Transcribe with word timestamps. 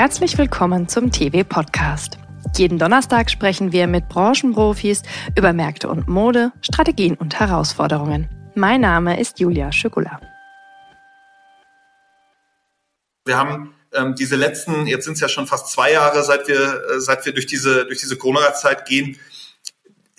Herzlich 0.00 0.38
willkommen 0.38 0.88
zum 0.88 1.12
TV 1.12 1.44
Podcast. 1.44 2.16
Jeden 2.56 2.78
Donnerstag 2.78 3.30
sprechen 3.30 3.70
wir 3.70 3.86
mit 3.86 4.08
Branchenprofis 4.08 5.02
über 5.36 5.52
Märkte 5.52 5.90
und 5.90 6.08
Mode, 6.08 6.52
Strategien 6.62 7.16
und 7.16 7.38
Herausforderungen. 7.38 8.26
Mein 8.54 8.80
Name 8.80 9.20
ist 9.20 9.40
Julia 9.40 9.70
Schükula. 9.72 10.18
Wir 13.26 13.36
haben 13.36 13.74
ähm, 13.92 14.14
diese 14.14 14.36
letzten, 14.36 14.86
jetzt 14.86 15.04
sind 15.04 15.16
es 15.16 15.20
ja 15.20 15.28
schon 15.28 15.46
fast 15.46 15.68
zwei 15.68 15.92
Jahre, 15.92 16.22
seit 16.22 16.48
wir, 16.48 16.82
äh, 16.92 16.98
seit 16.98 17.26
wir 17.26 17.34
durch 17.34 17.44
diese, 17.44 17.84
durch 17.84 18.00
diese 18.00 18.16
Corona-Zeit 18.16 18.86
gehen, 18.86 19.20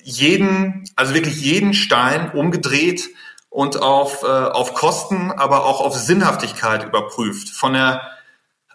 jeden, 0.04 0.84
also 0.96 1.16
wirklich 1.16 1.42
jeden 1.42 1.74
Stein 1.74 2.30
umgedreht 2.34 3.10
und 3.50 3.82
auf, 3.82 4.22
äh, 4.22 4.28
auf 4.28 4.76
Kosten, 4.76 5.32
aber 5.32 5.66
auch 5.66 5.82
auf 5.82 5.98
Sinnhaftigkeit 5.98 6.84
überprüft. 6.84 7.50
Von 7.50 7.74
der, 7.74 8.12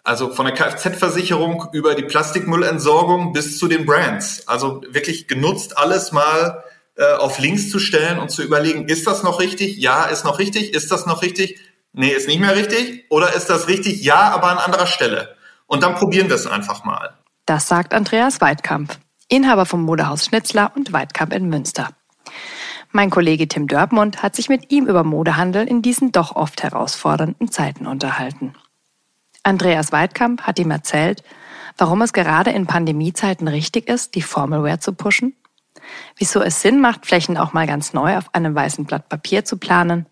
also 0.07 0.33
von 0.33 0.45
der 0.45 0.55
Kfz-Versicherung 0.55 1.65
über 1.73 1.93
die 1.93 2.03
Plastikmüllentsorgung 2.03 3.33
bis 3.33 3.57
zu 3.57 3.67
den 3.67 3.85
Brands. 3.85 4.47
Also 4.47 4.81
wirklich 4.89 5.27
genutzt, 5.27 5.77
alles 5.77 6.13
mal 6.13 6.63
äh, 6.95 7.13
auf 7.15 7.39
links 7.39 7.69
zu 7.69 7.77
stellen 7.77 8.17
und 8.17 8.31
zu 8.31 8.41
überlegen, 8.41 8.87
ist 8.87 9.05
das 9.05 9.21
noch 9.21 9.41
richtig? 9.41 9.77
Ja, 9.77 10.05
ist 10.05 10.23
noch 10.23 10.39
richtig. 10.39 10.73
Ist 10.73 10.91
das 10.93 11.05
noch 11.05 11.23
richtig? 11.23 11.59
Nee, 11.91 12.09
ist 12.09 12.29
nicht 12.29 12.39
mehr 12.39 12.55
richtig. 12.55 13.05
Oder 13.09 13.33
ist 13.35 13.49
das 13.49 13.67
richtig? 13.67 14.01
Ja, 14.01 14.31
aber 14.31 14.47
an 14.47 14.59
anderer 14.59 14.87
Stelle. 14.87 15.35
Und 15.65 15.83
dann 15.83 15.95
probieren 15.95 16.29
wir 16.29 16.37
es 16.37 16.47
einfach 16.47 16.85
mal. 16.85 17.13
Das 17.45 17.67
sagt 17.67 17.93
Andreas 17.93 18.39
Weidkampf, 18.39 18.97
Inhaber 19.27 19.65
vom 19.65 19.81
Modehaus 19.81 20.25
Schnitzler 20.25 20.71
und 20.75 20.93
Weidkamp 20.93 21.33
in 21.33 21.49
Münster. 21.49 21.89
Mein 22.91 23.09
Kollege 23.09 23.49
Tim 23.49 23.67
Dörpmund 23.67 24.23
hat 24.23 24.37
sich 24.37 24.47
mit 24.47 24.71
ihm 24.71 24.87
über 24.87 25.03
Modehandel 25.03 25.67
in 25.67 25.81
diesen 25.81 26.13
doch 26.13 26.35
oft 26.37 26.63
herausfordernden 26.63 27.51
Zeiten 27.51 27.85
unterhalten. 27.85 28.55
Andreas 29.47 29.93
Weidkamp 29.93 30.41
hat 30.41 30.59
ihm 30.59 30.71
erzählt, 30.71 31.23
warum 31.77 32.01
es 32.01 32.11
gerade 32.11 32.51
in 32.51 32.67
Pandemiezeiten 32.67 33.47
richtig 33.47 33.87
ist, 33.87 34.15
die 34.15 34.21
Formalware 34.21 34.79
zu 34.79 34.91
pushen, 34.91 35.37
wieso 36.17 36.41
es 36.41 36.61
Sinn 36.61 36.81
macht, 36.81 37.05
Flächen 37.05 37.37
auch 37.37 37.53
mal 37.53 37.65
ganz 37.65 37.93
neu 37.93 38.17
auf 38.17 38.35
einem 38.35 38.53
weißen 38.53 38.83
Blatt 38.83 39.07
Papier 39.07 39.45
zu 39.45 39.57
planen 39.57 40.05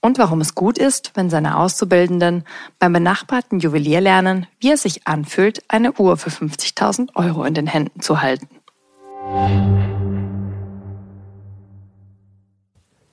und 0.00 0.18
warum 0.18 0.40
es 0.40 0.54
gut 0.54 0.78
ist, 0.78 1.12
wenn 1.14 1.30
seine 1.30 1.56
Auszubildenden 1.56 2.44
beim 2.78 2.92
benachbarten 2.92 3.58
Juwelier 3.58 4.00
lernen, 4.00 4.46
wie 4.60 4.70
es 4.70 4.82
sich 4.82 5.06
anfühlt, 5.06 5.64
eine 5.66 5.92
Uhr 5.94 6.16
für 6.16 6.30
50.000 6.30 7.16
Euro 7.16 7.42
in 7.44 7.54
den 7.54 7.66
Händen 7.66 8.00
zu 8.00 8.22
halten. 8.22 8.48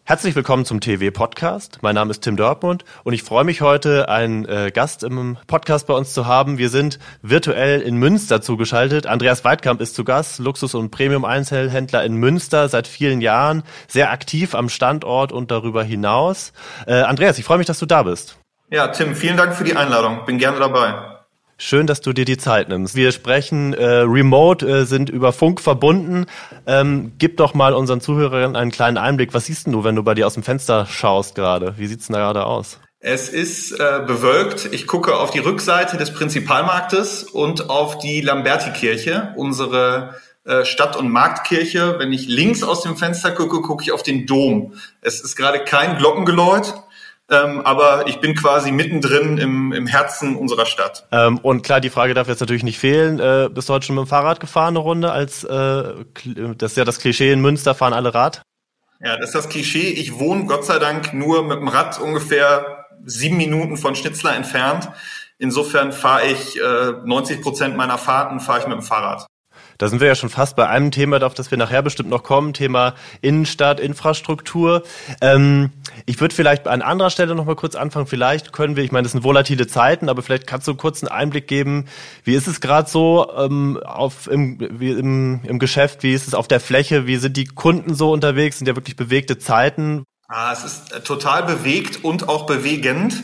Herzlich 0.08 0.38
willkommen 0.38 0.64
zum 0.64 0.80
TV 0.80 1.12
Podcast. 1.12 1.80
Mein 1.82 1.96
Name 1.96 2.12
ist 2.12 2.22
Tim 2.22 2.38
Dortmund 2.38 2.86
und 3.04 3.12
ich 3.12 3.24
freue 3.24 3.44
mich 3.44 3.60
heute, 3.60 4.08
einen 4.08 4.46
äh, 4.46 4.72
Gast 4.74 5.04
im 5.04 5.38
Podcast 5.48 5.86
bei 5.86 5.94
uns 5.96 6.14
zu 6.14 6.26
haben. 6.26 6.58
Wir 6.58 6.70
sind 6.70 6.98
virtuell 7.22 7.82
in 7.82 7.98
Münster 7.98 8.42
zugeschaltet. 8.42 9.06
Andreas 9.06 9.44
Weidkamp 9.44 9.82
ist 9.82 9.96
zu 9.96 10.06
Gast, 10.06 10.40
Luxus- 10.40 10.76
und 10.76 10.92
Premium-Einzelhändler 10.92 12.06
in 12.06 12.16
Münster 12.16 12.70
seit 12.70 12.88
vielen 12.88 13.20
Jahren, 13.20 13.64
sehr 13.90 14.10
aktiv 14.10 14.56
am 14.56 14.70
Standort 14.70 15.34
und 15.34 15.52
darüber 15.52 15.84
hinaus. 15.84 16.54
Äh, 16.86 17.02
Andreas, 17.02 17.38
ich 17.38 17.44
freue 17.44 17.58
mich, 17.58 17.68
dass 17.68 17.80
du 17.80 17.86
da 17.86 18.04
bist. 18.04 18.38
Ja, 18.70 18.88
Tim, 18.88 19.14
vielen 19.14 19.36
Dank 19.36 19.56
für 19.56 19.66
die 19.66 19.76
Einladung. 19.76 20.24
Bin 20.26 20.38
gerne 20.38 20.58
dabei. 20.58 21.17
Schön, 21.60 21.88
dass 21.88 22.02
du 22.02 22.14
dir 22.14 22.26
die 22.26 22.38
Zeit 22.38 22.70
nimmst. 22.70 22.94
Wir 22.94 23.12
sprechen 23.12 23.74
äh, 23.74 23.84
remote, 23.84 24.68
äh, 24.68 24.86
sind 24.86 25.10
über 25.10 25.34
Funk 25.34 25.60
verbunden. 25.60 26.28
Ähm, 26.68 27.14
gib 27.18 27.38
doch 27.38 27.56
mal 27.56 27.74
unseren 27.74 28.00
Zuhörern 28.00 28.56
einen 28.56 28.70
kleinen 28.70 28.98
Einblick. 28.98 29.34
Was 29.34 29.48
siehst 29.48 29.66
du, 29.66 29.84
wenn 29.84 29.96
du 29.96 30.04
bei 30.04 30.14
dir 30.14 30.28
aus 30.28 30.36
dem 30.36 30.44
Fenster 30.44 30.86
schaust 30.86 31.34
gerade? 31.34 31.74
Wie 31.78 31.88
sieht's 31.88 32.08
denn 32.08 32.14
da 32.14 32.20
gerade 32.20 32.46
aus? 32.46 32.80
Es 33.00 33.30
ist 33.30 33.72
äh, 33.72 34.04
bewölkt. 34.06 34.70
Ich 34.72 34.86
gucke 34.86 35.16
auf 35.16 35.32
die 35.32 35.40
Rückseite 35.40 35.98
des 35.98 36.14
Prinzipalmarktes 36.14 37.24
und 37.24 37.72
auf 37.72 37.98
die 37.98 38.22
Lamberti-Kirche, 38.22 39.34
unsere 39.36 40.16
äh, 40.46 40.64
Stadt- 40.64 40.96
und 40.96 41.10
Marktkirche. 41.10 41.96
Wenn 41.98 42.14
ich 42.14 42.28
links 42.28 42.62
aus 42.62 42.82
dem 42.82 42.98
Fenster 42.98 43.32
gucke, 43.32 43.62
gucke 43.62 43.84
ich 43.84 43.92
auf 43.92 44.04
den 44.04 44.28
Dom. 44.28 44.74
Es 45.02 45.22
ist 45.22 45.36
gerade 45.36 45.64
kein 45.64 45.98
Glockengeläut. 45.98 46.76
Ähm, 47.30 47.62
aber 47.62 48.08
ich 48.08 48.22
bin 48.22 48.36
quasi 48.36 48.72
mittendrin 48.72 49.38
im, 49.38 49.74
im 49.74 49.86
Herzen 49.86 50.38
unserer 50.38 50.66
Stadt. 50.66 51.08
Ähm, 51.12 51.40
und 51.40 51.62
klar, 51.62 51.82
die 51.82 51.90
Frage 51.90 52.14
darf 52.14 52.30
jetzt 52.30 52.40
natürlich 52.40 52.64
nicht 52.64 52.80
fehlen. 52.80 53.20
Äh, 53.20 53.50
bist 53.52 53.68
du 53.68 53.74
heute 53.74 53.86
schon 53.86 53.96
mit 53.96 54.06
dem 54.06 54.08
Fahrrad 54.08 54.40
gefahren 54.40 54.70
eine 54.70 54.80
Runde? 54.80 55.12
Als 55.12 55.44
äh, 55.44 55.84
das 56.58 56.72
ist 56.72 56.78
ja 56.78 56.86
das 56.86 57.00
Klischee 57.00 57.32
in 57.32 57.42
Münster 57.42 57.76
fahren 57.76 57.94
alle 57.94 58.14
Rad. 58.14 58.42
Ja, 59.02 59.18
das 59.18 59.30
ist 59.30 59.36
das 59.36 59.50
Klischee. 59.50 59.90
Ich 59.90 60.20
wohne 60.20 60.46
Gott 60.46 60.66
sei 60.66 60.80
Dank 60.80 61.14
nur 61.14 61.44
mit 61.44 61.60
dem 61.60 61.68
Rad 61.68 62.00
ungefähr 62.00 62.86
sieben 63.04 63.38
Minuten 63.38 63.78
von 63.78 63.96
Schnitzler 63.96 64.36
entfernt. 64.36 64.90
Insofern 65.38 65.92
fahre 65.92 66.28
ich 66.28 66.60
äh, 66.60 66.94
90 67.06 67.42
Prozent 67.42 67.78
meiner 67.78 67.98
Fahrten 67.98 68.40
fahre 68.40 68.60
ich 68.60 68.68
mit 68.68 68.78
dem 68.78 68.82
Fahrrad. 68.82 69.28
Da 69.78 69.88
sind 69.88 70.00
wir 70.00 70.08
ja 70.08 70.16
schon 70.16 70.30
fast 70.30 70.56
bei 70.56 70.68
einem 70.68 70.92
Thema, 70.92 71.22
auf 71.24 71.34
das 71.34 71.52
wir 71.52 71.58
nachher 71.58 71.82
bestimmt 71.82 72.10
noch 72.10 72.24
kommen, 72.24 72.54
Thema 72.54 72.96
Innenstadt, 73.22 73.80
Infrastruktur. 73.80 74.84
Ähm, 75.22 75.72
ich 76.06 76.20
würde 76.20 76.34
vielleicht 76.34 76.68
an 76.68 76.82
anderer 76.82 77.10
Stelle 77.10 77.36
noch 77.36 77.46
mal 77.46 77.56
kurz 77.56 77.76
anfangen. 77.76 78.08
Vielleicht 78.08 78.54
können 78.54 78.76
wir, 78.76 78.84
ich 78.84 78.92
meine, 78.92 79.04
das 79.04 79.12
sind 79.12 79.24
volatile 79.24 79.68
Zeiten, 79.68 80.10
aber 80.10 80.22
vielleicht 80.22 80.48
kannst 80.48 80.68
du 80.68 80.76
kurz 80.76 81.04
einen 81.04 81.12
Einblick 81.12 81.48
geben. 81.48 81.86
Wie 82.24 82.34
ist 82.34 82.48
es 82.48 82.62
gerade 82.62 82.90
so 82.90 83.32
ähm, 83.38 83.80
auf, 83.84 84.28
im, 84.28 84.58
wie 84.80 84.92
im, 84.92 85.42
im 85.44 85.60
Geschäft? 85.60 86.04
Wie 86.04 86.14
ist 86.14 86.28
es 86.28 86.34
auf 86.34 86.48
der 86.48 86.60
Fläche? 86.60 87.06
Wie 87.06 87.18
sind 87.18 87.38
die 87.38 87.46
Kunden 87.46 87.94
so 87.94 88.12
unterwegs? 88.12 88.58
Sind 88.58 88.68
ja 88.68 88.76
wirklich 88.76 88.96
bewegte 88.96 89.38
Zeiten? 89.38 90.04
Ah, 90.28 90.52
es 90.52 90.64
ist 90.64 91.06
total 91.06 91.44
bewegt 91.44 92.04
und 92.04 92.28
auch 92.28 92.46
bewegend. 92.46 93.24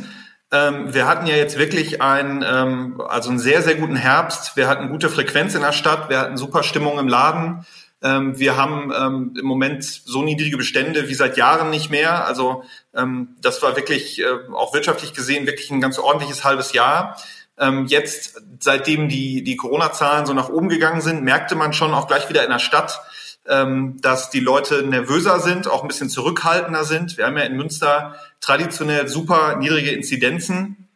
Ähm, 0.53 0.93
wir 0.93 1.07
hatten 1.07 1.25
ja 1.25 1.35
jetzt 1.35 1.57
wirklich 1.57 1.99
einen, 1.99 2.45
ähm, 2.47 3.01
also 3.01 3.31
einen 3.31 3.39
sehr, 3.39 3.63
sehr 3.63 3.73
guten 3.73 3.95
Herbst. 3.95 4.55
Wir 4.55 4.67
hatten 4.67 4.89
gute 4.89 5.09
Frequenz 5.09 5.55
in 5.55 5.61
der 5.61 5.71
Stadt. 5.71 6.09
Wir 6.09 6.19
hatten 6.19 6.37
super 6.37 6.61
Stimmung 6.61 6.99
im 6.99 7.07
Laden. 7.07 7.65
Ähm, 8.03 8.37
wir 8.37 8.55
haben 8.55 8.93
ähm, 8.95 9.33
im 9.39 9.47
Moment 9.47 9.83
so 9.83 10.21
niedrige 10.21 10.55
Bestände 10.55 11.09
wie 11.09 11.15
seit 11.15 11.37
Jahren 11.37 11.71
nicht 11.71 11.89
mehr. 11.89 12.27
Also 12.27 12.63
ähm, 12.93 13.29
das 13.41 13.63
war 13.63 13.75
wirklich 13.75 14.21
äh, 14.21 14.25
auch 14.53 14.75
wirtschaftlich 14.75 15.15
gesehen 15.15 15.47
wirklich 15.47 15.71
ein 15.71 15.81
ganz 15.81 15.97
ordentliches 15.97 16.43
halbes 16.43 16.71
Jahr. 16.71 17.17
Ähm, 17.57 17.87
jetzt, 17.87 18.39
seitdem 18.59 19.09
die, 19.09 19.43
die 19.43 19.55
Corona-Zahlen 19.55 20.27
so 20.27 20.33
nach 20.33 20.49
oben 20.49 20.69
gegangen 20.69 21.01
sind, 21.01 21.23
merkte 21.23 21.55
man 21.55 21.73
schon 21.73 21.95
auch 21.95 22.07
gleich 22.07 22.29
wieder 22.29 22.43
in 22.43 22.51
der 22.51 22.59
Stadt, 22.59 23.01
ähm, 23.47 23.99
dass 24.01 24.29
die 24.29 24.39
Leute 24.39 24.83
nervöser 24.83 25.39
sind, 25.39 25.67
auch 25.67 25.81
ein 25.81 25.87
bisschen 25.87 26.09
zurückhaltender 26.09 26.83
sind. 26.83 27.17
Wir 27.17 27.25
haben 27.25 27.37
ja 27.37 27.43
in 27.43 27.57
Münster 27.57 28.15
traditionell 28.39 29.07
super 29.07 29.57
niedrige 29.57 29.91
Inzidenzen. 29.91 30.89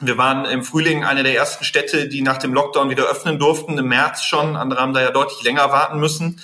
Wir 0.00 0.18
waren 0.18 0.44
im 0.44 0.62
Frühling 0.62 1.04
eine 1.04 1.22
der 1.22 1.34
ersten 1.34 1.64
Städte, 1.64 2.08
die 2.08 2.20
nach 2.20 2.36
dem 2.36 2.52
Lockdown 2.52 2.90
wieder 2.90 3.04
öffnen 3.04 3.38
durften, 3.38 3.78
im 3.78 3.88
März 3.88 4.24
schon. 4.24 4.56
Andere 4.56 4.80
haben 4.80 4.92
da 4.92 5.00
ja 5.00 5.10
deutlich 5.10 5.42
länger 5.42 5.70
warten 5.72 5.98
müssen. 5.98 6.40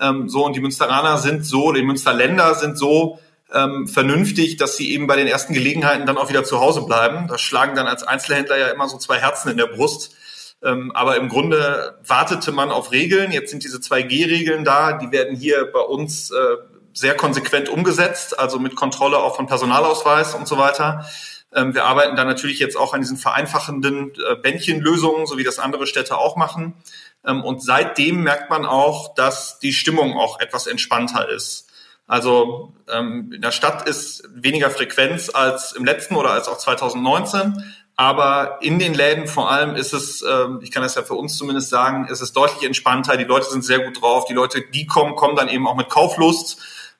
Ähm, 0.00 0.28
so, 0.28 0.46
und 0.46 0.56
die 0.56 0.60
Münsteraner 0.60 1.18
sind 1.18 1.44
so, 1.44 1.72
die 1.72 1.82
Münsterländer 1.82 2.54
sind 2.54 2.78
so 2.78 3.18
ähm, 3.52 3.86
vernünftig, 3.86 4.56
dass 4.56 4.76
sie 4.76 4.92
eben 4.92 5.06
bei 5.06 5.16
den 5.16 5.26
ersten 5.26 5.52
Gelegenheiten 5.52 6.06
dann 6.06 6.16
auch 6.16 6.30
wieder 6.30 6.44
zu 6.44 6.60
Hause 6.60 6.82
bleiben. 6.82 7.28
Da 7.28 7.36
schlagen 7.38 7.76
dann 7.76 7.86
als 7.86 8.02
Einzelhändler 8.02 8.56
ja 8.56 8.68
immer 8.68 8.88
so 8.88 8.96
zwei 8.98 9.18
Herzen 9.18 9.50
in 9.50 9.58
der 9.58 9.66
Brust. 9.66 10.14
Ähm, 10.62 10.90
aber 10.94 11.16
im 11.16 11.28
Grunde 11.28 11.98
wartete 12.04 12.52
man 12.52 12.70
auf 12.70 12.92
Regeln. 12.92 13.32
Jetzt 13.32 13.50
sind 13.50 13.62
diese 13.62 13.78
2G-Regeln 13.78 14.64
da. 14.64 14.92
Die 14.92 15.12
werden 15.12 15.36
hier 15.36 15.70
bei 15.72 15.80
uns 15.80 16.30
äh, 16.30 16.56
sehr 16.92 17.14
konsequent 17.14 17.68
umgesetzt, 17.68 18.38
also 18.38 18.58
mit 18.58 18.74
Kontrolle 18.74 19.18
auch 19.18 19.36
von 19.36 19.46
Personalausweis 19.46 20.34
und 20.34 20.48
so 20.48 20.56
weiter. 20.56 21.06
Ähm, 21.54 21.74
wir 21.74 21.84
arbeiten 21.84 22.16
da 22.16 22.24
natürlich 22.24 22.58
jetzt 22.58 22.76
auch 22.76 22.94
an 22.94 23.00
diesen 23.00 23.16
vereinfachenden 23.16 24.12
äh, 24.14 24.36
Bändchenlösungen, 24.36 25.26
so 25.26 25.38
wie 25.38 25.44
das 25.44 25.58
andere 25.58 25.86
Städte 25.86 26.16
auch 26.18 26.36
machen. 26.36 26.74
Ähm, 27.24 27.44
und 27.44 27.62
seitdem 27.62 28.22
merkt 28.22 28.50
man 28.50 28.64
auch, 28.64 29.14
dass 29.14 29.58
die 29.58 29.72
Stimmung 29.72 30.16
auch 30.16 30.40
etwas 30.40 30.66
entspannter 30.66 31.28
ist. 31.28 31.70
Also 32.06 32.74
ähm, 32.88 33.32
in 33.34 33.42
der 33.42 33.52
Stadt 33.52 33.88
ist 33.88 34.28
weniger 34.32 34.70
Frequenz 34.70 35.28
als 35.32 35.72
im 35.72 35.84
letzten 35.84 36.14
oder 36.14 36.30
als 36.30 36.48
auch 36.48 36.58
2019. 36.58 37.74
Aber 37.96 38.58
in 38.60 38.78
den 38.78 38.92
Läden 38.92 39.26
vor 39.26 39.50
allem 39.50 39.74
ist 39.74 39.94
es, 39.94 40.22
ähm, 40.22 40.60
ich 40.62 40.70
kann 40.70 40.82
das 40.82 40.94
ja 40.96 41.02
für 41.02 41.14
uns 41.14 41.38
zumindest 41.38 41.70
sagen, 41.70 42.06
ist 42.08 42.20
es 42.20 42.34
deutlich 42.34 42.62
entspannter. 42.62 43.16
Die 43.16 43.24
Leute 43.24 43.46
sind 43.46 43.64
sehr 43.64 43.78
gut 43.78 44.02
drauf. 44.02 44.26
Die 44.26 44.34
Leute, 44.34 44.60
die 44.60 44.86
kommen, 44.86 45.16
kommen 45.16 45.34
dann 45.34 45.48
eben 45.48 45.66
auch 45.66 45.76
mit 45.76 45.88
Kauflust. 45.88 46.58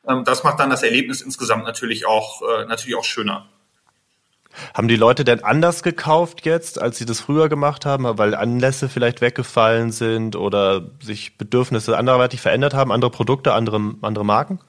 Ähm, 0.08 0.24
das 0.24 0.42
macht 0.42 0.58
dann 0.58 0.70
das 0.70 0.82
Erlebnis 0.82 1.20
insgesamt 1.20 1.64
natürlich 1.64 2.06
auch, 2.06 2.40
äh, 2.40 2.64
natürlich 2.64 2.96
auch 2.96 3.04
schöner. 3.04 3.46
Haben 4.72 4.88
die 4.88 4.96
Leute 4.96 5.24
denn 5.24 5.44
anders 5.44 5.82
gekauft 5.82 6.46
jetzt, 6.46 6.80
als 6.80 6.96
sie 6.96 7.04
das 7.04 7.20
früher 7.20 7.50
gemacht 7.50 7.84
haben, 7.84 8.06
weil 8.16 8.34
Anlässe 8.34 8.88
vielleicht 8.88 9.20
weggefallen 9.20 9.92
sind 9.92 10.34
oder 10.34 10.92
sich 11.02 11.36
Bedürfnisse 11.36 11.98
anderweitig 11.98 12.40
verändert 12.40 12.72
haben, 12.72 12.90
andere 12.90 13.10
Produkte, 13.10 13.52
andere, 13.52 13.96
andere 14.00 14.24
Marken? 14.24 14.60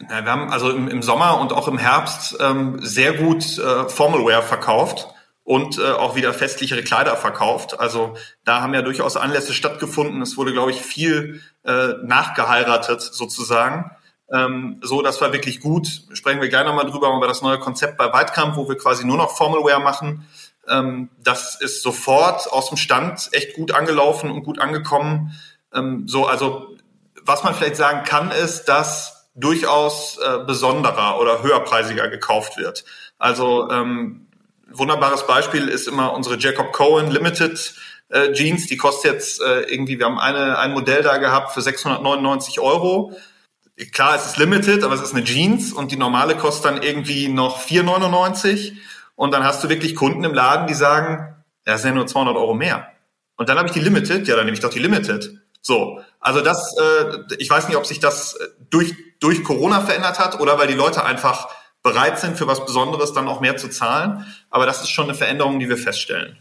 Ja, 0.00 0.24
wir 0.24 0.32
haben 0.32 0.50
also 0.50 0.70
im, 0.70 0.88
im 0.88 1.02
Sommer 1.02 1.40
und 1.40 1.52
auch 1.52 1.68
im 1.68 1.78
Herbst 1.78 2.38
ähm, 2.40 2.80
sehr 2.80 3.12
gut 3.12 3.56
äh, 3.58 3.88
Formalwear 3.88 4.42
verkauft 4.42 5.06
und 5.50 5.80
äh, 5.80 5.90
auch 5.90 6.14
wieder 6.14 6.32
festlichere 6.32 6.84
Kleider 6.84 7.16
verkauft. 7.16 7.80
Also 7.80 8.16
da 8.44 8.60
haben 8.60 8.72
ja 8.72 8.82
durchaus 8.82 9.16
Anlässe 9.16 9.52
stattgefunden. 9.52 10.22
Es 10.22 10.36
wurde, 10.36 10.52
glaube 10.52 10.70
ich, 10.70 10.80
viel 10.80 11.42
äh, 11.64 11.94
nachgeheiratet 12.04 13.02
sozusagen. 13.02 13.90
Ähm, 14.32 14.78
so, 14.80 15.02
das 15.02 15.20
war 15.20 15.32
wirklich 15.32 15.58
gut. 15.58 16.02
Sprechen 16.12 16.40
wir 16.40 16.48
gleich 16.48 16.64
nochmal 16.64 16.88
drüber 16.88 17.12
über 17.16 17.26
das 17.26 17.42
neue 17.42 17.58
Konzept 17.58 17.98
bei 17.98 18.12
Weitkamp, 18.12 18.56
wo 18.56 18.68
wir 18.68 18.76
quasi 18.76 19.04
nur 19.04 19.16
noch 19.16 19.36
Formalwear 19.36 19.80
machen. 19.80 20.24
Ähm, 20.68 21.10
das 21.18 21.60
ist 21.60 21.82
sofort 21.82 22.52
aus 22.52 22.68
dem 22.68 22.76
Stand 22.76 23.30
echt 23.32 23.56
gut 23.56 23.72
angelaufen 23.72 24.30
und 24.30 24.44
gut 24.44 24.60
angekommen. 24.60 25.32
Ähm, 25.74 26.06
so, 26.06 26.28
also 26.28 26.76
was 27.24 27.42
man 27.42 27.56
vielleicht 27.56 27.74
sagen 27.74 28.04
kann, 28.04 28.30
ist, 28.30 28.66
dass 28.66 29.28
durchaus 29.34 30.16
äh, 30.18 30.44
besonderer 30.46 31.18
oder 31.18 31.42
höherpreisiger 31.42 32.06
gekauft 32.06 32.56
wird. 32.56 32.84
Also 33.18 33.68
ähm, 33.68 34.28
wunderbares 34.72 35.26
Beispiel 35.26 35.68
ist 35.68 35.88
immer 35.88 36.12
unsere 36.12 36.38
Jacob 36.38 36.72
Cohen 36.72 37.10
Limited 37.10 37.74
äh, 38.08 38.32
Jeans. 38.32 38.66
Die 38.66 38.76
kostet 38.76 39.12
jetzt 39.12 39.40
äh, 39.40 39.62
irgendwie, 39.62 39.98
wir 39.98 40.06
haben 40.06 40.18
eine, 40.18 40.58
ein 40.58 40.72
Modell 40.72 41.02
da 41.02 41.16
gehabt 41.18 41.52
für 41.52 41.62
699 41.62 42.60
Euro. 42.60 43.12
Klar, 43.92 44.14
es 44.14 44.26
ist 44.26 44.36
limited, 44.36 44.84
aber 44.84 44.94
es 44.94 45.00
ist 45.00 45.14
eine 45.14 45.24
Jeans 45.24 45.72
und 45.72 45.90
die 45.90 45.96
normale 45.96 46.36
kostet 46.36 46.66
dann 46.66 46.82
irgendwie 46.82 47.28
noch 47.28 47.60
4,99 47.60 48.74
und 49.16 49.32
dann 49.32 49.42
hast 49.42 49.64
du 49.64 49.70
wirklich 49.70 49.94
Kunden 49.94 50.22
im 50.24 50.34
Laden, 50.34 50.66
die 50.66 50.74
sagen, 50.74 51.34
ja, 51.66 51.72
das 51.72 51.82
sind 51.82 51.90
ja 51.90 51.94
nur 51.94 52.06
200 52.06 52.36
Euro 52.36 52.52
mehr. 52.52 52.88
Und 53.36 53.48
dann 53.48 53.56
habe 53.56 53.68
ich 53.68 53.72
die 53.72 53.80
Limited, 53.80 54.28
ja, 54.28 54.36
dann 54.36 54.44
nehme 54.44 54.54
ich 54.54 54.62
doch 54.62 54.70
die 54.70 54.80
Limited. 54.80 55.40
So, 55.62 56.00
also 56.20 56.42
das, 56.42 56.76
äh, 56.76 57.36
ich 57.38 57.48
weiß 57.48 57.68
nicht, 57.68 57.76
ob 57.78 57.86
sich 57.86 58.00
das 58.00 58.38
durch, 58.68 58.94
durch 59.18 59.44
Corona 59.44 59.80
verändert 59.80 60.18
hat 60.18 60.40
oder 60.40 60.58
weil 60.58 60.68
die 60.68 60.74
Leute 60.74 61.04
einfach 61.04 61.48
bereit 61.82 62.18
sind, 62.18 62.36
für 62.36 62.46
was 62.46 62.64
Besonderes 62.64 63.12
dann 63.12 63.28
auch 63.28 63.40
mehr 63.40 63.56
zu 63.56 63.68
zahlen. 63.68 64.26
Aber 64.50 64.66
das 64.66 64.82
ist 64.82 64.90
schon 64.90 65.04
eine 65.04 65.14
Veränderung, 65.14 65.58
die 65.58 65.68
wir 65.68 65.78
feststellen. 65.78 66.38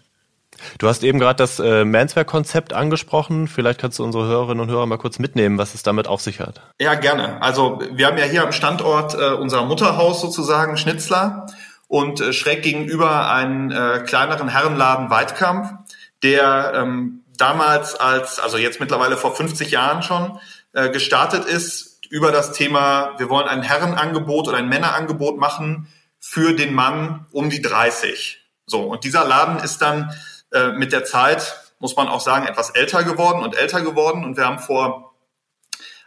Du 0.77 0.87
hast 0.87 1.03
eben 1.03 1.19
gerade 1.19 1.37
das 1.37 1.59
äh, 1.59 1.85
Manswear-Konzept 1.85 2.73
angesprochen. 2.73 3.47
Vielleicht 3.47 3.79
kannst 3.79 3.99
du 3.99 4.03
unsere 4.03 4.25
Hörerinnen 4.27 4.61
und 4.61 4.69
Hörer 4.69 4.85
mal 4.85 4.97
kurz 4.97 5.19
mitnehmen, 5.19 5.57
was 5.57 5.73
es 5.73 5.83
damit 5.83 6.07
auf 6.07 6.21
sich 6.21 6.41
hat. 6.41 6.61
Ja, 6.79 6.95
gerne. 6.95 7.41
Also 7.41 7.81
wir 7.93 8.07
haben 8.07 8.17
ja 8.17 8.25
hier 8.25 8.43
am 8.43 8.51
Standort 8.51 9.15
äh, 9.15 9.33
unser 9.33 9.63
Mutterhaus 9.63 10.21
sozusagen, 10.21 10.77
Schnitzler, 10.77 11.47
und 11.87 12.21
äh, 12.21 12.33
schräg 12.33 12.61
gegenüber 12.61 13.31
einen 13.31 13.71
äh, 13.71 14.03
kleineren 14.05 14.49
Herrenladen 14.49 15.09
Weitkamp, 15.09 15.85
der 16.23 16.73
ähm, 16.75 17.23
damals 17.37 17.95
als, 17.95 18.39
also 18.39 18.57
jetzt 18.57 18.79
mittlerweile 18.79 19.17
vor 19.17 19.35
50 19.35 19.71
Jahren 19.71 20.03
schon, 20.03 20.39
äh, 20.73 20.89
gestartet 20.89 21.45
ist 21.45 21.88
über 22.09 22.31
das 22.31 22.51
Thema, 22.51 23.13
wir 23.17 23.29
wollen 23.29 23.47
ein 23.47 23.61
Herrenangebot 23.61 24.47
oder 24.47 24.57
ein 24.57 24.69
Männerangebot 24.69 25.37
machen 25.37 25.87
für 26.19 26.53
den 26.53 26.73
Mann 26.73 27.27
um 27.31 27.49
die 27.49 27.61
30. 27.61 28.39
So, 28.65 28.83
und 28.83 29.03
dieser 29.03 29.25
Laden 29.25 29.57
ist 29.63 29.79
dann 29.79 30.13
äh, 30.51 30.71
mit 30.71 30.91
der 30.91 31.05
Zeit, 31.05 31.71
muss 31.79 31.95
man 31.95 32.07
auch 32.07 32.21
sagen, 32.21 32.47
etwas 32.47 32.71
älter 32.71 33.03
geworden 33.03 33.41
und 33.41 33.55
älter 33.55 33.81
geworden. 33.81 34.23
Und 34.23 34.37
wir 34.37 34.45
haben 34.45 34.59
vor 34.59 35.15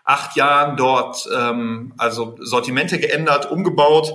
acht 0.04 0.36
Jahren 0.36 0.76
dort 0.76 1.28
ähm, 1.34 1.94
also 1.96 2.36
Sortimente 2.40 2.98
geändert, 2.98 3.50
umgebaut 3.50 4.12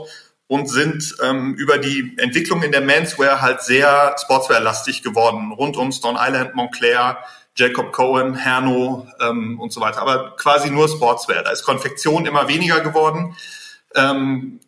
und 0.48 0.70
sind 0.70 1.16
ähm, 1.22 1.56
über 1.56 1.78
die 1.78 2.16
Entwicklung 2.18 2.64
in 2.64 2.72
der 2.72 2.82
Menswear 2.82 3.42
halt 3.42 3.62
sehr 3.62 4.16
Sportswear-lastig 4.18 5.04
geworden, 5.04 5.52
rund 5.52 5.78
um 5.78 5.92
Stone 5.92 6.18
Island, 6.22 6.56
Montclair, 6.56 7.18
Jacob 7.58 7.92
Cohen, 7.92 8.36
Herno 8.36 9.08
ähm, 9.20 9.60
und 9.60 9.74
so 9.74 9.82
weiter. 9.82 10.02
Aber 10.02 10.36
quasi 10.38 10.70
nur 10.70 10.88
Sportswear. 10.88 11.44
Da 11.44 11.52
ist 11.52 11.64
Konfektion 11.64 12.26
immer 12.26 12.48
weniger 12.48 12.80
geworden. 12.82 13.36
Ähm, 13.96 14.60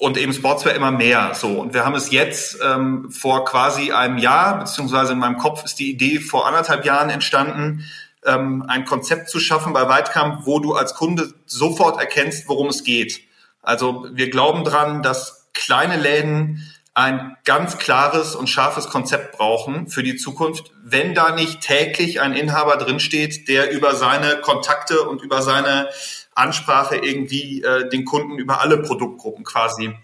und 0.00 0.16
eben 0.16 0.32
Sportswear 0.32 0.74
immer 0.74 0.90
mehr. 0.90 1.34
So 1.34 1.60
und 1.60 1.74
wir 1.74 1.84
haben 1.84 1.94
es 1.94 2.10
jetzt 2.10 2.58
ähm, 2.64 3.10
vor 3.10 3.44
quasi 3.44 3.92
einem 3.92 4.16
Jahr 4.16 4.58
beziehungsweise 4.58 5.12
in 5.12 5.18
meinem 5.18 5.36
Kopf 5.36 5.62
ist 5.64 5.78
die 5.78 5.90
Idee 5.90 6.20
vor 6.20 6.46
anderthalb 6.46 6.86
Jahren 6.86 7.10
entstanden, 7.10 7.84
ähm, 8.24 8.64
ein 8.66 8.86
Konzept 8.86 9.28
zu 9.28 9.38
schaffen 9.38 9.74
bei 9.74 9.88
Weitkamp, 9.88 10.46
wo 10.46 10.58
du 10.58 10.72
als 10.72 10.94
Kunde 10.94 11.34
sofort 11.44 12.00
erkennst, 12.00 12.48
worum 12.48 12.68
es 12.68 12.82
geht. 12.82 13.20
Also 13.62 14.06
wir 14.12 14.30
glauben 14.30 14.64
dran, 14.64 15.02
dass 15.02 15.50
kleine 15.52 15.96
Läden 15.96 16.66
ein 16.94 17.36
ganz 17.44 17.78
klares 17.78 18.34
und 18.34 18.48
scharfes 18.48 18.88
Konzept 18.88 19.36
brauchen 19.36 19.88
für 19.88 20.02
die 20.02 20.16
Zukunft, 20.16 20.72
wenn 20.82 21.14
da 21.14 21.34
nicht 21.34 21.60
täglich 21.60 22.20
ein 22.20 22.32
Inhaber 22.32 22.76
drinsteht, 22.76 23.48
der 23.48 23.70
über 23.70 23.94
seine 23.94 24.40
Kontakte 24.40 25.02
und 25.02 25.22
über 25.22 25.42
seine 25.42 25.88
Ansprache 26.34 26.96
irgendwie 26.96 27.62
äh, 27.62 27.88
den 27.88 28.04
Kunden 28.04 28.38
über 28.38 28.60
alle 28.60 28.78
Produktgruppen 28.78 29.44
quasi 29.44 29.94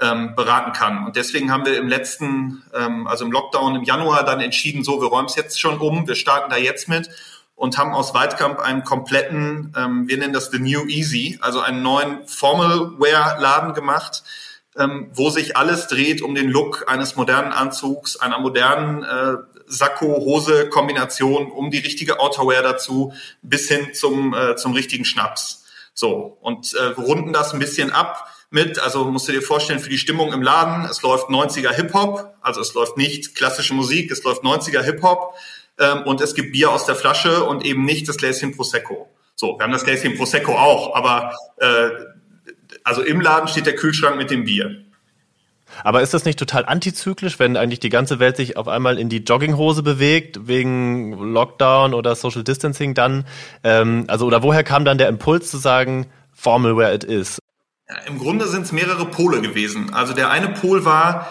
ähm, 0.00 0.34
beraten 0.36 0.72
kann. 0.72 1.04
Und 1.06 1.16
deswegen 1.16 1.50
haben 1.50 1.64
wir 1.64 1.76
im 1.78 1.88
letzten, 1.88 2.62
ähm, 2.74 3.06
also 3.06 3.24
im 3.24 3.32
Lockdown 3.32 3.76
im 3.76 3.82
Januar 3.82 4.24
dann 4.24 4.40
entschieden, 4.40 4.84
so, 4.84 5.00
wir 5.00 5.08
räumen 5.08 5.26
es 5.26 5.36
jetzt 5.36 5.60
schon 5.60 5.78
um, 5.78 6.06
wir 6.06 6.14
starten 6.14 6.50
da 6.50 6.56
jetzt 6.56 6.88
mit 6.88 7.08
und 7.54 7.78
haben 7.78 7.94
aus 7.94 8.12
Weitkamp 8.14 8.60
einen 8.60 8.84
kompletten, 8.84 9.72
ähm, 9.76 10.06
wir 10.06 10.18
nennen 10.18 10.34
das 10.34 10.50
The 10.50 10.58
New 10.58 10.86
Easy, 10.86 11.38
also 11.40 11.60
einen 11.60 11.82
neuen 11.82 12.26
Formal-Wear-Laden 12.28 13.72
gemacht, 13.72 14.22
ähm, 14.78 15.10
wo 15.12 15.30
sich 15.30 15.56
alles 15.56 15.86
dreht 15.88 16.22
um 16.22 16.34
den 16.34 16.48
Look 16.48 16.84
eines 16.88 17.16
modernen 17.16 17.52
Anzugs, 17.52 18.16
einer 18.16 18.38
modernen 18.38 19.02
äh, 19.02 19.36
Sakko-Hose-Kombination, 19.66 21.50
um 21.50 21.70
die 21.70 21.78
richtige 21.78 22.20
Outerwear 22.20 22.62
dazu, 22.62 23.12
bis 23.42 23.68
hin 23.68 23.94
zum, 23.94 24.34
äh, 24.34 24.56
zum 24.56 24.72
richtigen 24.72 25.04
Schnaps. 25.04 25.64
So, 25.94 26.36
und 26.40 26.74
äh, 26.74 27.00
runden 27.00 27.32
das 27.32 27.52
ein 27.52 27.58
bisschen 27.58 27.90
ab 27.90 28.28
mit, 28.50 28.78
also 28.78 29.04
musst 29.06 29.28
du 29.28 29.32
dir 29.32 29.42
vorstellen, 29.42 29.80
für 29.80 29.88
die 29.88 29.98
Stimmung 29.98 30.32
im 30.32 30.42
Laden, 30.42 30.84
es 30.84 31.02
läuft 31.02 31.28
90er 31.28 31.72
Hip-Hop, 31.72 32.34
also 32.40 32.60
es 32.60 32.74
läuft 32.74 32.96
nicht 32.96 33.34
klassische 33.34 33.74
Musik, 33.74 34.10
es 34.10 34.22
läuft 34.22 34.42
90er 34.42 34.82
Hip-Hop 34.82 35.34
ähm, 35.78 36.02
und 36.04 36.20
es 36.20 36.34
gibt 36.34 36.52
Bier 36.52 36.70
aus 36.70 36.86
der 36.86 36.94
Flasche 36.94 37.44
und 37.44 37.64
eben 37.64 37.84
nicht 37.84 38.08
das 38.08 38.18
Gläschen 38.18 38.54
Prosecco. 38.54 39.08
So, 39.34 39.58
wir 39.58 39.64
haben 39.64 39.72
das 39.72 39.84
Gläschen 39.84 40.16
Prosecco 40.16 40.52
auch, 40.52 40.94
aber 40.94 41.34
äh, 41.58 41.88
also 42.86 43.02
im 43.02 43.20
Laden 43.20 43.48
steht 43.48 43.66
der 43.66 43.74
Kühlschrank 43.74 44.16
mit 44.16 44.30
dem 44.30 44.44
Bier. 44.44 44.82
Aber 45.82 46.02
ist 46.02 46.14
das 46.14 46.24
nicht 46.24 46.38
total 46.38 46.64
antizyklisch, 46.64 47.40
wenn 47.40 47.56
eigentlich 47.56 47.80
die 47.80 47.88
ganze 47.88 48.20
Welt 48.20 48.36
sich 48.36 48.56
auf 48.56 48.68
einmal 48.68 48.96
in 48.98 49.08
die 49.08 49.18
Jogginghose 49.18 49.82
bewegt, 49.82 50.46
wegen 50.46 51.12
Lockdown 51.12 51.94
oder 51.94 52.14
Social 52.14 52.44
Distancing 52.44 52.94
dann? 52.94 53.26
Ähm, 53.64 54.04
also, 54.06 54.24
oder 54.24 54.44
woher 54.44 54.62
kam 54.62 54.84
dann 54.84 54.98
der 54.98 55.08
Impuls 55.08 55.50
zu 55.50 55.58
sagen, 55.58 56.06
Formal 56.32 56.76
where 56.76 56.94
it 56.94 57.02
is? 57.02 57.40
Ja, 57.88 57.96
Im 58.06 58.18
Grunde 58.18 58.46
sind 58.46 58.62
es 58.62 58.72
mehrere 58.72 59.06
Pole 59.06 59.40
gewesen. 59.40 59.92
Also 59.92 60.14
der 60.14 60.30
eine 60.30 60.50
Pol 60.50 60.84
war, 60.84 61.26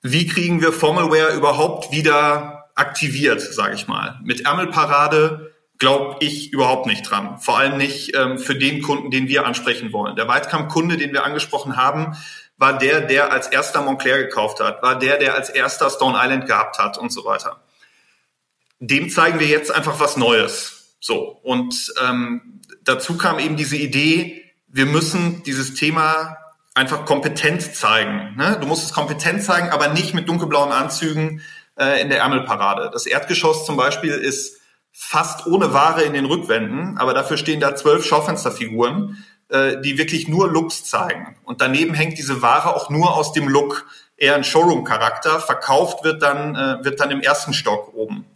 wie 0.00 0.26
kriegen 0.26 0.62
wir 0.62 0.72
Formalwear 0.72 1.34
überhaupt 1.34 1.92
wieder 1.92 2.70
aktiviert, 2.74 3.42
sage 3.42 3.74
ich 3.74 3.88
mal. 3.88 4.18
Mit 4.24 4.46
Ärmelparade 4.46 5.47
glaube 5.78 6.16
ich 6.20 6.52
überhaupt 6.52 6.86
nicht 6.86 7.08
dran. 7.08 7.38
Vor 7.38 7.58
allem 7.58 7.76
nicht 7.76 8.14
ähm, 8.14 8.38
für 8.38 8.56
den 8.56 8.82
Kunden, 8.82 9.10
den 9.10 9.28
wir 9.28 9.46
ansprechen 9.46 9.92
wollen. 9.92 10.16
Der 10.16 10.28
Weitkamp-Kunde, 10.28 10.96
den 10.96 11.12
wir 11.12 11.24
angesprochen 11.24 11.76
haben, 11.76 12.16
war 12.56 12.76
der, 12.76 13.00
der 13.00 13.32
als 13.32 13.46
erster 13.46 13.82
Montclair 13.82 14.18
gekauft 14.18 14.60
hat, 14.60 14.82
war 14.82 14.98
der, 14.98 15.18
der 15.18 15.34
als 15.34 15.48
erster 15.48 15.88
Stone 15.90 16.18
Island 16.20 16.46
gehabt 16.46 16.78
hat 16.78 16.98
und 16.98 17.12
so 17.12 17.24
weiter. 17.24 17.62
Dem 18.80 19.08
zeigen 19.10 19.38
wir 19.38 19.46
jetzt 19.46 19.72
einfach 19.72 20.00
was 20.00 20.16
Neues. 20.16 20.96
So. 21.00 21.38
Und 21.42 21.92
ähm, 22.04 22.60
dazu 22.82 23.16
kam 23.16 23.38
eben 23.38 23.56
diese 23.56 23.76
Idee, 23.76 24.44
wir 24.66 24.86
müssen 24.86 25.42
dieses 25.44 25.74
Thema 25.74 26.36
einfach 26.74 27.04
kompetent 27.04 27.62
zeigen. 27.62 28.36
Ne? 28.36 28.58
Du 28.60 28.66
musst 28.66 28.84
es 28.84 28.92
kompetent 28.92 29.42
zeigen, 29.42 29.70
aber 29.70 29.88
nicht 29.88 30.14
mit 30.14 30.28
dunkelblauen 30.28 30.72
Anzügen 30.72 31.42
äh, 31.76 32.00
in 32.00 32.08
der 32.08 32.18
Ärmelparade. 32.18 32.90
Das 32.92 33.06
Erdgeschoss 33.06 33.66
zum 33.66 33.76
Beispiel 33.76 34.12
ist 34.12 34.57
fast 34.92 35.46
ohne 35.46 35.72
Ware 35.72 36.02
in 36.02 36.12
den 36.12 36.24
Rückwänden, 36.24 36.98
aber 36.98 37.14
dafür 37.14 37.36
stehen 37.36 37.60
da 37.60 37.76
zwölf 37.76 38.04
Schaufensterfiguren 38.04 39.24
äh, 39.50 39.80
die 39.80 39.96
wirklich 39.96 40.28
nur 40.28 40.50
Looks 40.50 40.84
zeigen. 40.84 41.34
Und 41.44 41.62
daneben 41.62 41.94
hängt 41.94 42.18
diese 42.18 42.42
Ware 42.42 42.76
auch 42.76 42.90
nur 42.90 43.16
aus 43.16 43.32
dem 43.32 43.48
Look, 43.48 43.86
eher 44.18 44.34
ein 44.34 44.44
Showroom-Charakter. 44.44 45.40
Verkauft 45.40 46.04
wird 46.04 46.22
dann, 46.22 46.54
äh, 46.54 46.84
wird 46.84 47.00
dann 47.00 47.10
im 47.10 47.22
ersten 47.22 47.54
Stock 47.54 47.94
oben. 47.94 48.26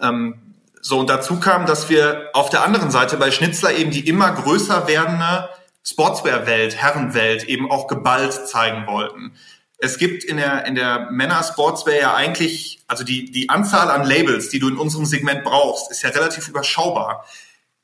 Ähm, 0.00 0.54
so, 0.80 0.98
und 0.98 1.10
dazu 1.10 1.38
kam, 1.38 1.66
dass 1.66 1.90
wir 1.90 2.30
auf 2.32 2.48
der 2.48 2.64
anderen 2.64 2.90
Seite 2.90 3.18
bei 3.18 3.30
Schnitzler 3.30 3.74
eben 3.74 3.90
die 3.90 4.08
immer 4.08 4.30
größer 4.30 4.88
werdende 4.88 5.50
Sportswear-Welt, 5.84 6.76
Herrenwelt 6.76 7.44
eben 7.44 7.70
auch 7.70 7.86
geballt 7.86 8.32
zeigen 8.48 8.86
wollten. 8.86 9.34
Es 9.80 9.96
gibt 9.96 10.24
in 10.24 10.36
der, 10.38 10.66
in 10.66 10.74
der 10.74 11.08
Männer-Sportswear 11.10 11.96
ja 11.96 12.14
eigentlich, 12.14 12.80
also 12.88 13.04
die, 13.04 13.30
die 13.30 13.48
Anzahl 13.48 13.90
an 13.90 14.04
Labels, 14.04 14.48
die 14.48 14.58
du 14.58 14.68
in 14.68 14.76
unserem 14.76 15.06
Segment 15.06 15.44
brauchst, 15.44 15.90
ist 15.92 16.02
ja 16.02 16.10
relativ 16.10 16.48
überschaubar. 16.48 17.24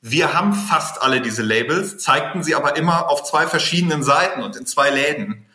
Wir 0.01 0.33
haben 0.33 0.53
fast 0.53 1.01
alle 1.01 1.21
diese 1.21 1.41
Labels, 1.41 1.97
zeigten 1.97 2.43
sie 2.43 2.53
aber 2.53 2.75
immer 2.75 3.09
auf 3.09 3.23
zwei 3.23 3.47
verschiedenen 3.47 4.03
Seiten 4.03 4.43
und 4.43 4.57
in 4.57 4.65
zwei 4.65 4.89
Läden. 4.89 5.45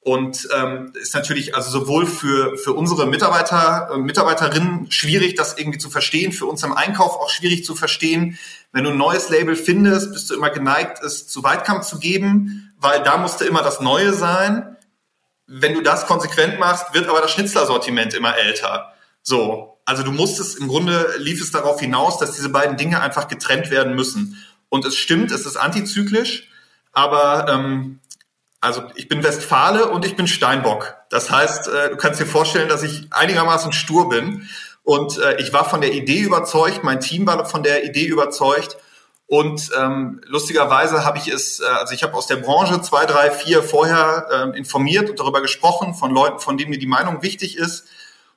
Und 0.00 0.46
ähm, 0.54 0.92
ist 1.00 1.14
natürlich 1.14 1.54
also 1.54 1.70
sowohl 1.70 2.04
für, 2.04 2.58
für 2.58 2.74
unsere 2.74 3.06
Mitarbeiter 3.06 3.90
und 3.92 4.02
Mitarbeiterinnen 4.02 4.90
schwierig, 4.90 5.36
das 5.36 5.56
irgendwie 5.56 5.78
zu 5.78 5.88
verstehen, 5.88 6.32
für 6.32 6.44
uns 6.44 6.62
im 6.62 6.74
Einkauf 6.74 7.16
auch 7.16 7.30
schwierig 7.30 7.64
zu 7.64 7.74
verstehen. 7.74 8.38
Wenn 8.72 8.84
du 8.84 8.90
ein 8.90 8.98
neues 8.98 9.30
Label 9.30 9.56
findest, 9.56 10.12
bist 10.12 10.28
du 10.28 10.34
immer 10.34 10.50
geneigt, 10.50 11.02
es 11.02 11.26
zu 11.26 11.42
Weitkampf 11.42 11.86
zu 11.86 11.98
geben, 11.98 12.74
weil 12.78 13.02
da 13.02 13.16
musste 13.16 13.46
immer 13.46 13.62
das 13.62 13.80
Neue 13.80 14.12
sein. 14.12 14.73
Wenn 15.46 15.74
du 15.74 15.82
das 15.82 16.06
konsequent 16.06 16.58
machst, 16.58 16.94
wird 16.94 17.08
aber 17.08 17.20
das 17.20 17.30
Schnitzlersortiment 17.32 18.14
immer 18.14 18.36
älter. 18.36 18.92
So, 19.22 19.78
also 19.84 20.02
du 20.02 20.12
musstest, 20.12 20.58
im 20.58 20.68
Grunde 20.68 21.14
lief 21.18 21.40
es 21.40 21.50
darauf 21.50 21.80
hinaus, 21.80 22.18
dass 22.18 22.32
diese 22.32 22.48
beiden 22.48 22.76
Dinge 22.76 23.00
einfach 23.00 23.28
getrennt 23.28 23.70
werden 23.70 23.94
müssen. 23.94 24.42
Und 24.68 24.84
es 24.84 24.96
stimmt, 24.96 25.30
es 25.30 25.46
ist 25.46 25.56
antizyklisch, 25.56 26.50
aber 26.92 27.46
ähm, 27.48 28.00
also 28.60 28.82
ich 28.94 29.08
bin 29.08 29.22
Westfale 29.22 29.90
und 29.90 30.06
ich 30.06 30.16
bin 30.16 30.26
Steinbock. 30.26 30.96
Das 31.10 31.30
heißt, 31.30 31.68
äh, 31.68 31.90
du 31.90 31.96
kannst 31.96 32.18
dir 32.18 32.26
vorstellen, 32.26 32.68
dass 32.68 32.82
ich 32.82 33.08
einigermaßen 33.10 33.72
stur 33.72 34.08
bin. 34.08 34.48
Und 34.82 35.18
äh, 35.18 35.40
ich 35.40 35.52
war 35.52 35.68
von 35.68 35.82
der 35.82 35.92
Idee 35.92 36.20
überzeugt, 36.20 36.82
mein 36.82 37.00
Team 37.00 37.26
war 37.26 37.44
von 37.44 37.62
der 37.62 37.84
Idee 37.84 38.06
überzeugt. 38.06 38.78
Und 39.26 39.70
ähm, 39.76 40.20
lustigerweise 40.26 41.04
habe 41.04 41.18
ich 41.18 41.28
es, 41.28 41.60
äh, 41.60 41.64
also 41.64 41.94
ich 41.94 42.02
habe 42.02 42.14
aus 42.14 42.26
der 42.26 42.36
Branche 42.36 42.82
zwei, 42.82 43.06
drei, 43.06 43.30
vier 43.30 43.62
vorher 43.62 44.26
äh, 44.30 44.58
informiert 44.58 45.08
und 45.08 45.18
darüber 45.18 45.40
gesprochen 45.40 45.94
von 45.94 46.10
Leuten, 46.10 46.40
von 46.40 46.58
denen 46.58 46.70
mir 46.70 46.78
die 46.78 46.86
Meinung 46.86 47.22
wichtig 47.22 47.56
ist. 47.56 47.86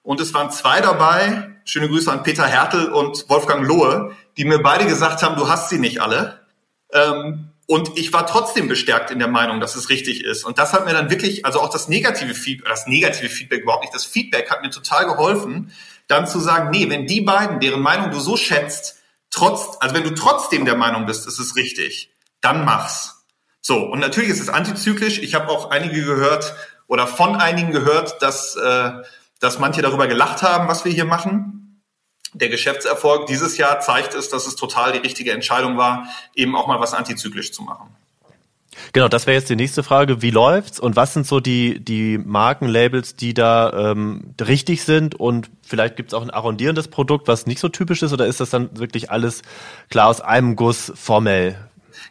Und 0.01 0.22
es 0.22 0.34
waren 0.34 0.50
zwei 0.51 0.79
dabei, 0.79 1.50
schöne 1.65 1.89
Grüße 1.89 2.10
an 2.10 2.24
Peter 2.24 2.46
Hertel 2.46 2.89
und 2.89 3.29
Wolfgang 3.29 3.67
Lohe, 3.67 4.15
die 4.38 4.46
mir 4.46 4.60
beide 4.60 4.86
gesagt 4.86 5.22
haben, 5.24 5.36
du 5.36 5.50
hast 5.50 5.70
sie 5.70 5.79
nicht 5.79 6.01
alle. 6.01 6.39
Ähm, 6.94 7.51
und 7.65 7.98
ich 7.98 8.13
war 8.13 8.25
trotzdem 8.25 8.70
bestärkt 8.70 9.12
in 9.12 9.20
der 9.20 9.27
Meinung, 9.27 9.60
dass 9.60 9.75
es 9.75 9.89
richtig 9.89 10.24
ist. 10.24 10.46
Und 10.46 10.58
das 10.58 10.72
hat 10.72 10.86
mir 10.86 10.94
dann 10.94 11.10
wirklich, 11.10 11.46
also 11.46 11.60
auch 11.60 11.70
das 11.70 11.89
negative 11.89 12.34
Feedback, 12.34 12.70
das 12.70 12.88
negative 12.88 13.27
Feedback 13.27 13.63
überhaupt 13.63 13.84
nicht, 13.84 13.94
das 13.94 14.06
Feedback 14.06 14.50
hat 14.50 14.62
mir 14.62 14.70
total 14.70 15.06
geholfen, 15.06 15.74
dann 16.08 16.27
zu 16.27 16.39
sagen, 16.39 16.70
nee, 16.70 16.89
wenn 16.89 17.06
die 17.06 17.20
beiden, 17.20 17.60
deren 17.60 17.82
Meinung 17.82 18.10
du 18.10 18.20
so 18.22 18.38
schätzt, 18.38 19.01
trotz, 19.29 19.77
also 19.79 19.96
wenn 19.96 20.03
du 20.03 20.15
trotzdem 20.15 20.65
der 20.65 20.75
Meinung 20.75 21.05
bist, 21.05 21.27
es 21.27 21.39
ist 21.39 21.55
richtig, 21.55 22.12
dann 22.41 22.65
mach's. 22.65 23.25
So, 23.62 23.79
und 23.79 24.00
natürlich 24.00 24.29
ist 24.29 24.39
es 24.39 24.50
antizyklisch. 24.50 25.19
Ich 25.19 25.36
habe 25.36 25.50
auch 25.50 25.72
einige 25.72 26.03
gehört 26.03 26.55
oder 26.88 27.05
von 27.07 27.36
einigen 27.36 27.72
gehört, 27.72 28.22
dass, 28.22 28.55
äh, 28.55 28.91
dass 29.39 29.60
manche 29.60 29.81
darüber 29.81 30.07
gelacht 30.07 30.41
haben, 30.41 30.67
was 30.67 30.86
wir 30.86 30.91
hier 30.91 31.05
machen 31.05 31.57
der 32.34 32.50
Geschäftserfolg 32.50 33.27
dieses 33.27 33.57
Jahr 33.57 33.79
zeigt 33.79 34.13
es, 34.13 34.29
dass 34.29 34.48
es 34.48 34.55
total 34.55 34.91
die 34.91 35.00
richtige 35.00 35.31
Entscheidung 35.31 35.77
war, 35.77 36.07
eben 36.36 36.55
auch 36.55 36.67
mal 36.67 36.79
was 36.79 36.93
antizyklisch 36.93 37.51
zu 37.51 37.63
machen. 37.63 37.96
Genau, 38.93 39.07
das 39.07 39.27
wäre 39.27 39.38
jetzt 39.38 39.50
die 39.50 39.55
nächste 39.55 39.84
Frage. 39.84 40.22
Wie 40.22 40.31
läuft's 40.31 40.79
und 40.79 40.96
was 40.96 41.13
sind 41.13 41.25
so 41.25 41.39
die, 41.39 41.84
die 41.84 42.17
Markenlabels, 42.17 43.15
die 43.15 43.34
da 43.34 43.91
ähm, 43.91 44.34
richtig 44.41 44.84
sind? 44.84 45.15
Und 45.15 45.50
vielleicht 45.63 45.96
gibt's 45.96 46.13
auch 46.13 46.22
ein 46.22 46.29
arrondierendes 46.29 46.88
Produkt, 46.88 47.27
was 47.27 47.46
nicht 47.46 47.60
so 47.60 47.69
typisch 47.69 48.01
ist, 48.03 48.13
oder 48.13 48.25
ist 48.25 48.39
das 48.39 48.50
dann 48.50 48.69
wirklich 48.77 49.12
alles 49.12 49.41
klar 49.89 50.07
aus 50.07 50.22
einem 50.22 50.55
Guss 50.55 50.91
formell? 50.96 51.57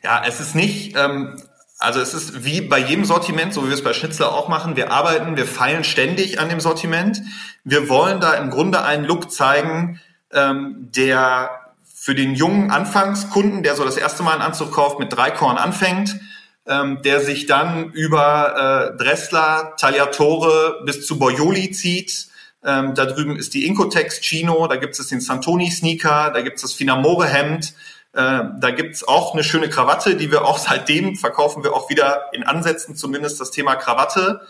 Ja, 0.02 0.23
es 0.26 0.40
ist 0.40 0.54
nicht, 0.54 0.96
ähm, 0.96 1.40
also 1.78 2.00
es 2.00 2.14
ist 2.14 2.44
wie 2.44 2.61
bei 2.61 2.78
jedem 2.78 3.04
Sortiment, 3.04 3.52
so 3.52 3.64
wie 3.64 3.68
wir 3.68 3.75
es 3.75 3.85
bei 3.85 3.92
Schnitzler 3.92 4.32
auch 4.32 4.49
machen. 4.49 4.76
Wir 4.76 4.90
arbeiten, 4.90 5.37
wir 5.37 5.46
feilen 5.46 5.85
ständig 5.85 6.40
an 6.40 6.49
dem 6.49 6.61
Sortiment. 6.61 7.23
Wir 7.64 7.88
wollen 7.88 8.20
da 8.20 8.35
im 8.35 8.50
Grunde 8.50 8.82
einen 8.82 9.04
Look 9.04 9.30
zeigen, 9.30 10.00
ähm, 10.32 10.90
der 10.94 11.50
für 11.94 12.14
den 12.14 12.35
jungen 12.35 12.70
Anfangskunden, 12.70 13.62
der 13.62 13.75
so 13.75 13.85
das 13.85 13.96
erste 13.96 14.23
Mal 14.23 14.35
einen 14.35 14.42
Anzug 14.42 14.73
kauft, 14.73 15.00
mit 15.00 15.12
drei 15.12 15.30
Korn 15.30 15.56
anfängt, 15.56 16.20
ähm, 16.66 17.00
der 17.02 17.20
sich 17.20 17.46
dann 17.46 17.90
über 17.92 18.92
äh, 18.94 18.96
Dressler, 19.02 19.75
Tagliatore 19.78 20.82
bis 20.85 21.06
zu 21.06 21.18
Boyoli 21.18 21.70
zieht. 21.70 22.28
Ähm, 22.64 22.94
da 22.94 23.06
drüben 23.06 23.37
ist 23.37 23.54
die 23.54 23.66
Incotex 23.66 24.20
Chino, 24.20 24.66
da 24.66 24.76
gibt 24.76 24.99
es 24.99 25.06
den 25.08 25.20
Santoni 25.20 25.70
Sneaker, 25.70 26.30
da 26.32 26.40
gibt 26.40 26.56
es 26.56 26.62
das 26.62 26.73
Finamore 26.73 27.26
Hemd, 27.26 27.75
äh, 28.12 28.42
da 28.58 28.70
gibt's 28.70 29.06
auch 29.06 29.35
eine 29.35 29.44
schöne 29.44 29.68
Krawatte, 29.68 30.16
die 30.16 30.30
wir 30.32 30.44
auch 30.44 30.58
seitdem 30.68 31.16
verkaufen 31.16 31.62
wir 31.62 31.75
auch 31.75 31.88
wieder 31.90 32.30
in 32.32 32.42
Ansätzen 32.42 32.96
zumindest 32.96 33.40
das 33.40 33.50
Thema 33.52 33.76
Krawatte. 33.76 34.40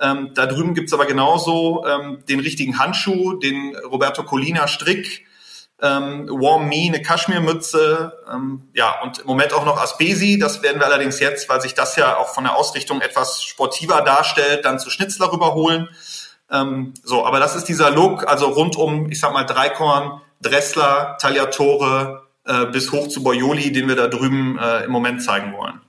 Ähm, 0.00 0.32
da 0.34 0.46
drüben 0.46 0.74
gibt's 0.74 0.92
aber 0.92 1.06
genauso 1.06 1.86
ähm, 1.86 2.24
den 2.28 2.40
richtigen 2.40 2.78
Handschuh, 2.78 3.34
den 3.34 3.76
Roberto 3.76 4.24
Colina 4.24 4.66
Strick, 4.66 5.24
ähm, 5.82 6.28
Warm 6.28 6.68
Me, 6.68 6.86
eine 6.86 7.02
Kaschmirmütze, 7.02 8.12
ähm, 8.32 8.68
ja, 8.72 9.02
und 9.02 9.18
im 9.18 9.26
Moment 9.26 9.52
auch 9.52 9.64
noch 9.64 9.82
Aspesi. 9.82 10.38
Das 10.38 10.62
werden 10.62 10.78
wir 10.78 10.86
allerdings 10.86 11.18
jetzt, 11.18 11.48
weil 11.48 11.60
sich 11.60 11.74
das 11.74 11.96
ja 11.96 12.16
auch 12.16 12.28
von 12.28 12.44
der 12.44 12.56
Ausrichtung 12.56 13.00
etwas 13.00 13.42
sportiver 13.42 14.00
darstellt, 14.00 14.64
dann 14.64 14.78
zu 14.78 14.90
Schnitzler 14.90 15.32
rüberholen. 15.32 15.88
Ähm, 16.50 16.94
so, 17.02 17.26
aber 17.26 17.40
das 17.40 17.56
ist 17.56 17.64
dieser 17.64 17.90
Look, 17.90 18.28
also 18.28 18.46
rund 18.46 18.76
um, 18.76 19.10
ich 19.10 19.18
sag 19.18 19.32
mal, 19.32 19.44
Dreikorn, 19.44 20.20
Dressler, 20.40 21.16
Tagliatore 21.20 22.28
äh, 22.44 22.66
bis 22.66 22.92
hoch 22.92 23.08
zu 23.08 23.24
Boyoli, 23.24 23.72
den 23.72 23.88
wir 23.88 23.96
da 23.96 24.06
drüben 24.06 24.58
äh, 24.58 24.84
im 24.84 24.90
Moment 24.92 25.22
zeigen 25.22 25.52
wollen. 25.52 25.80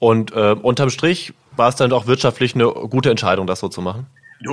Und 0.00 0.32
äh, 0.32 0.56
unterm 0.60 0.90
Strich 0.90 1.34
war 1.56 1.68
es 1.68 1.76
dann 1.76 1.90
doch 1.90 2.06
wirtschaftlich 2.08 2.56
eine 2.56 2.66
gute 2.66 3.10
Entscheidung, 3.10 3.46
das 3.46 3.60
so 3.60 3.68
zu 3.68 3.80
machen? 3.80 4.06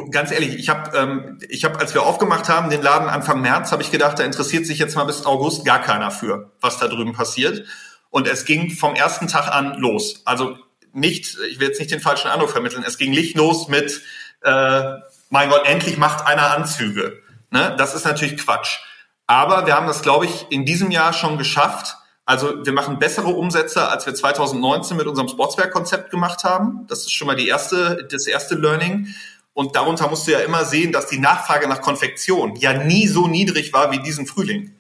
Ganz 0.10 0.32
ehrlich, 0.32 0.56
ich 0.56 0.70
habe, 0.70 0.98
ähm, 0.98 1.40
ich 1.50 1.66
hab, 1.66 1.80
als 1.80 1.94
wir 1.94 2.04
aufgemacht 2.04 2.48
haben, 2.48 2.70
den 2.70 2.82
Laden 2.82 3.10
Anfang 3.10 3.42
März, 3.42 3.72
habe 3.72 3.84
ich 3.84 3.92
gedacht, 3.92 4.20
da 4.20 4.24
interessiert 4.24 4.66
sich 4.66 4.80
jetzt 4.80 4.96
mal 4.96 5.04
bis 5.04 5.26
August 5.26 5.66
gar 5.66 5.82
keiner 5.82 6.12
für, 6.12 6.52
was 6.62 6.78
da 6.78 6.88
drüben 6.88 7.14
passiert. 7.14 7.66
Und 8.10 8.28
es 8.28 8.46
ging 8.46 8.72
vom 8.72 8.96
ersten 8.96 9.28
Tag 9.28 9.48
an 9.54 9.80
los. 9.80 10.22
Also 10.26 10.58
nicht, 10.94 11.38
ich 11.50 11.60
will 11.60 11.68
jetzt 11.68 11.80
nicht 11.80 11.92
den 11.92 12.00
falschen 12.00 12.30
Eindruck 12.30 12.52
vermitteln, 12.52 12.84
es 12.88 12.98
ging 12.98 13.12
nicht 13.12 13.36
los 13.36 13.68
mit, 13.68 14.02
äh, 14.44 14.84
mein 15.30 15.50
Gott, 15.50 15.66
endlich 15.66 15.98
macht 15.98 16.26
einer 16.26 16.52
Anzüge. 16.52 17.22
Ne? 17.50 17.76
Das 17.78 17.94
ist 17.94 18.06
natürlich 18.06 18.38
Quatsch. 18.38 18.80
Aber 19.28 19.66
wir 19.66 19.76
haben 19.76 19.88
das, 19.88 20.02
glaube 20.02 20.26
ich, 20.26 20.48
in 20.50 20.66
diesem 20.66 20.92
Jahr 20.92 21.14
schon 21.14 21.38
geschafft. 21.38 21.98
Also 22.26 22.66
wir 22.66 22.74
machen 22.74 23.00
bessere 23.00 23.30
Umsätze, 23.30 23.88
als 23.88 24.06
wir 24.06 24.14
2019 24.14 24.96
mit 24.98 25.08
unserem 25.08 25.28
Sportswear-Konzept 25.28 26.12
gemacht 26.12 26.44
haben. 26.44 26.86
Das 26.88 27.00
ist 27.00 27.14
schon 27.14 27.28
mal 27.28 27.36
die 27.36 27.48
erste, 27.48 28.08
das 28.10 28.28
erste 28.28 28.56
Learning. 28.56 29.08
Und 29.54 29.76
darunter 29.76 30.10
musst 30.10 30.28
du 30.28 30.32
ja 30.32 30.40
immer 30.40 30.66
sehen, 30.66 30.92
dass 30.92 31.08
die 31.08 31.20
Nachfrage 31.20 31.68
nach 31.68 31.82
Konfektion 31.82 32.56
ja 32.56 32.74
nie 32.74 33.08
so 33.08 33.28
niedrig 33.28 33.74
war 33.74 33.92
wie 33.92 34.00
diesen 34.00 34.26
Frühling. 34.26 34.76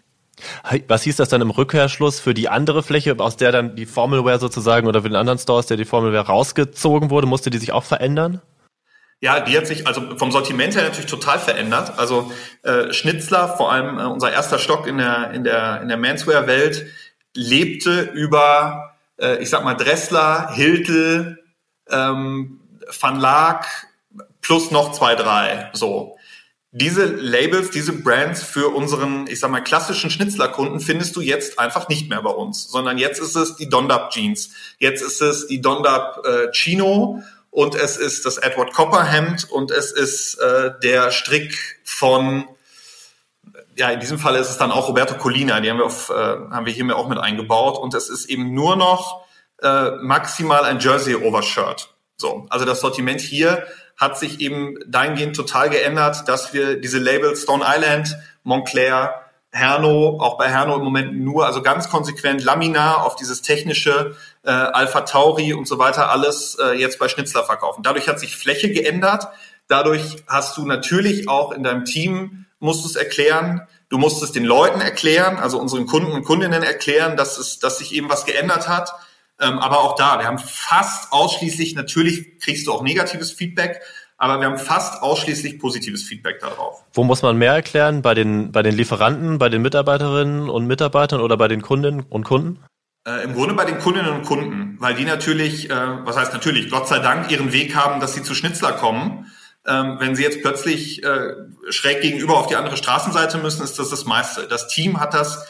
Was 0.88 1.04
hieß 1.04 1.18
das 1.18 1.30
dann 1.30 1.42
im 1.42 1.51
Rückkehrschluss 1.51 2.20
für 2.20 2.34
die 2.34 2.50
andere 2.50 2.84
Fläche, 2.84 3.16
aus 3.20 3.38
der 3.38 3.51
dann 3.51 3.75
die 3.75 3.86
Formalware 3.86 4.40
sozusagen 4.40 4.88
oder 4.88 5.01
für 5.01 5.10
den 5.10 5.16
anderen 5.16 5.38
Store, 5.40 5.60
aus 5.60 5.68
der 5.68 5.78
die 5.78 5.86
Formalware 5.86 6.25
rausgezogen 6.25 7.10
wurde? 7.10 7.28
Musste 7.28 7.50
die 7.50 7.58
sich 7.58 7.72
auch 7.72 7.84
verändern? 7.84 8.42
Ja, 9.20 9.40
die 9.40 9.56
hat 9.56 9.68
sich 9.68 9.86
also 9.86 10.18
vom 10.18 10.32
Sortiment 10.32 10.75
her 10.75 10.84
natürlich 10.84 11.10
total 11.10 11.38
verändert. 11.38 12.00
Also 12.00 12.32
äh, 12.63 12.92
Schnitzler, 12.92 13.50
vor 13.50 13.72
allem 13.72 14.00
äh, 14.00 14.04
unser 14.06 14.32
erster 14.32 14.58
Stock 14.58 14.88
in 14.88 14.98
der 14.98 15.32
in 15.32 15.44
der 15.44 15.82
in 15.82 15.90
der 15.90 15.98
Manswear-Welt, 15.98 16.88
lebte 17.36 18.01
über, 18.01 18.96
äh, 19.20 19.38
ich 19.38 19.50
sag 19.50 19.63
mal 19.63 19.75
Dressler, 19.75 20.51
Hiltel, 20.54 21.44
ähm, 21.88 22.62
Van 23.00 23.20
Laak, 23.20 23.68
plus 24.41 24.71
noch 24.71 24.91
zwei, 24.91 25.15
drei. 25.15 25.69
So. 25.74 26.17
Diese 26.74 27.05
Labels, 27.05 27.69
diese 27.69 27.91
Brands 27.91 28.43
für 28.43 28.69
unseren, 28.74 29.27
ich 29.27 29.41
sag 29.41 29.51
mal, 29.51 29.60
klassischen 29.60 30.10
Schnitzlerkunden 30.10 30.79
findest 30.79 31.15
du 31.17 31.21
jetzt 31.21 31.60
einfach 31.60 31.89
nicht 31.89 32.10
mehr 32.10 32.21
bei 32.21 32.29
uns, 32.29 32.69
sondern 32.69 32.98
jetzt 32.98 33.19
ist 33.19 33.36
es 33.36 33.57
die 33.57 33.67
Dondap 33.67 34.12
Jeans, 34.12 34.51
jetzt 34.79 35.01
ist 35.01 35.21
es 35.21 35.48
die 35.48 35.60
Dondap 35.60 36.25
äh, 36.25 36.50
Chino 36.53 37.21
und 37.50 37.75
es 37.75 37.98
ist 37.98 38.25
das 38.25 38.38
Edward 38.38 38.74
Copper 38.74 39.03
Hemd 39.03 39.51
und 39.51 39.69
es 39.69 39.91
ist 39.91 40.36
äh, 40.36 40.71
der 40.81 41.12
Strick 41.12 41.81
von 41.83 42.45
ja, 43.75 43.89
in 43.89 44.00
diesem 44.00 44.19
Fall 44.19 44.36
ist 44.36 44.50
es 44.50 44.57
dann 44.57 44.71
auch 44.71 44.88
Roberto 44.88 45.15
Colina, 45.15 45.60
die 45.60 45.69
haben 45.69 45.77
wir, 45.77 45.86
auf, 45.86 46.10
äh, 46.10 46.13
haben 46.13 46.65
wir 46.65 46.74
hier 46.74 46.86
mir 46.86 46.95
auch 46.95 47.07
mit 47.07 47.17
eingebaut 47.17 47.77
und 47.77 47.93
es 47.93 48.10
ist 48.10 48.25
eben 48.25 48.53
nur 48.53 48.75
noch 48.75 49.25
äh, 49.62 49.91
maximal 50.01 50.63
ein 50.63 50.79
Jersey 50.79 51.15
Overshirt. 51.15 51.93
So, 52.22 52.46
also 52.50 52.66
das 52.66 52.80
Sortiment 52.80 53.20
hier 53.20 53.68
hat 53.98 54.18
sich 54.18 54.40
eben 54.40 54.78
dahingehend 54.88 55.36
total 55.36 55.70
geändert, 55.70 56.28
dass 56.28 56.54
wir 56.54 56.80
diese 56.80 57.00
Labels 57.00 57.44
Stone 57.44 57.66
Island, 57.68 58.18
Montclair, 58.44 59.22
Herno, 59.51 60.18
auch 60.22 60.38
bei 60.38 60.48
Herno 60.48 60.78
im 60.78 60.84
Moment 60.84 61.20
nur, 61.20 61.46
also 61.46 61.62
ganz 61.62 61.90
konsequent 61.90 62.42
Laminar 62.42 63.06
auf 63.06 63.18
dieses 63.18 63.42
technische 63.42 64.16
äh, 64.44 64.50
Alpha 64.50 65.01
Tauri 65.01 65.54
und 65.54 65.68
so 65.68 65.78
weiter 65.78 66.10
alles 66.10 66.56
äh, 66.56 66.72
jetzt 66.74 67.00
bei 67.00 67.10
Schnitzler 67.10 67.44
verkaufen. 67.44 67.84
Dadurch 67.84 68.08
hat 68.08 68.20
sich 68.20 68.38
Fläche 68.38 68.72
geändert. 68.72 69.28
Dadurch 69.68 70.24
hast 70.28 70.58
du 70.58 70.66
natürlich 70.66 71.28
auch 71.28 71.51
in 71.51 71.63
deinem 71.63 71.84
Team, 71.84 72.46
musst 72.60 72.86
du 72.86 72.88
es 72.88 72.96
erklären, 72.96 73.68
du 73.90 73.98
musst 73.98 74.24
es 74.24 74.32
den 74.32 74.46
Leuten 74.46 74.80
erklären, 74.80 75.38
also 75.38 75.60
unseren 75.60 75.86
Kunden 75.86 76.12
und 76.13 76.24
Kundinnen 76.24 76.63
erklären, 76.63 77.18
dass 77.18 77.38
es, 77.38 77.60
dass 77.60 77.80
sich 77.80 77.94
eben 77.94 78.10
was 78.10 78.25
geändert 78.25 78.70
hat. 78.70 78.94
Ähm, 79.41 79.60
aber 79.60 79.79
auch 79.79 79.95
da, 79.95 80.19
wir 80.19 80.27
haben 80.27 80.38
fast 80.38 81.12
ausschließlich, 81.12 81.75
natürlich 81.75 82.39
kriegst 82.39 82.67
du 82.67 82.74
auch 82.74 82.83
negatives 82.83 83.31
Feedback, 83.31 83.81
aber 84.17 84.39
wir 84.39 84.45
haben 84.45 84.60
fast 84.60 85.01
ausschließlich 85.01 85.57
positives 85.57 86.03
Feedback 86.03 86.39
darauf. 86.39 86.83
Wo 86.93 87.03
muss 87.03 87.24
man 87.24 87.38
mehr 87.38 87.53
erklären? 87.53 88.03
Bei 88.03 88.13
den, 88.13 88.51
bei 88.51 88.62
den 88.62 88.75
Lieferanten, 88.75 89.39
bei 89.39 89.50
den 89.50 89.63
Mitarbeiterinnen 89.63 90.48
und 90.48 90.67
Mitarbeitern 90.67 91.21
oder 91.21 91.38
bei 91.38 91.48
den 91.48 91.63
Kundinnen 91.63 92.01
und 92.07 92.24
Kunden? 92.24 92.60
Äh, 93.07 93.24
Im 93.24 93.33
Grunde 93.33 93.55
bei 93.55 93.65
den 93.65 93.79
Kundinnen 93.79 94.12
und 94.12 94.25
Kunden, 94.25 94.77
weil 94.79 94.93
die 94.93 95.05
natürlich, 95.05 95.71
äh, 95.71 95.75
was 96.05 96.17
heißt 96.17 96.33
natürlich, 96.33 96.69
Gott 96.69 96.88
sei 96.88 97.00
Dank 97.00 97.31
ihren 97.31 97.51
Weg 97.51 97.75
haben, 97.75 98.00
dass 98.00 98.13
sie 98.13 98.21
zu 98.21 98.36
Schnitzler 98.36 98.74
kommen. 98.74 99.31
Ähm, 99.65 99.98
wenn 100.00 100.15
sie 100.15 100.21
jetzt 100.21 100.41
plötzlich 100.41 101.03
äh, 101.03 101.33
schräg 101.69 102.01
gegenüber 102.01 102.38
auf 102.38 102.45
die 102.45 102.55
andere 102.55 102.77
Straßenseite 102.77 103.39
müssen, 103.39 103.63
ist 103.63 103.79
das 103.79 103.89
das 103.89 104.05
meiste. 104.05 104.48
Das 104.48 104.67
Team 104.67 105.00
hat 105.00 105.15
das 105.15 105.48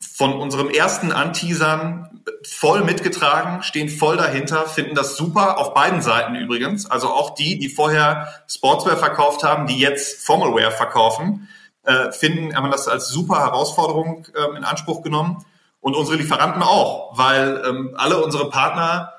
von 0.00 0.34
unserem 0.34 0.70
ersten 0.70 1.12
Anteasern 1.12 2.22
voll 2.46 2.84
mitgetragen, 2.84 3.62
stehen 3.62 3.88
voll 3.88 4.16
dahinter, 4.16 4.66
finden 4.66 4.94
das 4.94 5.16
super, 5.16 5.58
auf 5.58 5.74
beiden 5.74 6.02
Seiten 6.02 6.34
übrigens. 6.36 6.90
Also 6.90 7.08
auch 7.08 7.34
die, 7.34 7.58
die 7.58 7.68
vorher 7.68 8.28
Sportswear 8.48 8.96
verkauft 8.96 9.42
haben, 9.42 9.66
die 9.66 9.78
jetzt 9.78 10.24
Formalwear 10.24 10.70
verkaufen, 10.70 11.48
äh, 11.84 12.12
finden, 12.12 12.54
haben 12.54 12.70
das 12.70 12.88
als 12.88 13.08
super 13.08 13.40
Herausforderung 13.40 14.26
äh, 14.34 14.56
in 14.56 14.64
Anspruch 14.64 15.02
genommen. 15.02 15.44
Und 15.80 15.94
unsere 15.94 16.16
Lieferanten 16.16 16.62
auch, 16.62 17.18
weil 17.18 17.62
ähm, 17.66 17.94
alle 17.96 18.22
unsere 18.24 18.48
Partner 18.48 19.14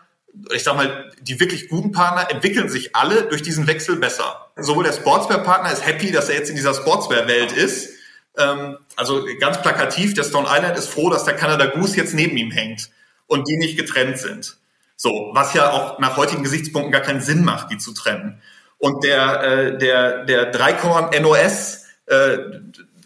ich 0.54 0.64
sag 0.64 0.76
mal, 0.76 1.12
die 1.22 1.40
wirklich 1.40 1.70
guten 1.70 1.92
Partner 1.92 2.30
entwickeln 2.30 2.70
sich 2.70 2.96
alle 2.96 3.24
durch 3.24 3.42
diesen 3.42 3.68
Wechsel 3.68 3.98
besser. 3.98 4.50
Sowohl 4.56 4.84
der 4.84 4.94
Sportswear-Partner 4.94 5.72
ist 5.72 5.86
happy, 5.86 6.12
dass 6.12 6.30
er 6.30 6.36
jetzt 6.36 6.50
in 6.50 6.56
dieser 6.56 6.74
Sportswear-Welt 6.74 7.52
ist. 7.52 7.90
Ähm, 8.38 8.78
also 8.96 9.26
ganz 9.40 9.62
plakativ, 9.62 10.14
der 10.14 10.24
Stone 10.24 10.48
Island 10.50 10.78
ist 10.78 10.90
froh, 10.90 11.10
dass 11.10 11.26
der 11.26 11.36
Canada 11.36 11.68
Goose 11.68 11.98
jetzt 11.98 12.14
neben 12.14 12.38
ihm 12.38 12.52
hängt 12.52 12.90
und 13.28 13.48
die 13.48 13.58
nicht 13.58 13.78
getrennt 13.78 14.18
sind. 14.18 14.58
So, 14.98 15.32
was 15.34 15.54
ja 15.54 15.72
auch 15.72 16.00
nach 16.00 16.18
heutigen 16.18 16.44
Gesichtspunkten 16.44 16.92
gar 16.92 17.02
keinen 17.02 17.22
Sinn 17.22 17.44
macht, 17.44 17.72
die 17.72 17.78
zu 17.78 17.94
trennen. 17.94 18.42
Und 18.78 19.04
der, 19.04 19.44
äh, 19.44 19.78
der, 19.78 20.26
der 20.26 20.52
Dreikorn 20.52 21.10
NOS, 21.22 21.86
äh, 22.06 22.38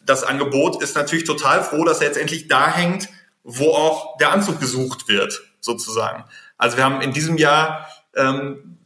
das 0.06 0.24
Angebot, 0.24 0.82
ist 0.82 0.96
natürlich 0.96 1.24
total 1.24 1.64
froh, 1.64 1.84
dass 1.86 2.02
er 2.02 2.08
jetzt 2.08 2.18
endlich 2.18 2.48
da 2.48 2.72
hängt, 2.72 3.10
wo 3.44 3.72
auch 3.72 4.18
der 4.18 4.32
Anzug 4.32 4.60
gesucht 4.60 5.08
wird, 5.08 5.42
sozusagen. 5.62 6.26
Also 6.58 6.78
wir 6.78 6.84
haben 6.84 7.02
in 7.02 7.14
diesem 7.14 7.38
Jahr 7.38 7.88
ähm, 8.16 8.79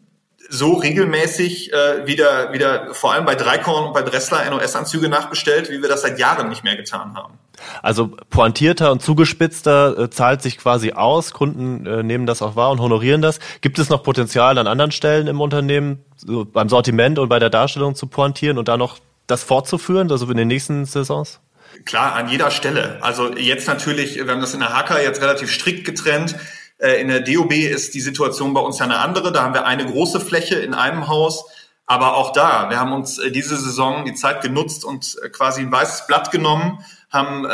so 0.53 0.73
regelmäßig 0.73 1.73
äh, 1.73 2.05
wieder, 2.05 2.53
wieder 2.53 2.93
vor 2.93 3.11
allem 3.13 3.25
bei 3.25 3.33
Dreikorn 3.33 3.87
und 3.87 3.93
bei 3.93 4.03
Dressler 4.03 4.47
NOS-Anzüge 4.51 5.09
nachbestellt, 5.09 5.71
wie 5.71 5.81
wir 5.81 5.89
das 5.89 6.03
seit 6.03 6.19
Jahren 6.19 6.49
nicht 6.49 6.63
mehr 6.63 6.75
getan 6.75 7.15
haben. 7.15 7.33
Also 7.81 8.11
pointierter 8.29 8.91
und 8.91 9.01
zugespitzter 9.01 9.97
äh, 9.97 10.09
zahlt 10.11 10.43
sich 10.43 10.59
quasi 10.59 10.91
aus. 10.91 11.33
Kunden 11.33 11.87
äh, 11.87 12.03
nehmen 12.03 12.27
das 12.27 12.43
auch 12.43 12.55
wahr 12.55 12.69
und 12.69 12.79
honorieren 12.81 13.23
das. 13.23 13.39
Gibt 13.61 13.79
es 13.79 13.89
noch 13.89 14.03
Potenzial 14.03 14.59
an 14.59 14.67
anderen 14.67 14.91
Stellen 14.91 15.25
im 15.25 15.41
Unternehmen, 15.41 16.05
so 16.17 16.45
beim 16.45 16.69
Sortiment 16.69 17.17
und 17.17 17.29
bei 17.29 17.39
der 17.39 17.49
Darstellung 17.49 17.95
zu 17.95 18.05
pointieren 18.05 18.59
und 18.59 18.67
da 18.67 18.77
noch 18.77 18.99
das 19.25 19.41
fortzuführen, 19.41 20.11
also 20.11 20.29
in 20.29 20.37
den 20.37 20.49
nächsten 20.49 20.85
Saisons? 20.85 21.39
Klar, 21.85 22.13
an 22.13 22.29
jeder 22.29 22.51
Stelle. 22.51 22.99
Also 23.01 23.35
jetzt 23.35 23.67
natürlich, 23.67 24.15
wir 24.15 24.27
haben 24.27 24.41
das 24.41 24.53
in 24.53 24.59
der 24.59 24.77
Hacker 24.77 25.01
jetzt 25.01 25.19
relativ 25.19 25.51
strikt 25.51 25.83
getrennt. 25.85 26.35
Äh, 26.83 26.99
in 27.01 27.07
der 27.07 27.21
DOB 27.21 27.53
ist 27.53 27.93
die 27.93 28.01
Situation 28.01 28.53
bei 28.53 28.59
uns 28.59 28.79
ja 28.79 28.85
eine 28.85 28.99
andere. 28.99 29.31
Da 29.31 29.43
haben 29.43 29.53
wir 29.53 29.65
eine 29.65 29.85
große 29.85 30.19
Fläche 30.19 30.55
in 30.55 30.73
einem 30.73 31.07
Haus. 31.07 31.45
Aber 31.85 32.15
auch 32.15 32.31
da, 32.33 32.69
wir 32.69 32.79
haben 32.79 32.93
uns 32.93 33.17
äh, 33.19 33.31
diese 33.31 33.57
Saison 33.57 34.05
die 34.05 34.13
Zeit 34.13 34.41
genutzt 34.41 34.85
und 34.85 35.17
äh, 35.23 35.29
quasi 35.29 35.61
ein 35.61 35.71
weißes 35.71 36.07
Blatt 36.07 36.31
genommen, 36.31 36.83
haben 37.09 37.45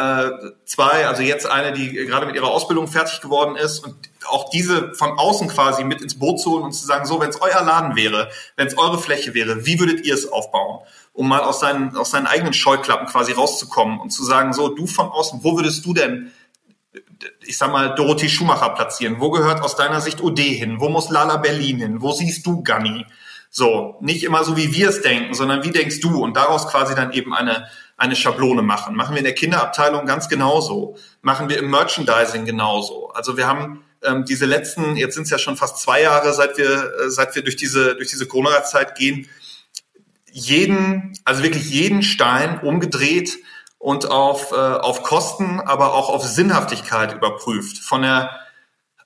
zwei, 0.64 1.06
also 1.06 1.22
jetzt 1.22 1.46
eine, 1.46 1.74
die 1.74 1.92
gerade 1.92 2.26
mit 2.26 2.34
ihrer 2.38 2.48
Ausbildung 2.48 2.88
fertig 2.88 3.20
geworden 3.20 3.58
ist 3.58 3.80
und 3.80 3.94
auch 4.30 4.50
diese 4.52 4.94
von 4.94 5.20
außen 5.20 5.50
quasi 5.50 5.84
mit 5.84 6.02
ins 6.02 6.18
Boot 6.18 6.40
zu 6.40 6.52
holen 6.52 6.64
und 6.64 6.72
zu 6.72 6.86
sagen, 6.86 7.06
so, 7.06 7.20
wenn 7.20 7.30
es 7.30 7.42
euer 7.42 7.62
Laden 7.62 7.98
wäre, 7.98 8.30
wenn 8.56 8.68
es 8.68 8.78
eure 8.78 9.00
Fläche 9.00 9.34
wäre, 9.34 9.66
wie 9.66 9.78
würdet 9.78 10.06
ihr 10.06 10.14
es 10.14 10.32
aufbauen? 10.32 10.80
Um 11.12 11.28
mal 11.28 11.42
aus 11.42 11.60
seinen, 11.60 11.98
aus 11.98 12.12
seinen 12.12 12.28
eigenen 12.28 12.54
Scheuklappen 12.54 13.08
quasi 13.08 13.34
rauszukommen 13.34 14.00
und 14.00 14.12
zu 14.12 14.24
sagen, 14.24 14.54
so, 14.54 14.70
du 14.70 14.88
von 14.88 15.10
außen, 15.10 15.44
wo 15.44 15.58
würdest 15.58 15.86
du 15.86 15.94
denn 15.94 16.32
ich 17.46 17.58
sag 17.58 17.72
mal, 17.72 17.96
Dorothee 17.96 18.30
Schumacher 18.30 18.70
platzieren? 18.70 19.20
Wo 19.20 19.30
gehört 19.32 19.62
aus 19.62 19.76
deiner 19.76 20.02
Sicht 20.02 20.22
OD 20.22 20.40
hin? 20.40 20.80
Wo 20.80 20.90
muss 20.90 21.10
Lala 21.10 21.38
Berlin 21.38 21.78
hin? 21.78 22.02
Wo 22.02 22.12
siehst 22.12 22.46
du 22.46 22.64
Gunny? 22.64 23.06
So, 23.52 23.98
nicht 24.00 24.24
immer 24.24 24.44
so, 24.44 24.58
wie 24.58 24.74
wir 24.74 24.90
es 24.90 25.02
denken, 25.02 25.34
sondern 25.34 25.64
wie 25.64 25.72
denkst 25.72 26.02
du? 26.02 26.22
Und 26.24 26.38
daraus 26.38 26.68
quasi 26.68 26.94
dann 26.94 27.12
eben 27.14 27.34
eine, 27.34 27.68
eine 27.98 28.16
Schablone 28.16 28.62
machen. 28.62 28.96
Machen 28.96 29.16
wir 29.16 29.20
in 29.20 29.26
der 29.26 29.34
Kinderabteilung 29.34 30.06
ganz 30.06 30.30
genauso. 30.30 30.98
Machen 31.22 31.50
wir 31.50 31.58
im 31.58 31.70
Merchandising 31.70 32.46
genauso. 32.46 33.10
Also 33.10 33.38
wir 33.38 33.48
haben 33.48 33.84
ähm, 34.04 34.26
diese 34.26 34.46
letzten, 34.46 34.96
jetzt 34.96 35.16
sind 35.16 35.24
es 35.24 35.32
ja 35.32 35.40
schon 35.40 35.58
fast 35.58 35.80
zwei 35.80 36.02
Jahre, 36.02 36.34
seit 36.34 36.58
wir, 36.58 36.92
äh, 37.00 37.10
seit 37.10 37.36
wir 37.36 37.44
durch 37.44 37.56
diese, 37.56 37.96
durch 37.96 38.10
diese 38.10 38.28
Corona-Zeit 38.28 38.96
gehen, 38.96 39.28
jeden, 40.32 41.14
also 41.26 41.42
wirklich 41.42 41.70
jeden 41.72 42.04
Stein 42.04 42.60
umgedreht, 42.60 43.40
und 43.80 44.12
auf, 44.12 44.52
äh, 44.52 44.56
auf 44.56 45.04
Kosten, 45.04 45.60
aber 45.62 45.94
auch 45.94 46.10
auf 46.10 46.24
Sinnhaftigkeit 46.24 47.16
überprüft. 47.16 47.80
Von 47.80 48.04
der, 48.04 48.30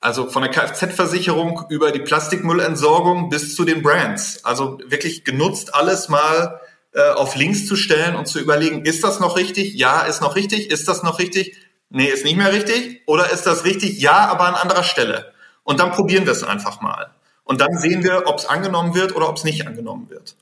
also 0.02 0.30
von 0.30 0.42
der 0.42 0.52
Kfz-Versicherung 0.52 1.66
über 1.70 1.92
die 1.92 2.02
Plastikmüllentsorgung 2.02 3.30
bis 3.30 3.56
zu 3.56 3.64
den 3.64 3.84
Brands. 3.84 4.44
Also 4.44 4.80
wirklich 4.86 5.24
genutzt, 5.24 5.74
alles 5.74 6.10
mal 6.10 6.60
äh, 6.94 7.12
auf 7.12 7.36
links 7.36 7.68
zu 7.68 7.76
stellen 7.76 8.16
und 8.16 8.28
zu 8.28 8.40
überlegen, 8.40 8.84
ist 8.84 9.04
das 9.04 9.20
noch 9.20 9.38
richtig? 9.38 9.76
Ja, 9.76 10.02
ist 10.02 10.22
noch 10.22 10.36
richtig. 10.36 10.72
Ist 10.72 10.88
das 10.88 11.04
noch 11.04 11.20
richtig? 11.20 11.56
Nee, 11.90 12.08
ist 12.08 12.26
nicht 12.26 12.36
mehr 12.36 12.52
richtig. 12.52 13.04
Oder 13.06 13.32
ist 13.32 13.44
das 13.44 13.66
richtig? 13.66 14.00
Ja, 14.00 14.28
aber 14.28 14.46
an 14.46 14.56
anderer 14.56 14.84
Stelle. 14.84 15.32
Und 15.64 15.80
dann 15.80 15.92
probieren 15.92 16.26
wir 16.26 16.34
es 16.34 16.44
einfach 16.44 16.82
mal. 16.82 17.12
Und 17.44 17.62
dann 17.62 17.78
sehen 17.78 18.04
wir, 18.04 18.24
ob 18.26 18.40
es 18.40 18.48
angenommen 18.48 18.96
wird 18.96 19.16
oder 19.16 19.30
ob 19.30 19.38
es 19.38 19.44
nicht 19.44 19.68
angenommen 19.68 20.10
wird. 20.10 20.36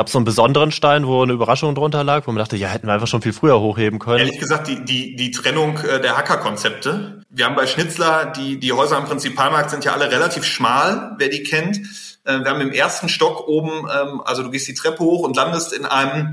Gab 0.00 0.06
es 0.06 0.14
so 0.14 0.18
einen 0.18 0.24
besonderen 0.24 0.72
Stein, 0.72 1.06
wo 1.06 1.22
eine 1.22 1.34
Überraschung 1.34 1.74
drunter 1.74 2.02
lag, 2.04 2.26
wo 2.26 2.32
man 2.32 2.38
dachte, 2.38 2.56
ja, 2.56 2.68
hätten 2.68 2.86
wir 2.86 2.94
einfach 2.94 3.06
schon 3.06 3.20
viel 3.20 3.34
früher 3.34 3.60
hochheben 3.60 3.98
können? 3.98 4.20
Ehrlich 4.20 4.40
gesagt, 4.40 4.66
die, 4.66 4.82
die, 4.82 5.14
die 5.14 5.30
Trennung 5.30 5.76
äh, 5.76 6.00
der 6.00 6.16
Hackerkonzepte. 6.16 7.20
Wir 7.28 7.44
haben 7.44 7.54
bei 7.54 7.66
Schnitzler, 7.66 8.32
die, 8.34 8.58
die 8.58 8.72
Häuser 8.72 8.96
am 8.96 9.04
Prinzipalmarkt 9.04 9.68
sind 9.68 9.84
ja 9.84 9.92
alle 9.92 10.10
relativ 10.10 10.44
schmal, 10.44 11.16
wer 11.18 11.28
die 11.28 11.42
kennt. 11.42 11.80
Äh, 12.24 12.38
wir 12.38 12.46
haben 12.46 12.62
im 12.62 12.72
ersten 12.72 13.10
Stock 13.10 13.46
oben, 13.46 13.90
ähm, 13.94 14.22
also 14.24 14.42
du 14.42 14.50
gehst 14.50 14.68
die 14.68 14.72
Treppe 14.72 15.00
hoch 15.00 15.22
und 15.22 15.36
landest 15.36 15.74
in 15.74 15.84
einem, 15.84 16.32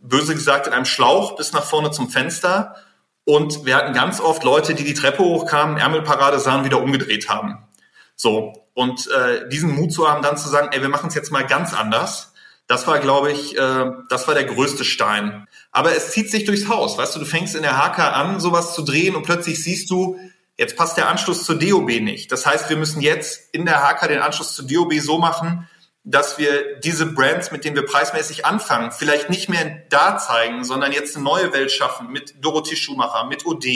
böse 0.00 0.34
gesagt, 0.34 0.68
in 0.68 0.72
einem 0.72 0.84
Schlauch 0.84 1.34
bis 1.34 1.52
nach 1.52 1.64
vorne 1.64 1.90
zum 1.90 2.08
Fenster. 2.08 2.76
Und 3.24 3.64
wir 3.66 3.74
hatten 3.74 3.94
ganz 3.94 4.20
oft 4.20 4.44
Leute, 4.44 4.76
die 4.76 4.84
die 4.84 4.94
Treppe 4.94 5.24
hochkamen, 5.24 5.76
Ärmelparade 5.76 6.38
sahen, 6.38 6.64
wieder 6.64 6.80
umgedreht 6.80 7.28
haben. 7.28 7.66
So. 8.14 8.52
Und 8.74 9.10
äh, 9.10 9.48
diesen 9.48 9.74
Mut 9.74 9.92
zu 9.92 10.08
haben, 10.08 10.22
dann 10.22 10.36
zu 10.36 10.48
sagen, 10.48 10.68
ey, 10.70 10.82
wir 10.82 10.88
machen 10.88 11.08
es 11.08 11.16
jetzt 11.16 11.32
mal 11.32 11.44
ganz 11.44 11.74
anders 11.74 12.31
das 12.66 12.86
war, 12.86 12.98
glaube 12.98 13.32
ich, 13.32 13.56
äh, 13.56 13.90
das 14.08 14.28
war 14.28 14.34
der 14.34 14.44
größte 14.44 14.84
Stein. 14.84 15.46
Aber 15.70 15.94
es 15.94 16.10
zieht 16.12 16.30
sich 16.30 16.44
durchs 16.44 16.68
Haus. 16.68 16.96
Weißt 16.98 17.14
du, 17.14 17.20
du 17.20 17.26
fängst 17.26 17.54
in 17.54 17.62
der 17.62 17.76
HK 17.76 17.98
an, 17.98 18.40
sowas 18.40 18.74
zu 18.74 18.82
drehen 18.82 19.14
und 19.14 19.24
plötzlich 19.24 19.62
siehst 19.62 19.90
du, 19.90 20.18
jetzt 20.56 20.76
passt 20.76 20.96
der 20.96 21.08
Anschluss 21.08 21.44
zur 21.44 21.58
DOB 21.58 21.88
nicht. 22.00 22.30
Das 22.32 22.46
heißt, 22.46 22.70
wir 22.70 22.76
müssen 22.76 23.00
jetzt 23.00 23.52
in 23.52 23.66
der 23.66 23.82
HK 23.82 24.08
den 24.08 24.20
Anschluss 24.20 24.54
zur 24.54 24.66
DOB 24.66 24.94
so 25.00 25.18
machen, 25.18 25.68
dass 26.04 26.38
wir 26.38 26.80
diese 26.80 27.06
Brands, 27.06 27.52
mit 27.52 27.64
denen 27.64 27.76
wir 27.76 27.86
preismäßig 27.86 28.44
anfangen, 28.44 28.90
vielleicht 28.90 29.30
nicht 29.30 29.48
mehr 29.48 29.82
da 29.88 30.18
zeigen, 30.18 30.64
sondern 30.64 30.92
jetzt 30.92 31.14
eine 31.14 31.24
neue 31.24 31.52
Welt 31.52 31.70
schaffen 31.70 32.10
mit 32.10 32.44
Dorothee 32.44 32.76
Schumacher, 32.76 33.26
mit 33.26 33.46
OD, 33.46 33.66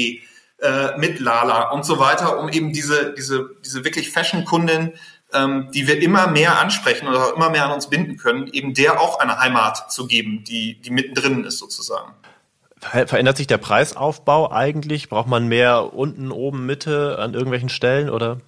äh, 0.58 0.96
mit 0.96 1.20
Lala 1.20 1.70
und 1.70 1.84
so 1.84 1.98
weiter, 1.98 2.38
um 2.38 2.48
eben 2.48 2.72
diese, 2.72 3.14
diese, 3.14 3.50
diese 3.64 3.84
wirklich 3.84 4.10
Fashion-Kundin 4.10 4.94
ähm, 5.32 5.68
die 5.72 5.86
wir 5.86 6.00
immer 6.00 6.28
mehr 6.28 6.60
ansprechen 6.60 7.08
oder 7.08 7.34
immer 7.34 7.50
mehr 7.50 7.66
an 7.66 7.72
uns 7.72 7.88
binden 7.88 8.16
können, 8.16 8.48
eben 8.48 8.74
der 8.74 9.00
auch 9.00 9.18
eine 9.18 9.38
Heimat 9.38 9.90
zu 9.90 10.06
geben, 10.06 10.44
die, 10.44 10.80
die 10.80 10.90
mittendrin 10.90 11.44
ist 11.44 11.58
sozusagen. 11.58 12.12
Verändert 12.80 13.36
sich 13.36 13.46
der 13.46 13.58
Preisaufbau 13.58 14.52
eigentlich? 14.52 15.08
Braucht 15.08 15.28
man 15.28 15.48
mehr 15.48 15.94
unten, 15.94 16.30
oben, 16.30 16.66
Mitte 16.66 17.18
an 17.18 17.34
irgendwelchen 17.34 17.70
Stellen 17.70 18.10
oder? 18.10 18.38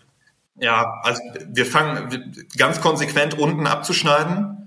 Ja, 0.56 1.00
also 1.02 1.20
wir 1.48 1.66
fangen 1.66 2.34
ganz 2.56 2.80
konsequent 2.80 3.38
unten 3.38 3.66
abzuschneiden 3.66 4.57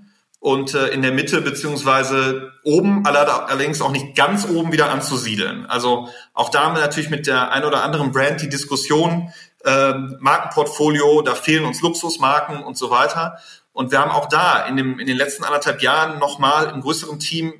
und 0.42 0.74
äh, 0.74 0.88
in 0.88 1.02
der 1.02 1.12
Mitte 1.12 1.40
beziehungsweise 1.40 2.50
oben, 2.64 3.06
allerdings 3.06 3.80
auch 3.80 3.92
nicht 3.92 4.16
ganz 4.16 4.44
oben 4.44 4.72
wieder 4.72 4.90
anzusiedeln. 4.90 5.66
Also 5.66 6.08
auch 6.34 6.48
da 6.48 6.64
haben 6.64 6.74
wir 6.74 6.82
natürlich 6.82 7.10
mit 7.10 7.28
der 7.28 7.52
ein 7.52 7.64
oder 7.64 7.84
anderen 7.84 8.10
Brand 8.10 8.42
die 8.42 8.48
Diskussion, 8.48 9.32
ähm, 9.64 10.16
Markenportfolio, 10.18 11.22
da 11.22 11.36
fehlen 11.36 11.64
uns 11.64 11.80
Luxusmarken 11.80 12.64
und 12.64 12.76
so 12.76 12.90
weiter. 12.90 13.38
Und 13.72 13.92
wir 13.92 14.00
haben 14.00 14.10
auch 14.10 14.28
da 14.28 14.66
in, 14.66 14.76
dem, 14.76 14.98
in 14.98 15.06
den 15.06 15.16
letzten 15.16 15.44
anderthalb 15.44 15.80
Jahren 15.80 16.18
nochmal 16.18 16.70
im 16.74 16.80
größeren 16.80 17.20
Team 17.20 17.54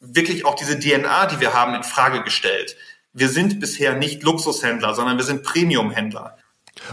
wirklich 0.00 0.44
auch 0.44 0.56
diese 0.56 0.78
DNA, 0.78 1.24
die 1.26 1.40
wir 1.40 1.54
haben, 1.54 1.74
in 1.74 1.84
Frage 1.84 2.22
gestellt. 2.22 2.76
Wir 3.14 3.30
sind 3.30 3.60
bisher 3.60 3.94
nicht 3.94 4.22
Luxushändler, 4.22 4.94
sondern 4.94 5.16
wir 5.16 5.24
sind 5.24 5.42
Premiumhändler. 5.42 6.36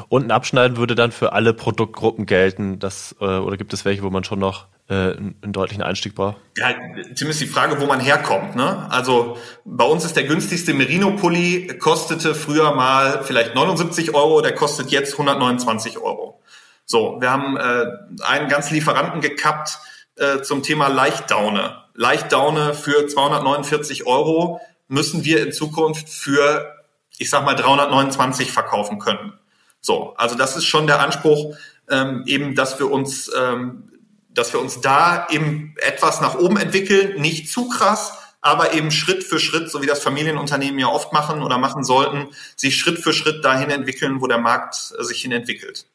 Und 0.07 0.23
ein 0.23 0.31
Abschneiden 0.31 0.77
würde 0.77 0.95
dann 0.95 1.11
für 1.11 1.33
alle 1.33 1.53
Produktgruppen 1.53 2.25
gelten, 2.25 2.79
das, 2.79 3.13
äh, 3.19 3.25
oder 3.25 3.57
gibt 3.57 3.73
es 3.73 3.83
welche, 3.83 4.03
wo 4.03 4.09
man 4.09 4.23
schon 4.23 4.39
noch 4.39 4.67
äh, 4.67 4.72
einen 4.89 5.53
deutlichen 5.53 5.81
Einstieg 5.81 6.13
braucht. 6.13 6.37
Ja, 6.57 6.73
Tim 7.15 7.31
die 7.31 7.47
Frage, 7.47 7.79
wo 7.79 7.85
man 7.85 7.99
herkommt. 7.99 8.55
Ne? 8.55 8.85
Also 8.89 9.37
bei 9.63 9.85
uns 9.85 10.03
ist 10.03 10.15
der 10.15 10.25
günstigste 10.25 10.73
Merino-Pulli, 10.73 11.77
kostete 11.79 12.35
früher 12.35 12.75
mal 12.75 13.23
vielleicht 13.23 13.55
79 13.55 14.13
Euro, 14.13 14.41
der 14.41 14.53
kostet 14.53 14.91
jetzt 14.91 15.13
129 15.13 15.99
Euro. 15.99 16.41
So, 16.85 17.17
wir 17.21 17.31
haben 17.31 17.57
äh, 17.57 17.85
einen 18.23 18.49
ganz 18.49 18.71
Lieferanten 18.71 19.21
gekappt 19.21 19.79
äh, 20.17 20.41
zum 20.41 20.63
Thema 20.63 20.89
Leichtdaune. 20.89 21.77
Leichtdaune 21.95 22.73
für 22.73 23.07
249 23.07 24.05
Euro 24.05 24.59
müssen 24.87 25.23
wir 25.23 25.43
in 25.45 25.53
Zukunft 25.53 26.09
für, 26.09 26.75
ich 27.17 27.29
sag 27.29 27.45
mal, 27.45 27.55
329 27.55 28.51
verkaufen 28.51 28.99
können. 28.99 29.33
So, 29.79 30.13
also 30.17 30.35
das 30.35 30.55
ist 30.55 30.65
schon 30.65 30.87
der 30.87 30.99
Anspruch, 30.99 31.55
ähm, 31.89 32.23
eben, 32.25 32.55
dass 32.55 32.79
wir 32.79 32.91
uns 32.91 33.31
ähm, 33.37 33.89
dass 34.33 34.53
wir 34.53 34.59
uns 34.59 34.81
da 34.81 35.27
eben 35.29 35.75
etwas 35.77 36.21
nach 36.21 36.35
oben 36.35 36.57
entwickeln, 36.57 37.21
nicht 37.21 37.49
zu 37.49 37.69
krass, 37.69 38.13
aber 38.41 38.73
eben 38.73 38.91
Schritt 38.91 39.23
für 39.23 39.39
Schritt, 39.39 39.71
so 39.71 39.81
wie 39.81 39.87
das 39.87 40.03
Familienunternehmen 40.03 40.77
ja 40.77 40.87
oft 40.87 41.13
machen 41.13 41.41
oder 41.41 41.57
machen 41.57 41.83
sollten, 41.83 42.27
sich 42.55 42.77
Schritt 42.77 42.99
für 42.99 43.13
Schritt 43.13 43.43
dahin 43.45 43.69
entwickeln, 43.69 44.21
wo 44.21 44.27
der 44.27 44.37
Markt 44.37 44.93
äh, 44.99 45.03
sich 45.03 45.21
hin 45.21 45.31
entwickelt. 45.31 45.85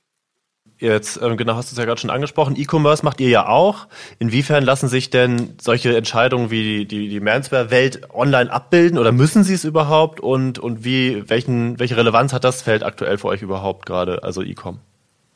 Jetzt, 0.81 1.21
ähm, 1.21 1.37
genau, 1.37 1.57
hast 1.57 1.71
du 1.71 1.75
es 1.75 1.79
ja 1.79 1.85
gerade 1.85 2.01
schon 2.01 2.11
angesprochen. 2.11 2.55
E-Commerce 2.57 3.05
macht 3.05 3.21
ihr 3.21 3.29
ja 3.29 3.49
auch. 3.49 3.89
Inwiefern 4.21 4.65
lassen 4.65 4.89
sich 4.89 5.11
denn 5.11 5.57
solche 5.61 5.97
Entscheidungen 5.97 6.51
wie 6.51 6.63
die, 6.63 6.87
die, 6.87 7.09
die 7.09 7.21
Manswear-Welt 7.21 8.15
online 8.15 8.51
abbilden 8.51 8.97
oder 8.97 9.11
müssen 9.11 9.43
sie 9.43 9.55
es 9.55 9.65
überhaupt? 9.65 10.21
Und, 10.21 10.61
und 10.61 10.85
wie, 10.85 11.29
welchen, 11.29 11.81
welche 11.81 11.97
Relevanz 11.97 12.33
hat 12.33 12.45
das 12.45 12.63
Feld 12.63 12.85
aktuell 12.85 13.19
für 13.19 13.27
euch 13.27 13.43
überhaupt 13.43 13.87
gerade, 13.87 14.23
also 14.23 14.43
E-Com? 14.43 14.79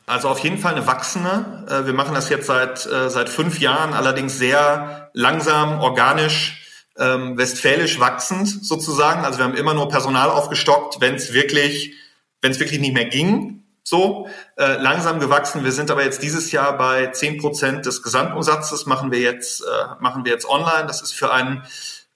Also 0.05 0.27
auf 0.29 0.39
jeden 0.39 0.57
Fall 0.57 0.75
eine 0.75 0.85
wachsende. 0.85 1.65
Äh, 1.69 1.85
wir 1.85 1.93
machen 1.93 2.13
das 2.13 2.29
jetzt 2.29 2.47
seit, 2.47 2.85
äh, 2.85 3.09
seit 3.09 3.29
fünf 3.29 3.59
Jahren, 3.59 3.93
allerdings 3.93 4.37
sehr 4.37 5.09
langsam, 5.13 5.79
organisch, 5.79 6.61
ähm, 6.97 7.37
westfälisch 7.37 7.99
wachsend 7.99 8.65
sozusagen. 8.65 9.23
Also 9.23 9.39
wir 9.39 9.45
haben 9.45 9.55
immer 9.55 9.73
nur 9.73 9.89
Personal 9.89 10.29
aufgestockt, 10.29 10.99
wenn 10.99 11.15
es 11.15 11.33
wirklich, 11.33 11.93
wenn 12.41 12.51
es 12.51 12.59
wirklich 12.59 12.81
nicht 12.81 12.93
mehr 12.93 13.05
ging. 13.05 13.63
So, 13.85 14.29
äh, 14.55 14.77
langsam 14.77 15.19
gewachsen. 15.19 15.63
Wir 15.63 15.73
sind 15.73 15.91
aber 15.91 16.03
jetzt 16.03 16.23
dieses 16.23 16.51
Jahr 16.51 16.77
bei 16.77 17.07
zehn 17.07 17.37
Prozent 17.37 17.85
des 17.85 18.01
Gesamtumsatzes, 18.01 18.85
machen 18.85 19.11
wir 19.11 19.19
jetzt, 19.19 19.61
äh, 19.61 19.65
machen 19.99 20.23
wir 20.23 20.31
jetzt 20.31 20.47
online. 20.47 20.87
Das 20.87 21.01
ist 21.01 21.13
für 21.13 21.33
einen 21.33 21.63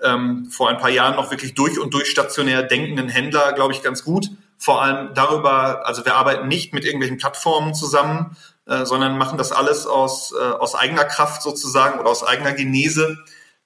ähm, 0.02 0.46
vor 0.50 0.70
ein 0.70 0.78
paar 0.78 0.90
Jahren 0.90 1.16
noch 1.16 1.32
wirklich 1.32 1.56
durch 1.56 1.80
und 1.80 1.94
durch 1.94 2.10
stationär 2.10 2.64
denkenden 2.64 3.10
Händler, 3.10 3.54
glaube 3.54 3.74
ich, 3.74 3.82
ganz 3.82 4.04
gut. 4.04 4.30
Vor 4.58 4.82
allem 4.82 5.14
darüber, 5.14 5.86
also 5.86 6.04
wir 6.06 6.16
arbeiten 6.16 6.48
nicht 6.48 6.74
mit 6.74 6.84
irgendwelchen 6.84 7.18
Plattformen 7.18 7.74
zusammen, 7.74 8.36
äh, 8.66 8.86
sondern 8.86 9.18
machen 9.18 9.38
das 9.38 9.52
alles 9.52 9.86
aus, 9.88 10.34
äh, 10.34 10.44
aus 10.44 10.76
eigener 10.76 11.06
Kraft 11.06 11.42
sozusagen 11.42 12.00
oder 12.00 12.10
aus 12.10 12.26
eigener 12.26 12.54
Genese. 12.54 13.18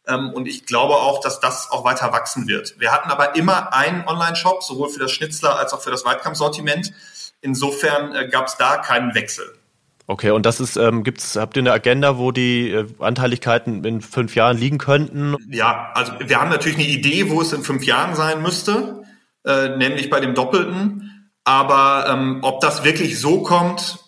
Ähm, 0.07 0.31
und 0.33 0.47
ich 0.47 0.65
glaube 0.65 0.95
auch, 0.95 1.21
dass 1.21 1.39
das 1.39 1.71
auch 1.71 1.83
weiter 1.83 2.11
wachsen 2.11 2.47
wird. 2.47 2.79
Wir 2.79 2.91
hatten 2.91 3.09
aber 3.09 3.35
immer 3.35 3.73
einen 3.73 4.07
Online-Shop, 4.07 4.63
sowohl 4.63 4.89
für 4.89 4.99
das 4.99 5.11
Schnitzler 5.11 5.57
als 5.57 5.73
auch 5.73 5.81
für 5.81 5.91
das 5.91 6.05
Weitkampfsortiment. 6.05 6.91
Insofern 7.41 8.15
äh, 8.15 8.27
gab 8.27 8.47
es 8.47 8.57
da 8.57 8.77
keinen 8.77 9.15
Wechsel. 9.15 9.45
Okay, 10.07 10.31
und 10.31 10.45
das 10.45 10.59
ist, 10.59 10.75
ähm, 10.75 11.03
gibt's, 11.03 11.35
habt 11.35 11.55
ihr 11.55 11.61
eine 11.61 11.71
Agenda, 11.71 12.17
wo 12.17 12.31
die 12.31 12.71
äh, 12.71 12.85
Anteiligkeiten 12.99 13.83
in 13.85 14.01
fünf 14.01 14.35
Jahren 14.35 14.57
liegen 14.57 14.77
könnten? 14.77 15.37
Ja, 15.49 15.91
also 15.93 16.13
wir 16.19 16.41
haben 16.41 16.49
natürlich 16.49 16.77
eine 16.77 16.87
Idee, 16.87 17.29
wo 17.29 17.41
es 17.41 17.53
in 17.53 17.63
fünf 17.63 17.85
Jahren 17.85 18.15
sein 18.15 18.41
müsste, 18.41 19.00
äh, 19.45 19.69
nämlich 19.77 20.09
bei 20.09 20.19
dem 20.19 20.35
Doppelten. 20.35 21.29
Aber 21.43 22.05
ähm, 22.09 22.39
ob 22.43 22.61
das 22.61 22.83
wirklich 22.83 23.19
so 23.19 23.41
kommt, 23.41 23.99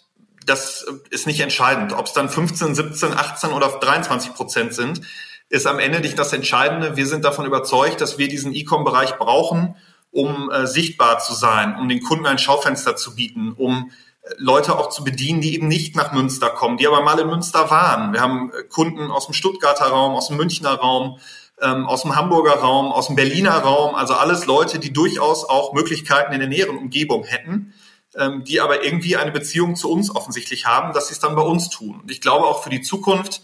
das 0.45 0.85
ist 1.09 1.27
nicht 1.27 1.39
entscheidend. 1.39 1.93
Ob 1.93 2.05
es 2.05 2.13
dann 2.13 2.29
15, 2.29 2.75
17, 2.75 3.13
18 3.13 3.51
oder 3.51 3.67
23 3.69 4.33
Prozent 4.33 4.73
sind, 4.73 5.01
ist 5.49 5.67
am 5.67 5.79
Ende 5.79 5.99
nicht 5.99 6.17
das 6.17 6.33
Entscheidende. 6.33 6.95
Wir 6.95 7.07
sind 7.07 7.25
davon 7.25 7.45
überzeugt, 7.45 8.01
dass 8.01 8.17
wir 8.17 8.27
diesen 8.27 8.53
E-Com-Bereich 8.53 9.17
brauchen, 9.17 9.75
um 10.11 10.51
äh, 10.51 10.67
sichtbar 10.67 11.19
zu 11.19 11.33
sein, 11.33 11.75
um 11.75 11.89
den 11.89 12.01
Kunden 12.01 12.25
ein 12.25 12.37
Schaufenster 12.37 12.95
zu 12.95 13.15
bieten, 13.15 13.53
um 13.53 13.91
Leute 14.37 14.77
auch 14.77 14.89
zu 14.89 15.03
bedienen, 15.03 15.41
die 15.41 15.53
eben 15.53 15.67
nicht 15.67 15.95
nach 15.95 16.13
Münster 16.13 16.49
kommen, 16.49 16.77
die 16.77 16.87
aber 16.87 17.01
mal 17.01 17.19
in 17.19 17.27
Münster 17.27 17.69
waren. 17.69 18.13
Wir 18.13 18.21
haben 18.21 18.51
äh, 18.51 18.63
Kunden 18.63 19.11
aus 19.11 19.25
dem 19.25 19.33
Stuttgarter 19.33 19.85
Raum, 19.85 20.13
aus 20.15 20.27
dem 20.27 20.37
Münchner 20.37 20.73
Raum, 20.73 21.19
ähm, 21.61 21.85
aus 21.85 22.01
dem 22.01 22.15
Hamburger 22.15 22.55
Raum, 22.55 22.91
aus 22.91 23.07
dem 23.07 23.15
Berliner 23.15 23.57
Raum, 23.59 23.95
also 23.95 24.13
alles 24.13 24.45
Leute, 24.45 24.79
die 24.79 24.93
durchaus 24.93 25.45
auch 25.45 25.73
Möglichkeiten 25.73 26.33
in 26.33 26.39
der 26.39 26.49
näheren 26.49 26.77
Umgebung 26.77 27.23
hätten, 27.23 27.73
ähm, 28.15 28.43
die 28.43 28.59
aber 28.59 28.83
irgendwie 28.83 29.17
eine 29.17 29.31
Beziehung 29.31 29.75
zu 29.75 29.91
uns 29.91 30.13
offensichtlich 30.13 30.65
haben, 30.65 30.93
dass 30.93 31.07
sie 31.07 31.13
es 31.13 31.19
dann 31.19 31.35
bei 31.35 31.41
uns 31.41 31.69
tun. 31.69 32.01
Und 32.01 32.11
ich 32.11 32.21
glaube 32.21 32.45
auch 32.45 32.63
für 32.63 32.69
die 32.69 32.81
Zukunft, 32.81 33.41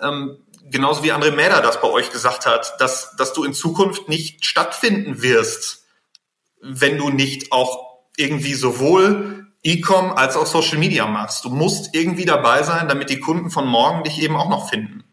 ähm, 0.00 0.38
genauso 0.70 1.02
wie 1.02 1.12
André 1.12 1.32
Mäder 1.32 1.60
das 1.60 1.80
bei 1.80 1.88
euch 1.88 2.10
gesagt 2.10 2.46
hat, 2.46 2.80
dass, 2.80 3.14
dass 3.16 3.32
du 3.32 3.44
in 3.44 3.54
Zukunft 3.54 4.08
nicht 4.08 4.44
stattfinden 4.44 5.22
wirst, 5.22 5.84
wenn 6.60 6.98
du 6.98 7.10
nicht 7.10 7.52
auch 7.52 7.88
irgendwie 8.16 8.54
sowohl 8.54 9.46
E-Com 9.62 10.12
als 10.12 10.36
auch 10.36 10.46
Social 10.46 10.78
Media 10.78 11.06
machst. 11.06 11.44
Du 11.44 11.50
musst 11.50 11.94
irgendwie 11.94 12.24
dabei 12.24 12.62
sein, 12.62 12.88
damit 12.88 13.10
die 13.10 13.20
Kunden 13.20 13.50
von 13.50 13.66
morgen 13.66 14.04
dich 14.04 14.20
eben 14.20 14.36
auch 14.36 14.48
noch 14.48 14.68
finden. 14.68 15.04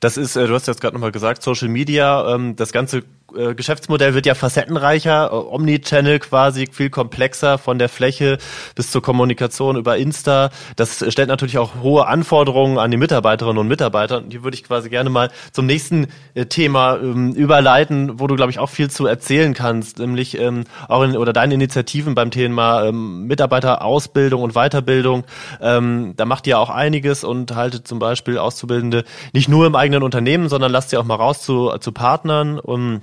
Das 0.00 0.16
ist, 0.16 0.36
äh, 0.36 0.46
du 0.46 0.54
hast 0.54 0.66
jetzt 0.66 0.80
gerade 0.80 0.94
nochmal 0.94 1.12
gesagt, 1.12 1.42
Social 1.42 1.68
Media, 1.68 2.34
ähm, 2.34 2.56
das 2.56 2.72
ganze 2.72 3.02
äh, 3.36 3.54
Geschäftsmodell 3.54 4.14
wird 4.14 4.26
ja 4.26 4.34
facettenreicher, 4.34 5.30
äh, 5.32 5.34
Omnichannel 5.34 6.18
quasi 6.18 6.68
viel 6.70 6.90
komplexer 6.90 7.58
von 7.58 7.78
der 7.78 7.88
Fläche 7.88 8.38
bis 8.74 8.90
zur 8.90 9.02
Kommunikation 9.02 9.76
über 9.76 9.96
Insta. 9.96 10.50
Das 10.76 11.04
stellt 11.12 11.28
natürlich 11.28 11.58
auch 11.58 11.80
hohe 11.82 12.06
Anforderungen 12.06 12.78
an 12.78 12.90
die 12.90 12.96
Mitarbeiterinnen 12.96 13.58
und 13.58 13.68
Mitarbeiter. 13.68 14.18
Und 14.18 14.30
hier 14.30 14.44
würde 14.44 14.56
ich 14.56 14.64
quasi 14.64 14.88
gerne 14.90 15.10
mal 15.10 15.30
zum 15.52 15.66
nächsten 15.66 16.08
äh, 16.34 16.46
Thema 16.46 16.96
ähm, 16.96 17.32
überleiten, 17.32 18.20
wo 18.20 18.26
du, 18.26 18.36
glaube 18.36 18.50
ich, 18.50 18.58
auch 18.58 18.70
viel 18.70 18.90
zu 18.90 19.06
erzählen 19.06 19.54
kannst, 19.54 19.98
nämlich 19.98 20.38
ähm, 20.38 20.64
auch 20.88 21.02
in, 21.02 21.16
oder 21.16 21.32
deine 21.32 21.54
Initiativen 21.54 22.14
beim 22.14 22.30
Thema 22.30 22.84
ähm, 22.84 23.26
Mitarbeiterausbildung 23.26 24.42
und 24.42 24.54
Weiterbildung. 24.54 25.24
Ähm, 25.60 26.14
da 26.16 26.24
macht 26.24 26.46
ihr 26.46 26.58
auch 26.58 26.70
einiges 26.70 27.24
und 27.24 27.54
haltet 27.54 27.86
zum 27.88 27.98
Beispiel 27.98 28.38
Auszubildende 28.38 29.04
nicht 29.32 29.48
nur 29.48 29.66
im 29.66 29.74
eigenen 29.74 30.02
Unternehmen, 30.02 30.48
sondern 30.48 30.72
lasst 30.72 30.90
sie 30.90 30.96
auch 30.96 31.04
mal 31.04 31.16
raus 31.16 31.42
zu, 31.42 31.76
zu 31.78 31.92
Partnern. 31.92 32.58
Und 32.58 33.02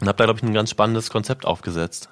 und 0.00 0.08
habe 0.08 0.16
da, 0.16 0.24
glaube 0.24 0.38
ich, 0.38 0.42
ein 0.42 0.54
ganz 0.54 0.70
spannendes 0.70 1.10
Konzept 1.10 1.44
aufgesetzt. 1.44 2.08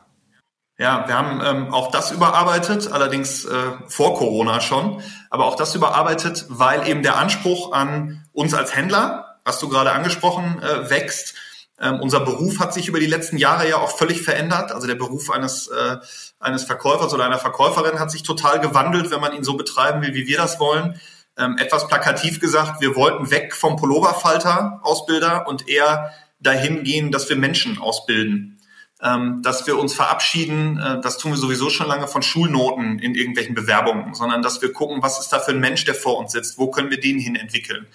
Ja, 0.81 1.09
wir 1.09 1.18
haben 1.18 1.40
ähm, 1.44 1.74
auch 1.74 1.90
das 1.90 2.12
überarbeitet, 2.12 2.92
allerdings 2.92 3.44
äh, 3.44 3.72
vor 3.88 4.14
Corona 4.14 4.61
schon, 4.61 5.03
aber 5.29 5.46
auch 5.46 5.57
das 5.57 5.74
überarbeitet, 5.74 6.46
weil 6.51 6.87
eben 6.87 7.03
der 7.03 7.16
Anspruch 7.16 7.72
an 7.72 8.24
uns 8.33 8.55
als 8.55 8.77
Händler, 8.77 9.40
was 9.44 9.59
du 9.59 9.68
gerade 9.68 9.90
angesprochen, 9.90 10.62
äh, 10.62 10.88
wächst. 10.88 11.35
Ähm, 11.81 11.98
unser 12.01 12.20
Beruf 12.20 12.61
hat 12.61 12.74
sich 12.74 12.87
über 12.87 13.01
die 13.01 13.07
letzten 13.07 13.38
Jahre 13.38 13.68
ja 13.68 13.79
auch 13.79 13.96
völlig 13.96 14.22
verändert. 14.22 14.70
Also 14.70 14.87
der 14.87 14.94
Beruf 14.94 15.31
eines, 15.31 15.66
äh, 15.66 15.96
eines 16.38 16.62
Verkäufers 16.62 17.12
oder 17.12 17.24
einer 17.24 17.38
Verkäuferin 17.38 17.98
hat 17.98 18.12
sich 18.12 18.22
total 18.22 18.61
gewandelt, 18.61 19.11
wenn 19.11 19.20
man 19.20 19.33
ihn 19.33 19.42
so 19.42 19.57
betreiben 19.57 20.01
will, 20.03 20.14
wie 20.14 20.29
wir 20.29 20.37
das 20.37 20.61
wollen. 20.61 21.01
Ähm, 21.37 21.57
etwas 21.59 21.88
plakativ 21.88 22.38
gesagt, 22.38 22.81
wir 22.81 22.94
wollten 22.94 23.33
weg 23.33 23.53
vom 23.55 23.77
Pulloverfalter-Ausbilder 23.77 25.48
und 25.48 25.68
eher 25.68 26.12
dahin 26.40 26.85
gehen, 26.85 27.11
dass 27.11 27.29
wir 27.29 27.37
Menschen 27.37 27.79
ausbilden, 27.79 28.59
ähm, 29.03 29.42
dass 29.42 29.66
wir 29.66 29.79
uns 29.79 29.94
verabschieden, 29.94 30.79
äh, 30.79 31.01
das 31.01 31.18
tun 31.18 31.33
wir 31.33 31.38
sowieso 31.38 31.70
schon 31.70 31.88
lange 31.88 32.09
von 32.09 32.22
Schulnoten 32.22 32.98
in 32.98 33.14
irgendwelchen 33.14 33.55
Bewerbungen, 33.55 34.14
sondern 34.14 34.42
dass 34.42 34.61
wir 34.61 34.72
gucken, 34.72 35.03
was 35.03 35.20
ist 35.20 35.29
da 35.29 35.38
für 35.40 35.53
ein 35.53 35.61
Mensch, 35.61 35.85
der 35.85 35.94
vor 35.94 36.18
uns 36.18 36.33
sitzt, 36.33 36.59
wo 36.59 36.70
können 36.70 36.90
wir 36.90 37.01
den 37.01 37.18
hin 37.18 37.37
entwickeln 37.37 37.87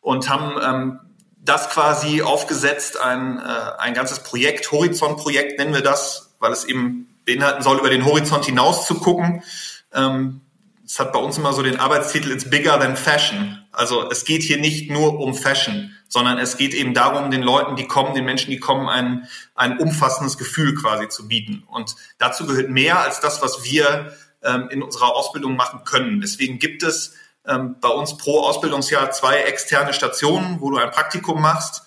und 0.00 0.28
haben 0.28 0.60
ähm, 0.62 1.00
das 1.44 1.70
quasi 1.70 2.22
aufgesetzt, 2.22 3.00
ein, 3.00 3.38
äh, 3.38 3.42
ein 3.78 3.94
ganzes 3.94 4.20
Projekt, 4.20 4.70
Horizont-Projekt 4.70 5.58
nennen 5.58 5.74
wir 5.74 5.82
das, 5.82 6.34
weil 6.38 6.52
es 6.52 6.64
eben 6.64 7.08
beinhalten 7.24 7.62
soll, 7.62 7.78
über 7.78 7.90
den 7.90 8.04
Horizont 8.04 8.44
hinaus 8.44 8.86
zu 8.86 8.96
gucken. 8.96 9.42
Ähm, 9.92 10.40
es 10.84 10.98
hat 10.98 11.12
bei 11.12 11.18
uns 11.18 11.38
immer 11.38 11.52
so 11.52 11.62
den 11.62 11.78
Arbeitstitel 11.78 12.30
It's 12.30 12.48
bigger 12.48 12.78
than 12.78 12.96
fashion. 12.96 13.64
Also 13.72 14.08
es 14.10 14.24
geht 14.24 14.42
hier 14.42 14.58
nicht 14.58 14.90
nur 14.90 15.18
um 15.18 15.34
Fashion, 15.34 15.94
sondern 16.08 16.38
es 16.38 16.56
geht 16.56 16.74
eben 16.74 16.94
darum, 16.94 17.30
den 17.30 17.42
Leuten, 17.42 17.74
die 17.74 17.86
kommen, 17.86 18.14
den 18.14 18.24
Menschen, 18.24 18.50
die 18.50 18.60
kommen, 18.60 18.88
ein, 18.88 19.28
ein 19.54 19.78
umfassendes 19.78 20.38
Gefühl 20.38 20.74
quasi 20.74 21.08
zu 21.08 21.26
bieten. 21.26 21.64
Und 21.66 21.96
dazu 22.18 22.46
gehört 22.46 22.70
mehr 22.70 23.00
als 23.00 23.20
das, 23.20 23.42
was 23.42 23.64
wir 23.64 24.12
ähm, 24.42 24.68
in 24.70 24.82
unserer 24.82 25.14
Ausbildung 25.14 25.56
machen 25.56 25.80
können. 25.84 26.20
Deswegen 26.20 26.58
gibt 26.58 26.82
es 26.82 27.14
ähm, 27.46 27.76
bei 27.80 27.88
uns 27.88 28.16
pro 28.16 28.40
Ausbildungsjahr 28.40 29.10
zwei 29.10 29.38
externe 29.42 29.92
Stationen, 29.92 30.60
wo 30.60 30.70
du 30.70 30.76
ein 30.76 30.90
Praktikum 30.90 31.42
machst. 31.42 31.82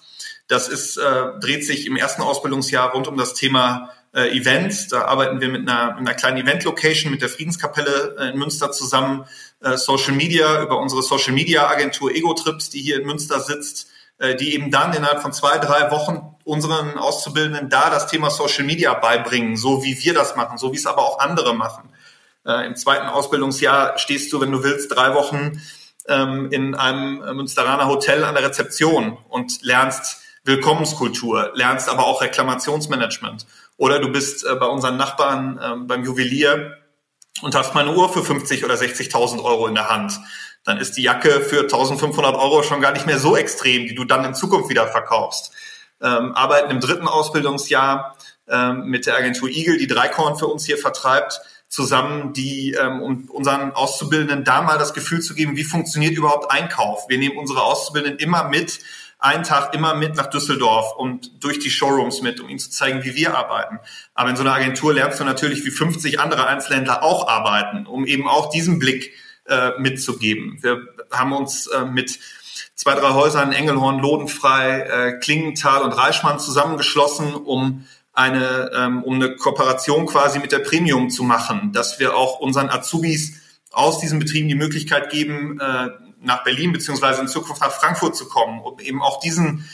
Das 0.47 0.67
ist, 0.67 0.97
äh, 0.97 1.39
dreht 1.39 1.65
sich 1.65 1.85
im 1.85 1.95
ersten 1.95 2.21
Ausbildungsjahr 2.21 2.91
rund 2.91 3.07
um 3.07 3.17
das 3.17 3.33
Thema 3.33 3.91
äh, 4.17 4.35
Events. 4.35 4.87
Da 4.87 5.05
arbeiten 5.05 5.39
wir 5.39 5.49
mit 5.49 5.69
einer, 5.69 5.91
mit 5.91 5.99
einer 5.99 6.15
kleinen 6.15 6.37
Event-Location, 6.37 7.11
mit 7.11 7.21
der 7.21 7.29
Friedenskapelle 7.29 8.15
äh, 8.17 8.29
in 8.29 8.39
Münster 8.39 8.71
zusammen. 8.71 9.25
Äh, 9.61 9.77
Social 9.77 10.13
Media, 10.13 10.63
über 10.63 10.79
unsere 10.79 11.03
Social 11.03 11.33
Media 11.33 11.67
Agentur 11.67 12.11
Ego 12.11 12.33
Trips, 12.33 12.69
die 12.71 12.81
hier 12.81 12.99
in 12.99 13.05
Münster 13.05 13.39
sitzt, 13.39 13.87
äh, 14.17 14.35
die 14.35 14.55
eben 14.55 14.71
dann 14.71 14.93
innerhalb 14.93 15.21
von 15.21 15.33
zwei, 15.33 15.59
drei 15.59 15.91
Wochen 15.91 16.35
unseren 16.43 16.97
Auszubildenden 16.97 17.69
da 17.69 17.91
das 17.91 18.07
Thema 18.07 18.31
Social 18.31 18.65
Media 18.65 18.95
beibringen, 18.95 19.55
so 19.55 19.83
wie 19.83 20.03
wir 20.03 20.15
das 20.15 20.35
machen, 20.35 20.57
so 20.57 20.71
wie 20.71 20.77
es 20.77 20.87
aber 20.87 21.03
auch 21.03 21.19
andere 21.19 21.53
machen. 21.53 21.89
Äh, 22.43 22.65
Im 22.65 22.75
zweiten 22.75 23.07
Ausbildungsjahr 23.07 23.99
stehst 23.99 24.33
du, 24.33 24.41
wenn 24.41 24.51
du 24.51 24.63
willst, 24.63 24.95
drei 24.95 25.13
Wochen 25.13 25.61
ähm, 26.07 26.49
in 26.51 26.73
einem 26.73 27.19
Münsteraner 27.35 27.87
Hotel 27.87 28.23
an 28.23 28.33
der 28.33 28.43
Rezeption 28.43 29.17
und 29.29 29.61
lernst 29.61 30.21
Willkommenskultur, 30.45 31.51
lernst 31.53 31.89
aber 31.89 32.07
auch 32.07 32.21
Reklamationsmanagement. 32.21 33.45
Oder 33.77 33.99
du 33.99 34.09
bist 34.11 34.45
äh, 34.45 34.55
bei 34.55 34.65
unseren 34.65 34.97
Nachbarn 34.97 35.57
äh, 35.57 35.85
beim 35.85 36.03
Juwelier 36.03 36.77
und 37.41 37.55
hast 37.55 37.73
mal 37.75 37.87
eine 37.87 37.95
Uhr 37.95 38.11
für 38.11 38.23
50 38.23 38.65
oder 38.65 38.75
60.000 38.75 39.43
Euro 39.43 39.67
in 39.67 39.75
der 39.75 39.89
Hand 39.89 40.19
dann 40.67 40.79
ist 40.79 40.97
die 40.97 41.01
Jacke 41.01 41.39
für 41.39 41.61
1500 41.61 42.35
Euro 42.35 42.61
schon 42.61 42.81
gar 42.81 42.91
nicht 42.91 43.05
mehr 43.05 43.19
so 43.19 43.37
extrem, 43.37 43.87
die 43.87 43.95
du 43.95 44.03
dann 44.03 44.25
in 44.25 44.35
Zukunft 44.35 44.69
wieder 44.69 44.85
verkaufst. 44.87 45.53
Ähm, 46.01 46.33
arbeiten 46.35 46.69
im 46.71 46.81
dritten 46.81 47.07
Ausbildungsjahr 47.07 48.17
ähm, 48.49 48.83
mit 48.83 49.05
der 49.05 49.15
Agentur 49.15 49.47
Eagle, 49.47 49.77
die 49.77 49.87
Dreikorn 49.87 50.35
für 50.35 50.47
uns 50.47 50.65
hier 50.65 50.77
vertreibt, 50.77 51.39
zusammen, 51.69 52.33
die 52.33 52.73
ähm, 52.73 53.01
um 53.01 53.29
unseren 53.29 53.71
Auszubildenden 53.71 54.43
da 54.43 54.61
mal 54.61 54.77
das 54.77 54.93
Gefühl 54.93 55.21
zu 55.21 55.35
geben, 55.35 55.55
wie 55.55 55.63
funktioniert 55.63 56.17
überhaupt 56.17 56.51
Einkauf. 56.51 57.07
Wir 57.07 57.17
nehmen 57.17 57.37
unsere 57.37 57.63
Auszubildenden 57.63 58.19
immer 58.19 58.49
mit, 58.49 58.79
einen 59.19 59.43
Tag 59.43 59.73
immer 59.73 59.95
mit 59.95 60.15
nach 60.15 60.27
Düsseldorf 60.27 60.95
und 60.95 61.43
durch 61.43 61.59
die 61.59 61.71
Showrooms 61.71 62.21
mit, 62.21 62.39
um 62.39 62.49
ihnen 62.49 62.59
zu 62.59 62.69
zeigen, 62.69 63.03
wie 63.03 63.15
wir 63.15 63.35
arbeiten. 63.35 63.79
Aber 64.13 64.29
in 64.29 64.35
so 64.35 64.43
einer 64.43 64.53
Agentur 64.53 64.93
lernst 64.93 65.19
du 65.19 65.23
natürlich, 65.23 65.65
wie 65.65 65.71
50 65.71 66.19
andere 66.19 66.47
Einzelhändler 66.47 67.03
auch 67.03 67.27
arbeiten, 67.27 67.87
um 67.87 68.05
eben 68.05 68.27
auch 68.27 68.49
diesen 68.49 68.77
Blick 68.79 69.13
äh, 69.47 69.71
mitzugeben. 69.79 70.59
Wir 70.61 70.81
haben 71.11 71.33
uns 71.33 71.67
äh, 71.67 71.85
mit 71.85 72.19
zwei, 72.75 72.93
drei 72.93 73.13
Häusern, 73.13 73.51
Engelhorn, 73.51 73.99
Lodenfrei, 73.99 74.81
äh, 74.81 75.19
Klingenthal 75.19 75.81
und 75.81 75.93
Reichmann 75.93 76.39
zusammengeschlossen, 76.39 77.33
um 77.33 77.85
eine, 78.13 78.71
ähm, 78.75 79.03
um 79.03 79.15
eine 79.15 79.35
Kooperation 79.35 80.05
quasi 80.05 80.39
mit 80.39 80.51
der 80.51 80.59
Premium 80.59 81.09
zu 81.09 81.23
machen, 81.23 81.71
dass 81.71 81.99
wir 81.99 82.15
auch 82.15 82.39
unseren 82.39 82.69
Azubis 82.69 83.41
aus 83.71 83.99
diesen 83.99 84.19
Betrieben 84.19 84.47
die 84.47 84.55
Möglichkeit 84.55 85.09
geben, 85.09 85.59
äh, 85.59 85.89
nach 86.21 86.43
Berlin 86.43 86.71
beziehungsweise 86.73 87.21
in 87.21 87.27
Zukunft 87.27 87.61
nach 87.61 87.71
Frankfurt 87.71 88.15
zu 88.15 88.27
kommen, 88.27 88.59
um 88.61 88.79
eben 88.79 89.01
auch 89.01 89.19
diesen, 89.19 89.69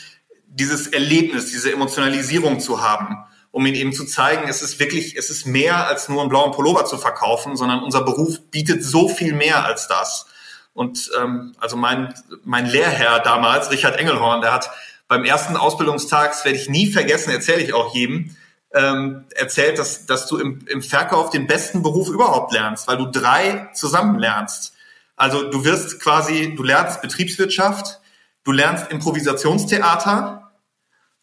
dieses 0.46 0.86
Erlebnis, 0.88 1.50
diese 1.50 1.72
Emotionalisierung 1.72 2.60
zu 2.60 2.82
haben, 2.82 3.16
um 3.50 3.64
ihnen 3.66 3.76
eben 3.76 3.92
zu 3.92 4.04
zeigen, 4.04 4.48
es 4.48 4.62
ist 4.62 4.80
wirklich, 4.80 5.16
es 5.16 5.30
ist 5.30 5.46
mehr 5.46 5.86
als 5.86 6.08
nur 6.08 6.20
einen 6.20 6.28
blauen 6.28 6.52
Pullover 6.52 6.84
zu 6.84 6.98
verkaufen, 6.98 7.56
sondern 7.56 7.82
unser 7.82 8.02
Beruf 8.02 8.40
bietet 8.50 8.84
so 8.84 9.08
viel 9.08 9.32
mehr 9.32 9.64
als 9.64 9.88
das. 9.88 10.26
Und 10.72 11.10
ähm, 11.20 11.54
also 11.58 11.76
mein, 11.76 12.12
mein 12.44 12.66
Lehrherr 12.66 13.20
damals, 13.20 13.70
Richard 13.70 13.96
Engelhorn, 13.96 14.40
der 14.40 14.52
hat 14.52 14.70
beim 15.06 15.24
ersten 15.24 15.56
Ausbildungstag, 15.56 16.32
das 16.32 16.44
werde 16.44 16.58
ich 16.58 16.68
nie 16.68 16.90
vergessen, 16.90 17.30
erzähle 17.30 17.62
ich 17.62 17.72
auch 17.72 17.94
jedem, 17.94 18.36
ähm, 18.72 19.26
erzählt, 19.34 19.78
dass, 19.78 20.06
dass 20.06 20.26
du 20.26 20.36
im, 20.36 20.66
im 20.66 20.82
Verkauf 20.82 21.30
den 21.30 21.46
besten 21.46 21.82
Beruf 21.82 22.08
überhaupt 22.08 22.52
lernst, 22.52 22.88
weil 22.88 22.96
du 22.96 23.06
drei 23.06 23.70
zusammen 23.72 24.18
lernst. 24.18 24.73
Also 25.16 25.50
du 25.50 25.64
wirst 25.64 26.00
quasi, 26.00 26.54
du 26.54 26.62
lernst 26.62 27.02
Betriebswirtschaft, 27.02 28.00
du 28.42 28.52
lernst 28.52 28.90
Improvisationstheater 28.90 30.52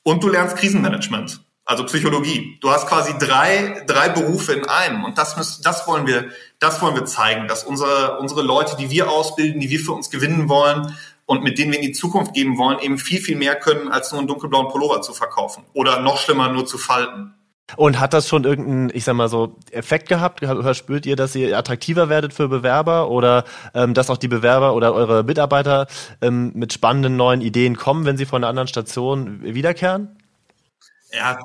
und 0.04 0.24
du 0.24 0.30
lernst 0.30 0.56
Krisenmanagement, 0.58 1.42
also 1.66 1.86
Psychologie. 1.86 2.58
Du 2.62 2.72
hast 2.72 2.88
quasi 2.88 3.14
drei, 3.20 3.84
drei 3.88 4.10
Berufe 4.10 4.54
in 4.54 4.66
einem 4.66 5.04
und 5.04 5.18
das 5.18 5.36
müssen, 5.38 5.62
das 5.64 5.88
wollen 5.88 6.08
wir, 6.08 6.30
das 6.60 6.82
wollen 6.82 6.96
wir 6.96 7.06
zeigen, 7.06 7.48
dass 7.48 7.64
unsere, 7.64 8.20
unsere 8.20 8.42
Leute, 8.42 8.78
die 8.78 8.90
wir 8.90 9.10
ausbilden, 9.10 9.60
die 9.60 9.70
wir 9.70 9.80
für 9.80 9.92
uns 9.92 10.10
gewinnen 10.10 10.48
wollen 10.48 10.96
und 11.26 11.44
mit 11.44 11.60
denen 11.60 11.72
wir 11.72 11.80
in 11.80 11.86
die 11.86 11.92
Zukunft 11.92 12.34
geben 12.34 12.58
wollen, 12.58 12.80
eben 12.80 12.98
viel, 12.98 13.22
viel 13.22 13.36
mehr 13.36 13.56
können, 13.56 13.90
als 13.90 14.12
nur 14.12 14.20
einen 14.20 14.28
dunkelblauen 14.28 14.70
Pullover 14.70 15.02
zu 15.02 15.14
verkaufen 15.14 15.66
oder 15.74 16.00
noch 16.00 16.18
schlimmer, 16.18 16.50
nur 16.50 16.66
zu 16.66 16.78
falten. 16.78 17.34
Und 17.76 18.00
hat 18.00 18.14
das 18.14 18.28
schon 18.28 18.44
irgendeinen, 18.44 18.92
ich 18.94 19.04
sag 19.04 19.16
mal 19.16 19.30
so, 19.30 19.56
Effekt 19.72 20.10
gehabt? 20.10 20.42
Spürt 20.76 21.06
ihr, 21.06 21.16
dass 21.16 21.36
ihr 21.36 21.58
attraktiver 21.58 22.10
werdet 22.10 22.34
für 22.34 22.48
Bewerber 22.48 23.10
oder 23.10 23.44
ähm, 23.74 23.94
dass 23.94 24.10
auch 24.10 24.18
die 24.18 24.28
Bewerber 24.28 24.74
oder 24.76 24.94
eure 24.94 25.24
Mitarbeiter 25.24 25.88
ähm, 26.22 26.52
mit 26.56 26.74
spannenden 26.74 27.16
neuen 27.16 27.42
Ideen 27.42 27.78
kommen, 27.78 28.06
wenn 28.06 28.18
sie 28.18 28.26
von 28.26 28.44
einer 28.44 28.50
anderen 28.50 28.68
Station 28.68 29.42
wiederkehren? 29.42 30.18
Ja, 31.14 31.40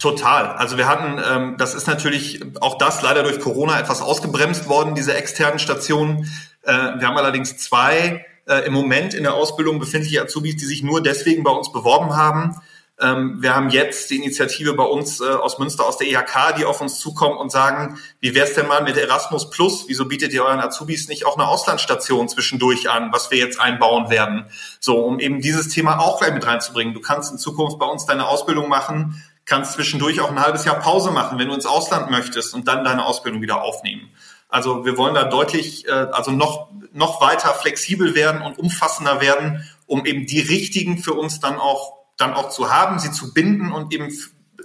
total. 0.00 0.56
Also 0.56 0.76
wir 0.76 0.88
hatten, 0.88 1.20
ähm, 1.24 1.56
das 1.56 1.74
ist 1.74 1.86
natürlich 1.86 2.40
auch 2.60 2.78
das 2.78 3.00
leider 3.02 3.22
durch 3.22 3.38
Corona 3.38 3.78
etwas 3.78 4.02
ausgebremst 4.02 4.68
worden, 4.68 4.96
diese 4.96 5.14
externen 5.14 5.60
Stationen. 5.60 6.28
Äh, 6.62 6.72
wir 6.72 7.06
haben 7.06 7.16
allerdings 7.16 7.56
zwei 7.58 8.26
äh, 8.46 8.66
im 8.66 8.72
Moment 8.72 9.14
in 9.14 9.22
der 9.22 9.34
Ausbildung 9.34 9.78
befindliche 9.78 10.22
Azubis, 10.22 10.56
die 10.56 10.64
sich 10.64 10.82
nur 10.82 11.00
deswegen 11.00 11.44
bei 11.44 11.52
uns 11.52 11.72
beworben 11.72 12.16
haben. 12.16 12.56
Ähm, 13.00 13.42
wir 13.42 13.56
haben 13.56 13.70
jetzt 13.70 14.10
die 14.10 14.16
Initiative 14.16 14.74
bei 14.74 14.84
uns 14.84 15.20
äh, 15.20 15.24
aus 15.24 15.58
Münster, 15.58 15.84
aus 15.84 15.98
der 15.98 16.06
IHK, 16.06 16.54
die 16.56 16.64
auf 16.64 16.80
uns 16.80 17.00
zukommen 17.00 17.36
und 17.36 17.50
sagen, 17.50 17.98
wie 18.20 18.36
wäre 18.36 18.46
es 18.46 18.54
denn 18.54 18.68
mal 18.68 18.82
mit 18.82 18.96
Erasmus 18.96 19.50
Plus? 19.50 19.86
Wieso 19.88 20.06
bietet 20.06 20.32
ihr 20.32 20.44
euren 20.44 20.60
Azubis 20.60 21.08
nicht 21.08 21.26
auch 21.26 21.36
eine 21.36 21.48
Auslandsstation 21.48 22.28
zwischendurch 22.28 22.88
an, 22.88 23.10
was 23.12 23.32
wir 23.32 23.38
jetzt 23.38 23.60
einbauen 23.60 24.10
werden? 24.10 24.46
So, 24.78 25.04
um 25.04 25.18
eben 25.18 25.40
dieses 25.40 25.68
Thema 25.70 25.98
auch 25.98 26.20
gleich 26.20 26.32
mit 26.32 26.46
reinzubringen. 26.46 26.94
Du 26.94 27.00
kannst 27.00 27.32
in 27.32 27.38
Zukunft 27.38 27.80
bei 27.80 27.86
uns 27.86 28.06
deine 28.06 28.28
Ausbildung 28.28 28.68
machen, 28.68 29.20
kannst 29.44 29.72
zwischendurch 29.72 30.20
auch 30.20 30.30
ein 30.30 30.40
halbes 30.40 30.64
Jahr 30.64 30.78
Pause 30.78 31.10
machen, 31.10 31.38
wenn 31.38 31.48
du 31.48 31.54
ins 31.54 31.66
Ausland 31.66 32.10
möchtest 32.10 32.54
und 32.54 32.68
dann 32.68 32.84
deine 32.84 33.04
Ausbildung 33.04 33.42
wieder 33.42 33.62
aufnehmen. 33.62 34.10
Also 34.48 34.84
wir 34.84 34.96
wollen 34.96 35.14
da 35.14 35.24
deutlich, 35.24 35.88
äh, 35.88 35.90
also 35.90 36.30
noch, 36.30 36.68
noch 36.92 37.20
weiter 37.20 37.54
flexibel 37.54 38.14
werden 38.14 38.40
und 38.40 38.56
umfassender 38.56 39.20
werden, 39.20 39.68
um 39.86 40.06
eben 40.06 40.26
die 40.26 40.40
richtigen 40.40 40.98
für 40.98 41.14
uns 41.14 41.40
dann 41.40 41.58
auch 41.58 42.03
dann 42.16 42.34
auch 42.34 42.50
zu 42.50 42.72
haben, 42.72 42.98
sie 42.98 43.10
zu 43.10 43.32
binden 43.32 43.72
und 43.72 43.92
eben 43.92 44.12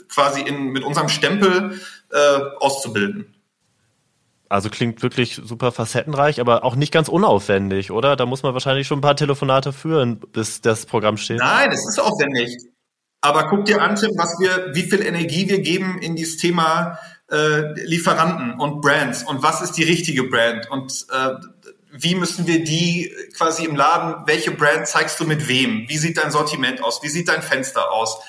quasi 0.07 0.41
in, 0.41 0.69
mit 0.69 0.83
unserem 0.83 1.09
Stempel 1.09 1.79
äh, 2.12 2.39
auszubilden. 2.59 3.35
Also 4.49 4.69
klingt 4.69 5.03
wirklich 5.03 5.39
super 5.43 5.71
facettenreich, 5.71 6.41
aber 6.41 6.63
auch 6.63 6.75
nicht 6.75 6.91
ganz 6.91 7.07
unaufwendig, 7.07 7.91
oder? 7.91 8.15
Da 8.15 8.25
muss 8.25 8.41
man 8.41 8.53
wahrscheinlich 8.53 8.88
schon 8.88 8.97
ein 8.97 9.03
paar 9.03 9.15
Telefonate 9.15 9.71
führen, 9.71 10.19
bis 10.19 10.62
das 10.62 10.88
Programm 10.88 11.17
steht. 11.17 11.38
Nein, 11.38 11.71
es 11.71 11.88
ist 11.88 11.99
aufwendig. 11.99 12.57
Aber 13.21 13.47
guck 13.47 13.65
dir 13.65 13.81
an, 13.81 13.95
Tim, 13.95 14.12
was 14.17 14.39
wir, 14.39 14.73
wie 14.73 14.89
viel 14.89 15.05
Energie 15.05 15.47
wir 15.49 15.62
geben 15.62 15.99
in 16.01 16.15
dieses 16.15 16.38
Thema 16.38 16.97
äh, 17.29 17.73
Lieferanten 17.83 18.59
und 18.59 18.81
Brands 18.81 19.23
und 19.23 19.43
was 19.43 19.62
ist 19.62 19.73
die 19.73 19.83
richtige 19.83 20.23
Brand 20.23 20.69
und 20.71 21.05
äh, 21.12 21.33
wie 21.91 22.15
müssen 22.15 22.45
wir 22.47 22.63
die 22.63 23.13
quasi 23.36 23.65
im 23.65 23.75
Laden, 23.75 24.28
welche 24.28 24.52
Brand 24.52 24.88
zeigst 24.88 25.19
du 25.19 25.25
mit 25.25 25.47
wem? 25.47 25.88
Wie 25.88 25.97
sieht 25.97 26.17
dein 26.17 26.32
Sortiment 26.32 26.84
aus? 26.84 27.02
Wie 27.02 27.10
sieht 27.10 27.28
dein 27.28 27.41
Fenster 27.41 27.91
aus? 27.91 28.19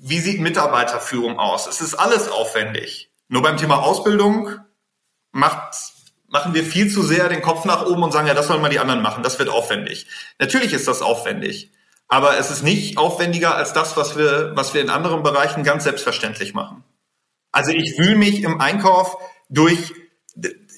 Wie 0.00 0.20
sieht 0.20 0.40
Mitarbeiterführung 0.40 1.38
aus? 1.38 1.66
Es 1.66 1.80
ist 1.80 1.94
alles 1.94 2.28
aufwendig. 2.28 3.10
Nur 3.28 3.42
beim 3.42 3.56
Thema 3.56 3.82
Ausbildung 3.82 4.50
macht, 5.30 5.74
machen 6.28 6.54
wir 6.54 6.64
viel 6.64 6.90
zu 6.90 7.02
sehr 7.02 7.28
den 7.28 7.42
Kopf 7.42 7.64
nach 7.64 7.86
oben 7.86 8.02
und 8.02 8.12
sagen, 8.12 8.26
ja, 8.26 8.34
das 8.34 8.46
sollen 8.46 8.62
mal 8.62 8.70
die 8.70 8.80
anderen 8.80 9.02
machen. 9.02 9.22
Das 9.22 9.38
wird 9.38 9.48
aufwendig. 9.48 10.06
Natürlich 10.38 10.72
ist 10.72 10.88
das 10.88 11.02
aufwendig. 11.02 11.70
Aber 12.08 12.38
es 12.38 12.50
ist 12.50 12.62
nicht 12.62 12.98
aufwendiger 12.98 13.54
als 13.54 13.72
das, 13.72 13.96
was 13.96 14.16
wir, 14.16 14.52
was 14.54 14.74
wir 14.74 14.80
in 14.80 14.90
anderen 14.90 15.22
Bereichen 15.22 15.64
ganz 15.64 15.84
selbstverständlich 15.84 16.52
machen. 16.52 16.84
Also 17.52 17.70
ich 17.70 17.98
wühle 17.98 18.16
mich 18.16 18.42
im 18.42 18.60
Einkauf 18.60 19.16
durch 19.48 19.94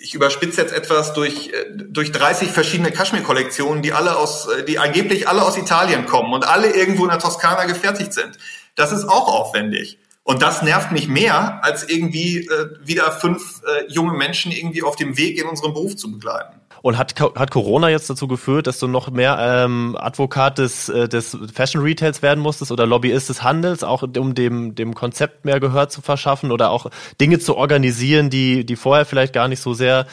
ich 0.05 0.15
überspitze 0.15 0.61
jetzt 0.61 0.75
etwas 0.75 1.15
durch, 1.15 1.49
äh, 1.49 1.65
durch 1.73 2.13
30 2.13 2.51
verschiedene 2.51 2.93
Kaschmir-Kollektionen, 2.93 3.83
die 3.83 3.95
alle 3.95 4.17
aus, 4.17 4.47
äh, 4.47 4.63
die 4.63 4.79
angeblich 4.79 5.29
alle 5.29 5.43
aus 5.43 5.57
Italien 5.57 6.05
kommen 6.05 6.35
und 6.35 6.47
alle 6.47 6.75
irgendwo 6.75 7.05
in 7.05 7.11
der 7.11 7.19
Toskana 7.19 7.65
gefertigt 7.65 8.13
sind. 8.13 8.39
Das 8.75 8.93
ist 8.93 9.07
auch 9.07 9.29
aufwendig. 9.29 9.99
Und 10.23 10.43
das 10.43 10.63
nervt 10.63 10.93
mich 10.93 11.09
mehr, 11.09 11.65
als 11.65 11.89
irgendwie 11.89 12.47
äh, 12.47 12.71
wieder 12.85 13.13
fünf 13.13 13.63
äh, 13.67 13.91
junge 13.91 14.13
Menschen 14.13 14.53
irgendwie 14.53 14.83
auf 14.83 14.97
dem 14.97 15.17
Weg 15.17 15.39
in 15.39 15.47
unserem 15.47 15.73
Beruf 15.73 15.97
zu 15.97 16.13
begleiten. 16.13 16.61
Und 16.85 16.99
hat, 16.99 17.19
hat 17.19 17.51
Corona 17.51 17.89
jetzt 17.89 18.11
dazu 18.11 18.29
geführt, 18.29 18.67
dass 18.67 18.79
du 18.79 18.87
noch 18.87 19.11
mehr 19.11 19.39
ähm, 19.41 19.97
Advokat 19.99 20.59
des, 20.59 20.91
äh, 20.91 21.09
des 21.09 21.35
Fashion 21.55 21.81
Retails 21.81 22.21
werden 22.21 22.41
musstest 22.41 22.71
oder 22.73 22.87
Lobbyist 22.87 23.31
des 23.31 23.43
Handels, 23.43 23.83
auch 23.83 24.03
um 24.03 24.35
dem, 24.35 24.75
dem 24.75 24.95
Konzept 24.95 25.47
mehr 25.47 25.61
Gehör 25.61 25.89
zu 25.89 26.03
verschaffen 26.03 26.53
oder 26.53 26.69
auch 26.69 26.91
Dinge 27.23 27.39
zu 27.39 27.57
organisieren, 27.57 28.29
die, 28.29 28.67
die 28.67 28.77
vorher 28.77 29.07
vielleicht 29.07 29.33
gar 29.33 29.49
nicht 29.49 29.63
so 29.63 29.73
sehr, 29.73 30.05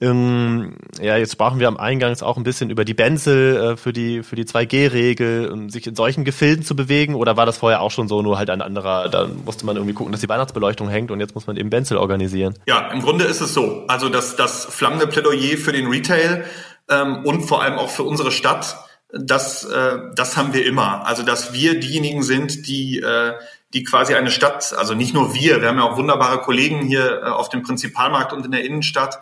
ähm, 0.00 0.76
ja, 1.00 1.16
jetzt 1.16 1.32
sprachen 1.32 1.60
wir 1.60 1.68
am 1.68 1.76
Eingangs 1.76 2.22
auch 2.22 2.36
ein 2.36 2.42
bisschen 2.42 2.70
über 2.70 2.84
die 2.84 2.94
Benzel 2.94 3.56
äh, 3.56 3.76
für 3.76 3.92
die, 3.92 4.22
für 4.22 4.34
die 4.34 4.44
2G-Regel, 4.44 5.50
um 5.50 5.68
sich 5.68 5.86
in 5.86 5.94
solchen 5.94 6.24
Gefilden 6.24 6.64
zu 6.64 6.74
bewegen 6.74 7.14
oder 7.14 7.36
war 7.36 7.44
das 7.44 7.58
vorher 7.58 7.82
auch 7.82 7.90
schon 7.90 8.08
so, 8.08 8.22
nur 8.22 8.38
halt 8.38 8.48
ein 8.48 8.62
anderer, 8.62 9.08
da 9.08 9.28
musste 9.44 9.66
man 9.66 9.76
irgendwie 9.76 9.94
gucken, 9.94 10.12
dass 10.12 10.22
die 10.22 10.28
Weihnachtsbeleuchtung 10.28 10.88
hängt 10.88 11.10
und 11.10 11.20
jetzt 11.20 11.34
muss 11.34 11.46
man 11.46 11.56
eben 11.56 11.68
Benzel 11.68 11.98
organisieren? 11.98 12.54
Ja, 12.66 12.90
im 12.90 13.02
Grunde 13.02 13.24
ist 13.24 13.40
es 13.40 13.52
so. 13.52 13.84
Also 13.88 14.08
das, 14.08 14.36
das 14.36 14.64
flammende 14.64 15.06
Plädoyer 15.06 15.58
für 15.58 15.72
den 15.72 15.86
Retail 15.88 16.44
ähm, 16.88 17.24
und 17.24 17.42
vor 17.42 17.62
allem 17.62 17.78
auch 17.78 17.90
für 17.90 18.04
unsere 18.04 18.32
Stadt, 18.32 18.76
das, 19.12 19.64
äh, 19.64 19.98
das 20.14 20.36
haben 20.36 20.54
wir 20.54 20.64
immer. 20.64 21.06
Also 21.06 21.22
dass 21.22 21.52
wir 21.52 21.78
diejenigen 21.78 22.22
sind, 22.22 22.66
die, 22.66 23.00
äh, 23.00 23.34
die 23.74 23.84
quasi 23.84 24.14
eine 24.14 24.30
Stadt, 24.30 24.74
also 24.76 24.94
nicht 24.94 25.14
nur 25.14 25.34
wir, 25.34 25.60
wir 25.60 25.68
haben 25.68 25.78
ja 25.78 25.84
auch 25.84 25.96
wunderbare 25.96 26.38
Kollegen 26.38 26.80
hier 26.86 27.22
äh, 27.22 27.26
auf 27.26 27.48
dem 27.48 27.62
Prinzipalmarkt 27.62 28.32
und 28.32 28.44
in 28.44 28.52
der 28.52 28.64
Innenstadt, 28.64 29.20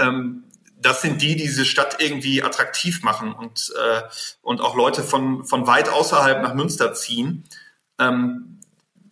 ähm, 0.00 0.44
das 0.80 1.02
sind 1.02 1.20
die, 1.22 1.36
die 1.36 1.44
diese 1.44 1.64
Stadt 1.64 1.96
irgendwie 1.98 2.42
attraktiv 2.42 3.02
machen 3.02 3.32
und, 3.32 3.72
äh, 3.78 4.02
und 4.42 4.60
auch 4.60 4.74
Leute 4.74 5.02
von, 5.02 5.44
von 5.44 5.66
weit 5.66 5.88
außerhalb 5.88 6.42
nach 6.42 6.54
Münster 6.54 6.94
ziehen. 6.94 7.44
Ähm, 7.98 8.60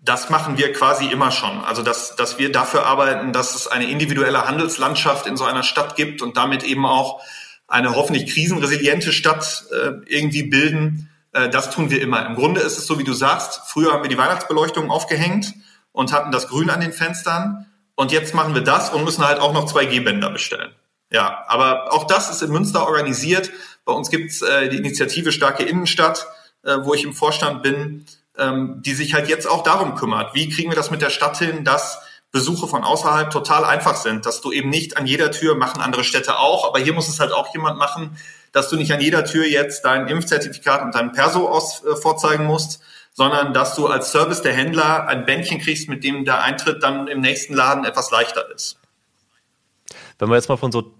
das 0.00 0.30
machen 0.30 0.56
wir 0.56 0.72
quasi 0.72 1.06
immer 1.06 1.30
schon. 1.30 1.62
Also, 1.64 1.82
dass, 1.82 2.16
dass 2.16 2.38
wir 2.38 2.50
dafür 2.50 2.86
arbeiten, 2.86 3.32
dass 3.32 3.54
es 3.54 3.66
eine 3.66 3.90
individuelle 3.90 4.46
Handelslandschaft 4.46 5.26
in 5.26 5.36
so 5.36 5.44
einer 5.44 5.62
Stadt 5.62 5.96
gibt 5.96 6.22
und 6.22 6.36
damit 6.36 6.62
eben 6.62 6.86
auch 6.86 7.20
eine 7.66 7.94
hoffentlich 7.94 8.32
krisenresiliente 8.32 9.12
Stadt 9.12 9.64
äh, 9.70 9.90
irgendwie 10.06 10.44
bilden. 10.44 11.10
Äh, 11.32 11.50
das 11.50 11.70
tun 11.70 11.90
wir 11.90 12.00
immer. 12.00 12.24
Im 12.24 12.36
Grunde 12.36 12.60
ist 12.62 12.78
es 12.78 12.86
so, 12.86 12.98
wie 12.98 13.04
du 13.04 13.12
sagst, 13.12 13.60
früher 13.66 13.92
haben 13.92 14.02
wir 14.02 14.08
die 14.08 14.16
Weihnachtsbeleuchtung 14.16 14.90
aufgehängt 14.90 15.52
und 15.92 16.12
hatten 16.12 16.32
das 16.32 16.48
Grün 16.48 16.70
an 16.70 16.80
den 16.80 16.92
Fenstern. 16.92 17.66
Und 17.94 18.10
jetzt 18.12 18.32
machen 18.32 18.54
wir 18.54 18.62
das 18.62 18.90
und 18.90 19.04
müssen 19.04 19.26
halt 19.26 19.40
auch 19.40 19.52
noch 19.52 19.66
zwei 19.66 19.84
G-Bänder 19.84 20.30
bestellen. 20.30 20.72
Ja, 21.10 21.44
aber 21.48 21.92
auch 21.92 22.04
das 22.04 22.30
ist 22.30 22.42
in 22.42 22.50
Münster 22.50 22.86
organisiert. 22.86 23.50
Bei 23.84 23.92
uns 23.92 24.10
gibt's 24.10 24.42
äh, 24.42 24.68
die 24.68 24.76
Initiative 24.76 25.32
Starke 25.32 25.62
Innenstadt, 25.62 26.26
äh, 26.62 26.76
wo 26.82 26.94
ich 26.94 27.04
im 27.04 27.14
Vorstand 27.14 27.62
bin 27.62 28.06
ähm, 28.38 28.80
die 28.84 28.94
sich 28.94 29.14
halt 29.14 29.28
jetzt 29.28 29.46
auch 29.46 29.62
darum 29.62 29.94
kümmert. 29.96 30.34
Wie 30.34 30.48
kriegen 30.48 30.70
wir 30.70 30.76
das 30.76 30.90
mit 30.90 31.02
der 31.02 31.10
Stadt 31.10 31.38
hin, 31.38 31.64
dass 31.64 32.00
Besuche 32.30 32.68
von 32.68 32.84
außerhalb 32.84 33.30
total 33.30 33.64
einfach 33.64 33.96
sind, 33.96 34.26
dass 34.26 34.40
du 34.40 34.52
eben 34.52 34.70
nicht 34.70 34.96
an 34.96 35.06
jeder 35.06 35.30
Tür, 35.30 35.54
machen 35.54 35.80
andere 35.80 36.04
Städte 36.04 36.38
auch, 36.38 36.66
aber 36.66 36.78
hier 36.78 36.92
muss 36.92 37.08
es 37.08 37.20
halt 37.20 37.32
auch 37.32 37.52
jemand 37.54 37.78
machen, 37.78 38.16
dass 38.52 38.68
du 38.68 38.76
nicht 38.76 38.92
an 38.92 39.00
jeder 39.00 39.24
Tür 39.24 39.46
jetzt 39.46 39.84
dein 39.84 40.08
Impfzertifikat 40.08 40.82
und 40.82 40.94
dein 40.94 41.12
Perso 41.12 41.48
aus, 41.48 41.84
äh, 41.84 41.96
vorzeigen 41.96 42.44
musst, 42.44 42.80
sondern 43.12 43.52
dass 43.52 43.74
du 43.74 43.86
als 43.86 44.12
Service 44.12 44.42
der 44.42 44.52
Händler 44.52 45.08
ein 45.08 45.24
Bändchen 45.24 45.58
kriegst, 45.58 45.88
mit 45.88 46.04
dem 46.04 46.24
der 46.24 46.42
Eintritt 46.42 46.82
dann 46.82 47.08
im 47.08 47.20
nächsten 47.20 47.54
Laden 47.54 47.84
etwas 47.84 48.10
leichter 48.10 48.48
ist. 48.54 48.78
Wenn 50.18 50.28
wir 50.28 50.36
jetzt 50.36 50.48
mal 50.48 50.56
von 50.56 50.70
so, 50.70 50.94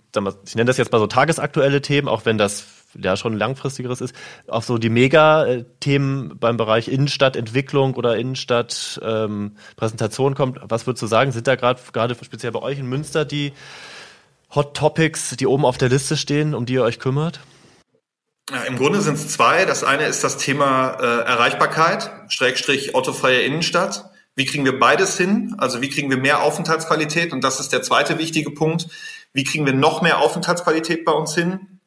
ich 0.45 0.55
nenne 0.55 0.67
das 0.67 0.77
jetzt 0.79 0.93
mal 0.93 0.99
so 0.99 1.07
tagesaktuelle 1.07 1.83
Themen, 1.83 2.09
auch 2.09 2.25
wenn 2.25 2.39
das 2.39 2.65
ja 2.95 3.17
schon 3.17 3.37
langfristigeres 3.37 4.01
ist, 4.01 4.15
auf 4.47 4.65
so 4.65 4.79
die 4.79 4.89
Mega-Themen 4.89 6.39
beim 6.39 6.57
Bereich 6.57 6.89
Innenstadtentwicklung 6.89 7.93
oder 7.95 8.17
Innenstadtpräsentation 8.17 10.33
ähm, 10.33 10.37
kommt. 10.37 10.59
Was 10.63 10.87
würdest 10.87 11.03
du 11.03 11.07
sagen, 11.07 11.33
sind 11.33 11.47
da 11.47 11.57
gerade 11.57 11.83
gerade 11.93 12.17
speziell 12.23 12.53
bei 12.53 12.63
euch 12.63 12.79
in 12.79 12.87
Münster 12.87 13.27
die 13.27 13.53
Hot 14.55 14.75
Topics, 14.75 15.37
die 15.37 15.47
oben 15.47 15.67
auf 15.67 15.77
der 15.77 15.91
Liste 15.91 16.17
stehen, 16.17 16.55
um 16.55 16.65
die 16.65 16.73
ihr 16.75 16.83
euch 16.83 16.99
kümmert? 16.99 17.41
Ja, 18.51 18.63
Im 18.63 18.79
Grunde 18.79 19.03
sind 19.03 19.17
es 19.17 19.29
zwei. 19.29 19.67
Das 19.67 19.85
eine 19.85 20.07
ist 20.07 20.25
das 20.25 20.39
Thema 20.39 20.97
äh, 21.01 21.27
Erreichbarkeit, 21.27 22.11
Schrägstrich 22.29 22.95
autofreie 22.95 23.43
Innenstadt. 23.43 24.07
Wie 24.37 24.47
kriegen 24.47 24.65
wir 24.65 24.79
beides 24.79 25.19
hin? 25.19 25.55
Also 25.59 25.83
wie 25.83 25.91
kriegen 25.91 26.09
wir 26.09 26.17
mehr 26.17 26.43
Aufenthaltsqualität? 26.43 27.33
Und 27.33 27.45
das 27.45 27.61
ist 27.61 27.73
der 27.73 27.83
zweite 27.83 28.19
wichtige 28.19 28.51
Punkt. 28.51 28.87
Wie 29.39 29.45
kriegen 29.45 29.67
wir 29.67 29.73
noch 29.73 30.03
mehr 30.03 30.19
Aufenthaltsqualität 30.19 31.05
bei 31.05 31.13
uns 31.13 31.33
hin? 31.33 31.79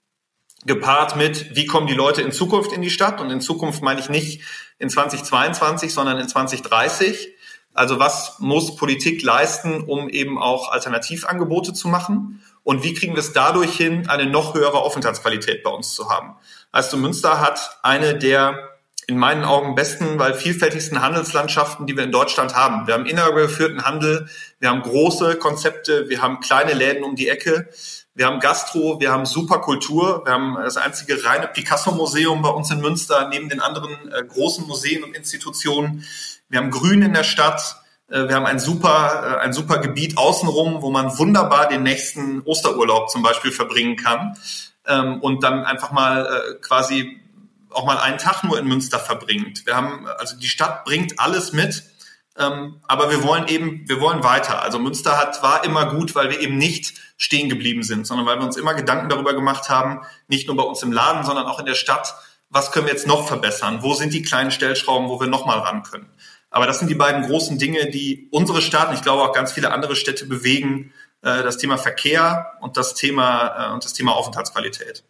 Gepaart 0.63 1.17
mit, 1.17 1.53
wie 1.53 1.65
kommen 1.65 1.85
die 1.85 1.93
Leute 1.93 2.21
in 2.21 2.31
Zukunft 2.31 2.71
in 2.71 2.81
die 2.81 2.89
Stadt? 2.89 3.19
Und 3.19 3.29
in 3.29 3.41
Zukunft 3.41 3.81
meine 3.81 3.99
ich 3.99 4.07
nicht 4.07 4.43
in 4.79 4.89
2022, 4.89 5.93
sondern 5.93 6.17
in 6.17 6.29
2030. 6.29 7.27
Also 7.73 7.99
was 7.99 8.39
muss 8.39 8.77
Politik 8.77 9.21
leisten, 9.21 9.81
um 9.81 10.07
eben 10.07 10.37
auch 10.37 10.71
Alternativangebote 10.71 11.73
zu 11.73 11.89
machen? 11.89 12.41
Und 12.63 12.85
wie 12.85 12.93
kriegen 12.93 13.15
wir 13.15 13.19
es 13.19 13.33
dadurch 13.33 13.75
hin, 13.75 14.07
eine 14.07 14.27
noch 14.27 14.53
höhere 14.53 14.77
Aufenthaltsqualität 14.77 15.61
bei 15.61 15.71
uns 15.71 15.93
zu 15.93 16.09
haben? 16.09 16.37
Also 16.71 16.95
Münster 16.95 17.41
hat 17.41 17.79
eine 17.83 18.17
der 18.17 18.70
in 19.11 19.17
meinen 19.17 19.43
Augen 19.43 19.75
besten, 19.75 20.17
weil 20.19 20.33
vielfältigsten 20.33 21.01
Handelslandschaften, 21.01 21.85
die 21.85 21.97
wir 21.97 22.05
in 22.05 22.13
Deutschland 22.13 22.55
haben. 22.55 22.87
Wir 22.87 22.93
haben 22.93 23.05
innergeführten 23.05 23.83
Handel, 23.83 24.29
wir 24.59 24.69
haben 24.69 24.81
große 24.81 25.35
Konzepte, 25.35 26.07
wir 26.07 26.21
haben 26.21 26.39
kleine 26.39 26.71
Läden 26.71 27.03
um 27.03 27.17
die 27.17 27.27
Ecke, 27.27 27.67
wir 28.15 28.25
haben 28.25 28.39
Gastro, 28.39 29.01
wir 29.01 29.11
haben 29.11 29.25
super 29.25 29.59
Kultur, 29.59 30.21
wir 30.23 30.31
haben 30.31 30.55
das 30.55 30.77
einzige 30.77 31.21
reine 31.25 31.49
Picasso-Museum 31.49 32.41
bei 32.41 32.49
uns 32.49 32.71
in 32.71 32.79
Münster, 32.79 33.27
neben 33.27 33.49
den 33.49 33.59
anderen 33.59 33.91
äh, 34.13 34.23
großen 34.23 34.65
Museen 34.65 35.03
und 35.03 35.13
Institutionen. 35.13 36.05
Wir 36.47 36.59
haben 36.59 36.71
Grün 36.71 37.01
in 37.01 37.13
der 37.13 37.25
Stadt, 37.25 37.81
äh, 38.09 38.29
wir 38.29 38.35
haben 38.35 38.45
ein 38.45 38.59
super, 38.59 39.39
äh, 39.39 39.43
ein 39.43 39.51
super 39.51 39.79
Gebiet 39.79 40.17
außenrum, 40.17 40.81
wo 40.81 40.89
man 40.89 41.17
wunderbar 41.17 41.67
den 41.67 41.83
nächsten 41.83 42.43
Osterurlaub 42.43 43.09
zum 43.09 43.23
Beispiel 43.23 43.51
verbringen 43.51 43.97
kann 43.97 44.37
ähm, 44.87 45.19
und 45.19 45.43
dann 45.43 45.65
einfach 45.65 45.91
mal 45.91 46.25
äh, 46.25 46.55
quasi 46.61 47.20
auch 47.73 47.85
mal 47.85 47.97
einen 47.97 48.17
Tag 48.17 48.43
nur 48.43 48.59
in 48.59 48.67
Münster 48.67 48.99
verbringt. 48.99 49.65
Wir 49.65 49.75
haben, 49.75 50.07
also 50.07 50.37
die 50.37 50.47
Stadt 50.47 50.85
bringt 50.85 51.19
alles 51.19 51.53
mit, 51.53 51.83
ähm, 52.37 52.81
aber 52.87 53.09
wir 53.09 53.23
wollen 53.23 53.47
eben, 53.47 53.87
wir 53.87 53.99
wollen 53.99 54.23
weiter. 54.23 54.61
Also 54.61 54.79
Münster 54.79 55.17
hat, 55.17 55.43
war 55.43 55.63
immer 55.63 55.85
gut, 55.93 56.15
weil 56.15 56.29
wir 56.29 56.39
eben 56.39 56.57
nicht 56.57 56.93
stehen 57.17 57.49
geblieben 57.49 57.83
sind, 57.83 58.07
sondern 58.07 58.25
weil 58.25 58.39
wir 58.39 58.45
uns 58.45 58.57
immer 58.57 58.73
Gedanken 58.73 59.09
darüber 59.09 59.33
gemacht 59.33 59.69
haben, 59.69 60.01
nicht 60.27 60.47
nur 60.47 60.55
bei 60.55 60.63
uns 60.63 60.81
im 60.81 60.91
Laden, 60.91 61.23
sondern 61.23 61.45
auch 61.45 61.59
in 61.59 61.65
der 61.65 61.75
Stadt, 61.75 62.15
was 62.49 62.71
können 62.71 62.85
wir 62.85 62.93
jetzt 62.93 63.07
noch 63.07 63.27
verbessern? 63.27 63.79
Wo 63.81 63.93
sind 63.93 64.13
die 64.13 64.23
kleinen 64.23 64.51
Stellschrauben, 64.51 65.07
wo 65.07 65.19
wir 65.19 65.27
noch 65.27 65.45
mal 65.45 65.59
ran 65.59 65.83
können? 65.83 66.09
Aber 66.49 66.67
das 66.67 66.79
sind 66.79 66.89
die 66.89 66.95
beiden 66.95 67.27
großen 67.27 67.57
Dinge, 67.57 67.89
die 67.89 68.27
unsere 68.31 68.61
Stadt 68.61 68.89
und 68.89 68.95
ich 68.95 69.01
glaube 69.01 69.23
auch 69.23 69.33
ganz 69.33 69.53
viele 69.53 69.71
andere 69.71 69.95
Städte 69.95 70.25
bewegen. 70.25 70.91
Äh, 71.21 71.43
das 71.43 71.57
Thema 71.57 71.77
Verkehr 71.77 72.53
und 72.59 72.77
das 72.77 72.93
Thema, 72.93 73.69
äh, 73.69 73.73
und 73.73 73.85
das 73.85 73.93
Thema 73.93 74.13
Aufenthaltsqualität. 74.15 75.03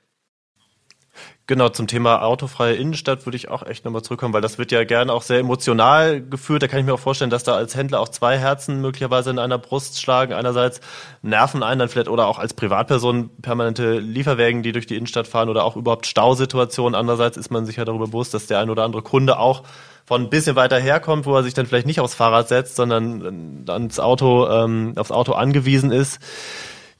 Genau, 1.51 1.67
zum 1.67 1.85
Thema 1.85 2.21
autofreie 2.23 2.75
Innenstadt 2.75 3.25
würde 3.25 3.35
ich 3.35 3.49
auch 3.49 3.61
echt 3.61 3.83
nochmal 3.83 4.03
zurückkommen, 4.03 4.33
weil 4.33 4.39
das 4.39 4.57
wird 4.57 4.71
ja 4.71 4.85
gerne 4.85 5.11
auch 5.11 5.21
sehr 5.21 5.39
emotional 5.39 6.21
geführt. 6.21 6.63
Da 6.63 6.69
kann 6.69 6.79
ich 6.79 6.85
mir 6.85 6.93
auch 6.93 6.99
vorstellen, 7.01 7.29
dass 7.29 7.43
da 7.43 7.55
als 7.55 7.75
Händler 7.75 7.99
auch 7.99 8.07
zwei 8.07 8.37
Herzen 8.37 8.79
möglicherweise 8.79 9.31
in 9.31 9.37
einer 9.37 9.57
Brust 9.57 10.01
schlagen. 10.01 10.31
Einerseits 10.31 10.79
nerven 11.21 11.61
einen 11.61 11.79
dann 11.79 11.89
vielleicht 11.89 12.07
oder 12.07 12.27
auch 12.27 12.39
als 12.39 12.53
Privatperson 12.53 13.31
permanente 13.41 13.99
Lieferwägen, 13.99 14.63
die 14.63 14.71
durch 14.71 14.85
die 14.85 14.95
Innenstadt 14.95 15.27
fahren 15.27 15.49
oder 15.49 15.65
auch 15.65 15.75
überhaupt 15.75 16.05
Stausituationen. 16.05 16.95
Andererseits 16.95 17.35
ist 17.35 17.51
man 17.51 17.65
sich 17.65 17.75
ja 17.75 17.83
darüber 17.83 18.05
bewusst, 18.05 18.33
dass 18.33 18.47
der 18.47 18.59
ein 18.59 18.69
oder 18.69 18.85
andere 18.85 19.01
Kunde 19.01 19.37
auch 19.37 19.63
von 20.05 20.21
ein 20.21 20.29
bisschen 20.29 20.55
weiter 20.55 20.79
herkommt, 20.79 21.25
wo 21.25 21.35
er 21.35 21.43
sich 21.43 21.53
dann 21.53 21.65
vielleicht 21.65 21.85
nicht 21.85 21.99
aufs 21.99 22.15
Fahrrad 22.15 22.47
setzt, 22.47 22.77
sondern 22.77 23.65
ans 23.67 23.99
Auto, 23.99 24.47
ähm, 24.47 24.93
aufs 24.95 25.11
Auto 25.11 25.33
angewiesen 25.33 25.91
ist. 25.91 26.21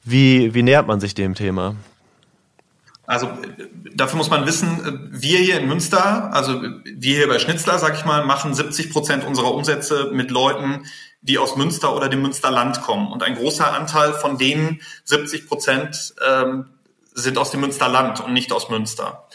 Wie, 0.04 0.52
wie 0.52 0.62
nähert 0.62 0.86
man 0.86 1.00
sich 1.00 1.14
dem 1.14 1.34
Thema? 1.34 1.76
Also 3.04 3.28
dafür 3.94 4.16
muss 4.16 4.30
man 4.30 4.46
wissen, 4.46 5.10
wir 5.12 5.38
hier 5.38 5.58
in 5.58 5.68
Münster, 5.68 6.32
also 6.32 6.62
wir 6.62 7.16
hier 7.16 7.28
bei 7.28 7.38
Schnitzler, 7.38 7.78
sag 7.78 7.94
ich 7.96 8.04
mal, 8.04 8.24
machen 8.24 8.54
70 8.54 8.92
Prozent 8.92 9.24
unserer 9.24 9.52
Umsätze 9.52 10.10
mit 10.12 10.30
Leuten, 10.30 10.86
die 11.20 11.38
aus 11.38 11.56
Münster 11.56 11.96
oder 11.96 12.08
dem 12.08 12.22
Münsterland 12.22 12.80
kommen. 12.82 13.10
Und 13.10 13.22
ein 13.22 13.36
großer 13.36 13.72
Anteil 13.72 14.12
von 14.12 14.38
denen, 14.38 14.80
70 15.04 15.48
Prozent, 15.48 16.14
ähm, 16.26 16.70
sind 17.14 17.38
aus 17.38 17.50
dem 17.50 17.60
Münsterland 17.60 18.20
und 18.20 18.32
nicht 18.32 18.52
aus 18.52 18.68
Münster. 18.68 19.28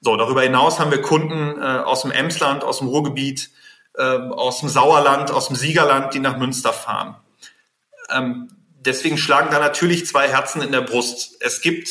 So, 0.00 0.16
darüber 0.16 0.42
hinaus 0.42 0.78
haben 0.78 0.90
wir 0.90 1.02
Kunden 1.02 1.60
äh, 1.60 1.64
aus 1.64 2.02
dem 2.02 2.10
Emsland, 2.10 2.64
aus 2.64 2.78
dem 2.78 2.88
Ruhrgebiet, 2.88 3.50
äh, 3.94 4.02
aus 4.02 4.60
dem 4.60 4.68
Sauerland, 4.68 5.30
aus 5.30 5.48
dem 5.48 5.56
Siegerland, 5.56 6.14
die 6.14 6.20
nach 6.20 6.36
Münster 6.36 6.72
fahren. 6.72 7.16
Ähm, 8.10 8.48
deswegen 8.78 9.18
schlagen 9.18 9.48
da 9.50 9.58
natürlich 9.58 10.06
zwei 10.06 10.28
Herzen 10.28 10.62
in 10.62 10.72
der 10.72 10.82
Brust. 10.82 11.36
Es 11.40 11.60
gibt, 11.60 11.88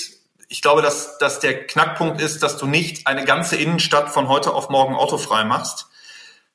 ich 0.55 0.61
glaube, 0.61 0.81
dass, 0.81 1.17
dass 1.17 1.41
der 1.41 1.67
Knackpunkt 1.67 2.21
ist, 2.21 2.41
dass 2.41 2.55
du 2.55 2.65
nicht 2.65 3.07
eine 3.07 3.25
ganze 3.25 3.57
Innenstadt 3.57 4.09
von 4.09 4.29
heute 4.29 4.53
auf 4.53 4.69
morgen 4.69 4.95
autofrei 4.95 5.43
machst, 5.43 5.87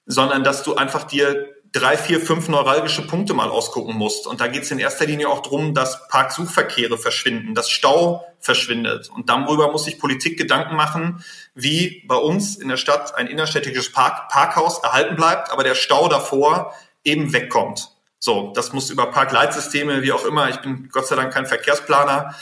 sondern 0.07 0.43
dass 0.43 0.63
du 0.63 0.75
einfach 0.75 1.05
dir 1.05 1.55
drei, 1.71 1.99
vier, 1.99 2.19
fünf 2.19 2.49
neuralgische 2.49 3.07
Punkte 3.07 3.35
mal 3.35 3.51
ausgucken 3.51 3.95
musst. 3.95 4.27
Und 4.27 4.41
da 4.41 4.47
geht 4.47 4.63
es 4.63 4.71
in 4.71 4.79
erster 4.79 5.05
Linie 5.05 5.29
auch 5.29 5.43
darum, 5.43 5.75
dass 5.75 6.09
Parksuchverkehre 6.09 6.97
verschwinden, 6.97 7.55
dass 7.55 7.69
Stau 7.69 8.25
verschwindet. 8.39 9.11
Und 9.11 9.29
darüber 9.29 9.71
muss 9.71 9.85
sich 9.85 9.99
Politik 9.99 10.39
Gedanken 10.39 10.77
machen, 10.77 11.23
wie 11.55 12.03
bei 12.09 12.17
uns 12.17 12.57
in 12.57 12.69
der 12.69 12.79
Stadt 12.79 13.15
ein 13.17 13.27
innerstädtisches 13.27 13.93
Park 13.93 14.31
Parkhaus 14.31 14.83
erhalten 14.83 15.17
bleibt, 15.17 15.53
aber 15.53 15.63
der 15.63 15.75
Stau 15.75 16.09
davor 16.09 16.75
eben 17.05 17.35
wegkommt. 17.35 17.91
So, 18.19 18.53
das 18.55 18.73
muss 18.73 18.89
über 18.89 19.11
Parkleitsysteme, 19.11 20.03
wie 20.03 20.13
auch 20.13 20.25
immer. 20.25 20.49
Ich 20.49 20.57
bin 20.63 20.89
Gott 20.91 21.07
sei 21.07 21.17
Dank 21.17 21.35
kein 21.35 21.45
Verkehrsplaner, 21.45 22.35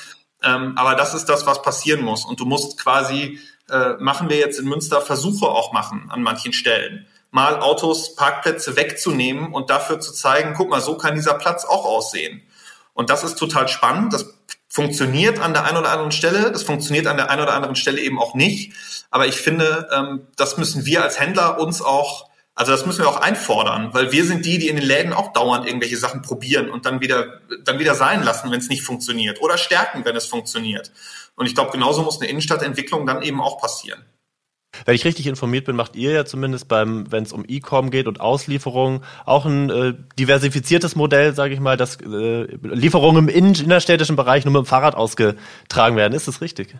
ähm, 0.42 0.74
aber 0.76 0.94
das 0.94 1.14
ist 1.14 1.26
das, 1.26 1.46
was 1.46 1.62
passieren 1.62 2.02
muss. 2.02 2.24
Und 2.24 2.40
du 2.40 2.44
musst 2.44 2.78
quasi, 2.78 3.40
äh, 3.68 3.94
machen 3.98 4.28
wir 4.28 4.36
jetzt 4.36 4.58
in 4.58 4.68
Münster 4.68 5.00
Versuche 5.00 5.46
auch 5.46 5.72
machen 5.72 6.06
an 6.10 6.22
manchen 6.22 6.52
Stellen 6.52 7.06
mal 7.30 7.60
Autos, 7.60 8.14
Parkplätze 8.14 8.76
wegzunehmen 8.76 9.52
und 9.52 9.70
dafür 9.70 10.00
zu 10.00 10.12
zeigen, 10.12 10.54
guck 10.56 10.70
mal, 10.70 10.80
so 10.80 10.96
kann 10.96 11.14
dieser 11.14 11.34
Platz 11.34 11.64
auch 11.64 11.84
aussehen. 11.84 12.42
Und 12.94 13.10
das 13.10 13.22
ist 13.22 13.36
total 13.36 13.68
spannend. 13.68 14.12
Das 14.12 14.34
funktioniert 14.68 15.38
an 15.38 15.52
der 15.52 15.64
einen 15.64 15.76
oder 15.76 15.92
anderen 15.92 16.12
Stelle. 16.12 16.50
Das 16.50 16.62
funktioniert 16.62 17.06
an 17.06 17.16
der 17.16 17.30
einen 17.30 17.42
oder 17.42 17.54
anderen 17.54 17.76
Stelle 17.76 18.00
eben 18.00 18.18
auch 18.18 18.34
nicht. 18.34 18.72
Aber 19.10 19.26
ich 19.26 19.36
finde, 19.36 19.88
ähm, 19.92 20.26
das 20.36 20.56
müssen 20.56 20.84
wir 20.84 21.02
als 21.02 21.20
Händler 21.20 21.60
uns 21.60 21.80
auch, 21.80 22.28
also 22.58 22.72
das 22.72 22.84
müssen 22.86 23.02
wir 23.02 23.08
auch 23.08 23.20
einfordern, 23.20 23.94
weil 23.94 24.10
wir 24.10 24.24
sind 24.24 24.44
die, 24.44 24.58
die 24.58 24.66
in 24.66 24.74
den 24.74 24.84
Läden 24.84 25.12
auch 25.12 25.32
dauernd 25.32 25.64
irgendwelche 25.64 25.96
Sachen 25.96 26.22
probieren 26.22 26.70
und 26.70 26.86
dann 26.86 27.00
wieder, 27.00 27.40
dann 27.62 27.78
wieder 27.78 27.94
sein 27.94 28.24
lassen, 28.24 28.50
wenn 28.50 28.58
es 28.58 28.68
nicht 28.68 28.82
funktioniert 28.82 29.40
oder 29.40 29.56
stärken, 29.56 30.04
wenn 30.04 30.16
es 30.16 30.26
funktioniert. 30.26 30.90
Und 31.36 31.46
ich 31.46 31.54
glaube, 31.54 31.70
genauso 31.70 32.02
muss 32.02 32.20
eine 32.20 32.28
Innenstadtentwicklung 32.28 33.06
dann 33.06 33.22
eben 33.22 33.40
auch 33.40 33.60
passieren. 33.60 34.04
Wenn 34.84 34.96
ich 34.96 35.04
richtig 35.04 35.28
informiert 35.28 35.66
bin, 35.66 35.76
macht 35.76 35.94
ihr 35.94 36.10
ja 36.10 36.24
zumindest 36.24 36.66
beim, 36.66 37.12
wenn 37.12 37.22
es 37.22 37.32
um 37.32 37.44
E-Com 37.46 37.90
geht 37.90 38.08
und 38.08 38.20
Auslieferungen, 38.20 39.04
auch 39.24 39.44
ein 39.44 39.70
äh, 39.70 39.94
diversifiziertes 40.18 40.96
Modell, 40.96 41.34
sage 41.36 41.54
ich 41.54 41.60
mal, 41.60 41.76
dass 41.76 42.00
äh, 42.00 42.58
Lieferungen 42.60 43.28
im 43.28 43.54
innerstädtischen 43.54 44.16
Bereich 44.16 44.44
nur 44.44 44.52
mit 44.52 44.64
dem 44.64 44.66
Fahrrad 44.66 44.96
ausgetragen 44.96 45.94
werden. 45.94 46.12
Ist 46.12 46.26
das 46.26 46.40
richtig? 46.40 46.74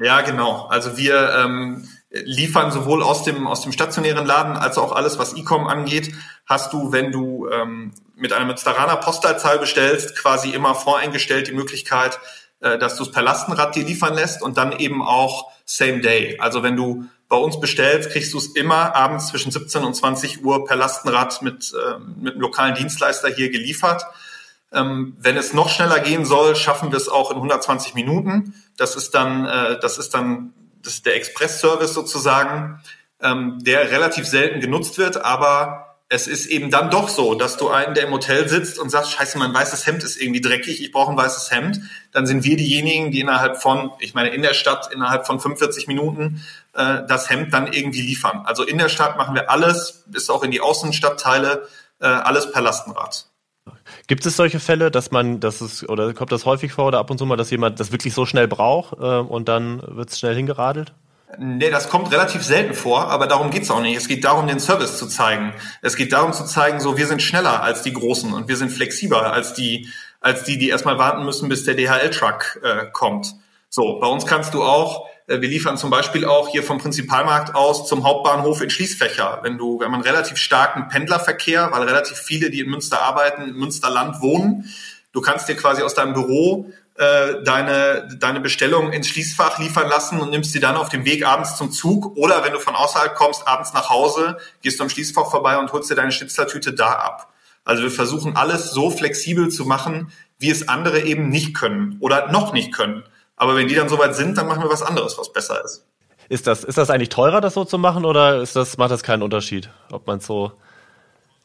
Ja, 0.00 0.22
genau. 0.22 0.66
Also 0.68 0.96
wir 0.96 1.30
ähm, 1.44 1.86
liefern 2.10 2.70
sowohl 2.70 3.02
aus 3.02 3.22
dem 3.22 3.46
aus 3.46 3.62
dem 3.62 3.72
stationären 3.72 4.26
Laden 4.26 4.56
als 4.56 4.78
auch 4.78 4.92
alles, 4.92 5.18
was 5.18 5.34
E-Com 5.34 5.66
angeht, 5.66 6.14
hast 6.46 6.72
du, 6.72 6.92
wenn 6.92 7.12
du 7.12 7.48
ähm, 7.50 7.92
mit 8.16 8.32
einer 8.32 8.46
Münsteraner 8.46 8.96
Postleitzahl 8.96 9.58
bestellst, 9.58 10.16
quasi 10.16 10.50
immer 10.50 10.74
voreingestellt 10.74 11.48
die 11.48 11.52
Möglichkeit, 11.52 12.18
äh, 12.60 12.78
dass 12.78 12.96
du 12.96 13.04
es 13.04 13.12
per 13.12 13.22
Lastenrad 13.22 13.76
dir 13.76 13.84
liefern 13.84 14.14
lässt 14.14 14.42
und 14.42 14.56
dann 14.56 14.72
eben 14.72 15.02
auch 15.02 15.50
same 15.64 16.00
day. 16.00 16.38
Also 16.40 16.62
wenn 16.62 16.76
du 16.76 17.04
bei 17.28 17.36
uns 17.36 17.60
bestellst, 17.60 18.10
kriegst 18.10 18.32
du 18.32 18.38
es 18.38 18.46
immer 18.48 18.96
abends 18.96 19.28
zwischen 19.28 19.52
17 19.52 19.84
und 19.84 19.94
20 19.94 20.44
Uhr 20.44 20.64
per 20.64 20.76
Lastenrad 20.76 21.42
mit, 21.42 21.74
äh, 21.74 21.98
mit 21.98 22.34
einem 22.34 22.40
lokalen 22.40 22.74
Dienstleister 22.74 23.28
hier 23.28 23.50
geliefert. 23.50 24.04
Ähm, 24.72 25.16
wenn 25.20 25.36
es 25.36 25.52
noch 25.52 25.68
schneller 25.68 26.00
gehen 26.00 26.24
soll, 26.24 26.56
schaffen 26.56 26.90
wir 26.90 26.96
es 26.96 27.08
auch 27.08 27.30
in 27.30 27.36
120 27.36 27.94
Minuten. 27.94 28.54
Das 28.78 28.96
ist 28.96 29.14
dann, 29.14 29.46
äh, 29.46 29.78
das 29.78 29.98
ist 29.98 30.14
dann 30.14 30.54
das 30.82 30.94
ist 30.94 31.06
der 31.06 31.16
Express-Service 31.16 31.94
sozusagen, 31.94 32.80
ähm, 33.20 33.58
der 33.62 33.90
relativ 33.90 34.26
selten 34.26 34.60
genutzt 34.60 34.98
wird, 34.98 35.24
aber 35.24 35.88
es 36.10 36.26
ist 36.26 36.46
eben 36.46 36.70
dann 36.70 36.90
doch 36.90 37.08
so, 37.10 37.34
dass 37.34 37.58
du 37.58 37.68
einen, 37.68 37.92
der 37.94 38.06
im 38.06 38.12
Hotel 38.12 38.48
sitzt 38.48 38.78
und 38.78 38.88
sagt, 38.88 39.08
scheiße, 39.08 39.36
mein 39.36 39.52
weißes 39.52 39.86
Hemd 39.86 40.02
ist 40.02 40.20
irgendwie 40.20 40.40
dreckig, 40.40 40.82
ich 40.82 40.90
brauche 40.90 41.10
ein 41.10 41.18
weißes 41.18 41.50
Hemd, 41.50 41.80
dann 42.12 42.26
sind 42.26 42.44
wir 42.44 42.56
diejenigen, 42.56 43.10
die 43.10 43.20
innerhalb 43.20 43.60
von, 43.60 43.92
ich 43.98 44.14
meine, 44.14 44.30
in 44.30 44.40
der 44.40 44.54
Stadt 44.54 44.90
innerhalb 44.92 45.26
von 45.26 45.38
45 45.38 45.86
Minuten 45.86 46.42
äh, 46.72 47.00
das 47.06 47.28
Hemd 47.28 47.52
dann 47.52 47.70
irgendwie 47.70 48.00
liefern. 48.00 48.42
Also 48.46 48.64
in 48.64 48.78
der 48.78 48.88
Stadt 48.88 49.18
machen 49.18 49.34
wir 49.34 49.50
alles, 49.50 50.04
bis 50.06 50.30
auch 50.30 50.42
in 50.42 50.50
die 50.50 50.62
Außenstadtteile, 50.62 51.68
äh, 52.00 52.06
alles 52.06 52.50
per 52.52 52.62
Lastenrad. 52.62 53.26
Gibt 54.08 54.24
es 54.24 54.36
solche 54.36 54.58
Fälle, 54.58 54.90
dass 54.90 55.10
man, 55.10 55.38
dass 55.38 55.60
es, 55.60 55.86
oder 55.86 56.14
kommt 56.14 56.32
das 56.32 56.46
häufig 56.46 56.72
vor 56.72 56.86
oder 56.86 56.98
ab 56.98 57.10
und 57.10 57.18
zu 57.18 57.26
mal, 57.26 57.36
dass 57.36 57.50
jemand 57.50 57.78
das 57.78 57.92
wirklich 57.92 58.14
so 58.14 58.24
schnell 58.24 58.48
braucht 58.48 58.98
äh, 58.98 59.04
und 59.04 59.48
dann 59.48 59.82
wird 59.86 60.08
es 60.08 60.18
schnell 60.18 60.34
hingeradelt? 60.34 60.94
Nee, 61.36 61.68
das 61.68 61.90
kommt 61.90 62.10
relativ 62.10 62.42
selten 62.42 62.72
vor, 62.72 63.10
aber 63.10 63.26
darum 63.26 63.50
geht's 63.50 63.70
auch 63.70 63.82
nicht. 63.82 63.98
Es 63.98 64.08
geht 64.08 64.24
darum, 64.24 64.46
den 64.46 64.60
Service 64.60 64.96
zu 64.96 65.06
zeigen. 65.06 65.52
Es 65.82 65.94
geht 65.94 66.14
darum 66.14 66.32
zu 66.32 66.46
zeigen, 66.46 66.80
so 66.80 66.96
wir 66.96 67.06
sind 67.06 67.22
schneller 67.22 67.62
als 67.62 67.82
die 67.82 67.92
Großen 67.92 68.32
und 68.32 68.48
wir 68.48 68.56
sind 68.56 68.70
flexibler 68.70 69.30
als 69.30 69.52
die, 69.52 69.90
als 70.22 70.44
die, 70.44 70.56
die 70.56 70.70
erstmal 70.70 70.96
warten 70.96 71.26
müssen, 71.26 71.50
bis 71.50 71.64
der 71.64 71.74
DHL-Truck 71.74 72.60
äh, 72.62 72.86
kommt. 72.90 73.34
So, 73.68 74.00
bei 74.00 74.06
uns 74.06 74.24
kannst 74.24 74.54
du 74.54 74.62
auch, 74.62 75.06
wir 75.28 75.48
liefern 75.48 75.76
zum 75.76 75.90
Beispiel 75.90 76.24
auch 76.24 76.48
hier 76.48 76.62
vom 76.62 76.78
Prinzipalmarkt 76.78 77.54
aus 77.54 77.86
zum 77.86 78.04
Hauptbahnhof 78.04 78.62
in 78.62 78.70
Schließfächer. 78.70 79.40
Wenn 79.42 79.58
du, 79.58 79.78
wir 79.78 79.86
haben 79.86 79.94
einen 79.94 80.02
relativ 80.02 80.38
starken 80.38 80.88
Pendlerverkehr, 80.88 81.68
weil 81.70 81.82
relativ 81.82 82.16
viele, 82.16 82.50
die 82.50 82.60
in 82.60 82.70
Münster 82.70 83.02
arbeiten, 83.02 83.42
in 83.42 83.54
Münsterland 83.54 84.22
wohnen. 84.22 84.72
Du 85.12 85.20
kannst 85.20 85.48
dir 85.48 85.56
quasi 85.56 85.82
aus 85.82 85.94
deinem 85.94 86.14
Büro 86.14 86.72
äh, 86.94 87.42
deine, 87.44 88.08
deine 88.18 88.40
Bestellung 88.40 88.92
ins 88.92 89.08
Schließfach 89.08 89.58
liefern 89.58 89.88
lassen 89.88 90.18
und 90.18 90.30
nimmst 90.30 90.52
sie 90.52 90.60
dann 90.60 90.76
auf 90.76 90.88
dem 90.88 91.04
Weg 91.04 91.26
abends 91.26 91.56
zum 91.56 91.70
Zug 91.70 92.16
oder 92.16 92.42
wenn 92.42 92.52
du 92.52 92.58
von 92.58 92.74
außerhalb 92.74 93.14
kommst, 93.14 93.46
abends 93.46 93.72
nach 93.72 93.90
Hause, 93.90 94.38
gehst 94.62 94.80
du 94.80 94.84
am 94.84 94.90
Schließfach 94.90 95.30
vorbei 95.30 95.58
und 95.58 95.72
holst 95.72 95.90
dir 95.90 95.94
deine 95.94 96.10
Schnitzlertüte 96.10 96.72
da 96.72 96.92
ab. 96.92 97.32
Also 97.64 97.82
wir 97.82 97.90
versuchen 97.90 98.34
alles 98.34 98.70
so 98.70 98.90
flexibel 98.90 99.50
zu 99.50 99.64
machen, 99.64 100.10
wie 100.38 100.50
es 100.50 100.68
andere 100.68 101.02
eben 101.02 101.28
nicht 101.28 101.54
können 101.54 101.98
oder 102.00 102.32
noch 102.32 102.52
nicht 102.52 102.72
können. 102.72 103.04
Aber 103.38 103.56
wenn 103.56 103.68
die 103.68 103.74
dann 103.74 103.88
soweit 103.88 104.14
sind, 104.14 104.36
dann 104.36 104.46
machen 104.46 104.62
wir 104.62 104.70
was 104.70 104.82
anderes, 104.82 105.16
was 105.16 105.32
besser 105.32 105.64
ist. 105.64 105.86
Ist 106.28 106.46
das, 106.46 106.64
ist 106.64 106.76
das 106.76 106.90
eigentlich 106.90 107.08
teurer, 107.08 107.40
das 107.40 107.54
so 107.54 107.64
zu 107.64 107.78
machen, 107.78 108.04
oder 108.04 108.42
ist 108.42 108.54
das, 108.54 108.76
macht 108.76 108.90
das 108.90 109.02
keinen 109.02 109.22
Unterschied, 109.22 109.70
ob 109.90 110.06
man 110.06 110.20
so 110.20 110.52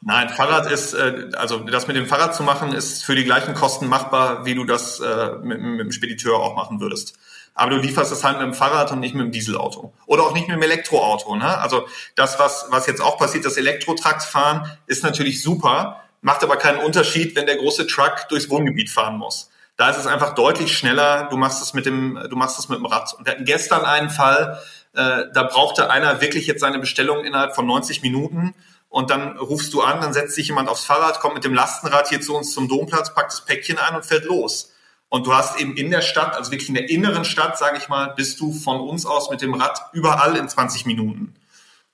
Nein, 0.05 0.27
Fahrrad 0.27 0.69
ist, 0.69 0.93
äh, 0.93 1.29
also 1.37 1.59
das 1.59 1.87
mit 1.87 1.95
dem 1.95 2.07
Fahrrad 2.07 2.35
zu 2.35 2.43
machen, 2.43 2.73
ist 2.73 3.05
für 3.05 3.15
die 3.15 3.23
gleichen 3.23 3.53
Kosten 3.53 3.87
machbar, 3.87 4.45
wie 4.45 4.53
du 4.53 4.65
das 4.65 4.99
äh, 4.99 5.31
mit, 5.41 5.61
mit 5.61 5.79
dem 5.79 5.91
Spediteur 5.93 6.39
auch 6.39 6.55
machen 6.55 6.81
würdest. 6.81 7.17
Aber 7.53 7.71
du 7.71 7.77
lieferst 7.77 8.11
es 8.11 8.23
halt 8.23 8.37
mit 8.37 8.47
dem 8.47 8.53
Fahrrad 8.53 8.91
und 8.91 8.99
nicht 8.99 9.15
mit 9.15 9.23
dem 9.23 9.31
Dieselauto. 9.31 9.93
Oder 10.05 10.23
auch 10.23 10.33
nicht 10.33 10.47
mit 10.47 10.57
dem 10.57 10.63
Elektroauto. 10.63 11.35
Ne? 11.35 11.57
Also 11.59 11.87
das, 12.15 12.37
was, 12.39 12.65
was 12.69 12.87
jetzt 12.87 13.01
auch 13.01 13.17
passiert, 13.17 13.45
das 13.45 13.55
Elektrotrucks 13.55 14.25
fahren, 14.25 14.69
ist 14.87 15.03
natürlich 15.03 15.41
super, 15.41 16.01
macht 16.21 16.43
aber 16.43 16.57
keinen 16.57 16.79
Unterschied, 16.79 17.35
wenn 17.35 17.45
der 17.45 17.57
große 17.57 17.87
Truck 17.87 18.27
durchs 18.29 18.49
Wohngebiet 18.49 18.89
fahren 18.89 19.17
muss. 19.17 19.51
Da 19.75 19.89
ist 19.89 19.97
es 19.97 20.05
einfach 20.05 20.35
deutlich 20.35 20.77
schneller, 20.77 21.27
du 21.29 21.37
machst 21.37 21.61
es 21.61 21.73
mit 21.73 21.85
dem, 21.85 22.19
du 22.29 22.35
machst 22.35 22.59
es 22.59 22.69
mit 22.69 22.77
dem 22.77 22.85
Rad. 22.85 23.13
Und 23.13 23.25
wir 23.25 23.33
hatten 23.33 23.45
gestern 23.45 23.85
einen 23.85 24.09
Fall, 24.09 24.59
äh, 24.93 25.25
da 25.33 25.43
brauchte 25.43 25.89
einer 25.89 26.21
wirklich 26.21 26.45
jetzt 26.45 26.61
seine 26.61 26.79
Bestellung 26.79 27.25
innerhalb 27.25 27.55
von 27.55 27.65
90 27.65 28.03
Minuten 28.03 28.53
und 28.89 29.09
dann 29.09 29.37
rufst 29.39 29.73
du 29.73 29.81
an, 29.81 30.01
dann 30.01 30.13
setzt 30.13 30.35
sich 30.35 30.47
jemand 30.47 30.69
aufs 30.69 30.85
Fahrrad, 30.85 31.19
kommt 31.19 31.33
mit 31.33 31.43
dem 31.43 31.55
Lastenrad 31.55 32.09
hier 32.09 32.21
zu 32.21 32.35
uns 32.35 32.53
zum 32.53 32.67
Domplatz, 32.67 33.15
packt 33.15 33.31
das 33.31 33.43
Päckchen 33.43 33.79
ein 33.79 33.95
und 33.95 34.05
fährt 34.05 34.25
los. 34.25 34.71
Und 35.09 35.25
du 35.25 35.33
hast 35.33 35.59
eben 35.59 35.75
in 35.75 35.89
der 35.89 36.01
Stadt, 36.01 36.35
also 36.35 36.51
wirklich 36.51 36.69
in 36.69 36.75
der 36.75 36.89
inneren 36.89 37.25
Stadt, 37.25 37.57
sage 37.57 37.77
ich 37.77 37.89
mal, 37.89 38.13
bist 38.15 38.39
du 38.39 38.53
von 38.53 38.79
uns 38.79 39.07
aus 39.07 39.31
mit 39.31 39.41
dem 39.41 39.55
Rad 39.55 39.79
überall 39.93 40.35
in 40.37 40.47
20 40.47 40.85
Minuten. 40.85 41.35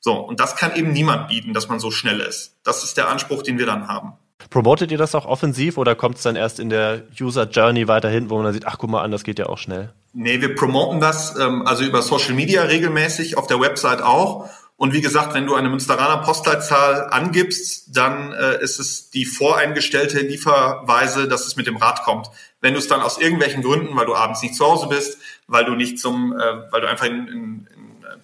So, 0.02 0.16
und 0.16 0.42
das 0.42 0.56
kann 0.58 0.76
eben 0.76 0.92
niemand 0.92 1.30
bieten, 1.30 1.54
dass 1.54 1.70
man 1.70 1.80
so 1.80 1.92
schnell 1.92 2.20
ist. 2.20 2.58
Das 2.64 2.84
ist 2.84 2.98
der 2.98 3.08
Anspruch, 3.10 3.44
den 3.44 3.58
wir 3.58 3.66
dann 3.66 3.88
haben. 3.88 4.14
Promotet 4.50 4.92
ihr 4.92 4.98
das 4.98 5.16
auch 5.16 5.26
offensiv 5.26 5.78
oder 5.78 5.96
kommt 5.96 6.18
es 6.18 6.24
dann 6.24 6.36
erst 6.36 6.60
in 6.60 6.70
der 6.70 7.04
User 7.20 7.44
Journey 7.50 7.88
weiterhin, 7.88 8.30
wo 8.30 8.36
man 8.36 8.46
dann 8.46 8.54
sieht, 8.54 8.66
ach 8.66 8.78
guck 8.78 8.90
mal 8.90 9.02
an, 9.02 9.12
das 9.12 9.24
geht 9.24 9.38
ja 9.38 9.48
auch 9.48 9.58
schnell? 9.58 9.92
Nee, 10.14 10.42
wir 10.42 10.56
promoten 10.56 11.00
das 11.00 11.38
ähm, 11.38 11.68
also 11.68 11.84
über 11.84 12.02
Social 12.02 12.34
Media 12.34 12.64
regelmäßig, 12.64 13.38
auf 13.38 13.48
der 13.48 13.60
Website 13.60 14.02
auch. 14.02 14.50
Und 14.80 14.94
wie 14.94 15.02
gesagt, 15.02 15.34
wenn 15.34 15.46
du 15.46 15.56
eine 15.56 15.68
Münsteraner 15.68 16.24
Postleitzahl 16.24 17.10
angibst, 17.12 17.98
dann 17.98 18.32
äh, 18.32 18.64
ist 18.64 18.80
es 18.80 19.10
die 19.10 19.26
voreingestellte 19.26 20.22
Lieferweise, 20.22 21.28
dass 21.28 21.46
es 21.46 21.58
mit 21.58 21.68
dem 21.68 21.76
Rad 21.76 22.04
kommt. 22.04 22.30
Wenn 22.62 22.74
du 22.74 22.80
es 22.80 22.88
dann 22.88 23.02
aus 23.02 23.18
irgendwelchen 23.18 23.62
Gründen, 23.62 23.98
weil 23.98 24.06
du 24.06 24.16
abends 24.16 24.42
nicht 24.42 24.56
zu 24.56 24.66
Hause 24.66 24.88
bist, 24.88 25.18
weil 25.48 25.66
du 25.66 25.76
nicht 25.76 26.00
zum, 26.00 26.32
äh, 26.32 26.72
weil 26.72 26.80
du 26.80 26.88
einfach 26.88 27.08
in, 27.08 27.28
in, 27.28 27.68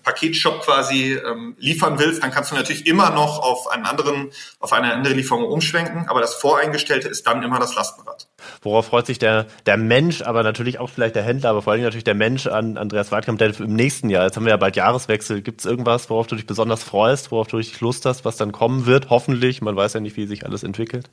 Paketshop 0.06 0.62
quasi 0.62 1.14
ähm, 1.14 1.56
liefern 1.60 1.99
willst, 1.99 2.24
dann 2.24 2.32
kannst 2.32 2.51
du 2.51 2.56
natürlich 2.56 2.86
immer 2.86 3.10
noch 3.10 3.39
auf 3.39 3.68
einen 3.68 3.86
anderen, 3.86 4.30
auf 4.60 4.72
eine 4.72 4.93
andere 4.93 5.14
Lieferung 5.16 5.43
umschwenken, 5.43 6.08
aber 6.08 6.22
das 6.22 6.36
Voreingestellte 6.36 7.08
ist 7.08 7.26
dann 7.28 7.43
immer 7.43 7.60
das 7.60 7.76
Lastenrad. 7.76 8.28
Worauf 8.62 8.86
freut 8.86 9.08
sich 9.08 9.18
der, 9.18 9.47
der 9.66 9.78
Mensch, 9.78 10.22
aber 10.22 10.43
natürlich 10.43 10.80
auch 10.80 10.89
vielleicht 10.89 11.16
der 11.16 11.24
Händler, 11.24 11.49
aber 11.49 11.64
vor 11.64 11.74
allem 11.74 11.82
natürlich 11.82 12.03
der 12.03 12.16
Mensch 12.16 12.45
an 12.45 12.78
Andreas 12.78 13.12
Weidkamp, 13.12 13.39
der 13.39 13.60
im 13.60 13.76
nächsten 13.76 14.10
Jahr, 14.10 14.26
jetzt 14.26 14.38
haben 14.38 14.45
wir 14.45 14.51
ja 14.51 14.58
bald 14.58 14.76
Jahreswechsel, 14.76 15.41
gibt 15.41 15.62
es 15.62 15.66
irgendwas, 15.66 16.10
worauf 16.10 16.28
du 16.28 16.36
dich 16.36 16.45
besonders 16.45 16.84
freust, 16.84 17.32
worauf 17.32 17.47
du 17.47 17.58
dich 17.58 17.82
Lust 17.82 18.06
hast, 18.06 18.24
was 18.24 18.38
dann 18.38 18.51
kommen 18.51 18.86
wird, 18.86 19.10
hoffentlich, 19.10 19.62
man 19.62 19.76
weiß 19.76 19.93
ja 19.93 19.99
nicht, 19.99 20.16
wie 20.18 20.28
sich 20.28 20.45
alles 20.45 20.64
entwickelt. 20.64 21.10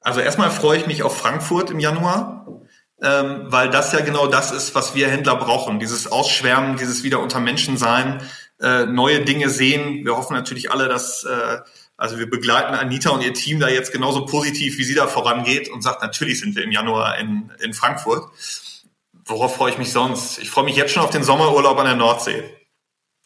Also 0.00 0.20
erstmal 0.20 0.50
freue 0.50 0.78
ich 0.78 0.86
mich 0.86 1.02
auf 1.02 1.18
Frankfurt 1.18 1.70
im 1.70 1.80
Januar 1.80 2.46
ähm, 3.00 3.44
weil 3.46 3.70
das 3.70 3.92
ja 3.92 4.00
genau 4.00 4.26
das 4.26 4.50
ist, 4.50 4.74
was 4.74 4.94
wir 4.94 5.08
Händler 5.08 5.36
brauchen. 5.36 5.78
Dieses 5.78 6.10
Ausschwärmen, 6.10 6.76
dieses 6.76 7.02
wieder 7.02 7.20
unter 7.20 7.40
Menschen 7.40 7.76
sein, 7.76 8.22
äh, 8.60 8.86
neue 8.86 9.24
Dinge 9.24 9.50
sehen. 9.50 10.04
Wir 10.04 10.16
hoffen 10.16 10.34
natürlich 10.34 10.70
alle, 10.70 10.88
dass, 10.88 11.24
äh, 11.24 11.58
also 11.96 12.18
wir 12.18 12.28
begleiten 12.28 12.74
Anita 12.74 13.10
und 13.10 13.22
ihr 13.22 13.34
Team 13.34 13.60
da 13.60 13.68
jetzt 13.68 13.92
genauso 13.92 14.26
positiv, 14.26 14.78
wie 14.78 14.84
sie 14.84 14.94
da 14.94 15.06
vorangeht 15.06 15.68
und 15.68 15.82
sagt, 15.82 16.02
natürlich 16.02 16.40
sind 16.40 16.56
wir 16.56 16.64
im 16.64 16.72
Januar 16.72 17.18
in, 17.18 17.52
in 17.60 17.72
Frankfurt. 17.72 18.28
Worauf 19.24 19.56
freue 19.56 19.70
ich 19.72 19.78
mich 19.78 19.92
sonst? 19.92 20.38
Ich 20.38 20.50
freue 20.50 20.64
mich 20.64 20.76
jetzt 20.76 20.92
schon 20.92 21.02
auf 21.02 21.10
den 21.10 21.22
Sommerurlaub 21.22 21.78
an 21.78 21.86
der 21.86 21.96
Nordsee. 21.96 22.42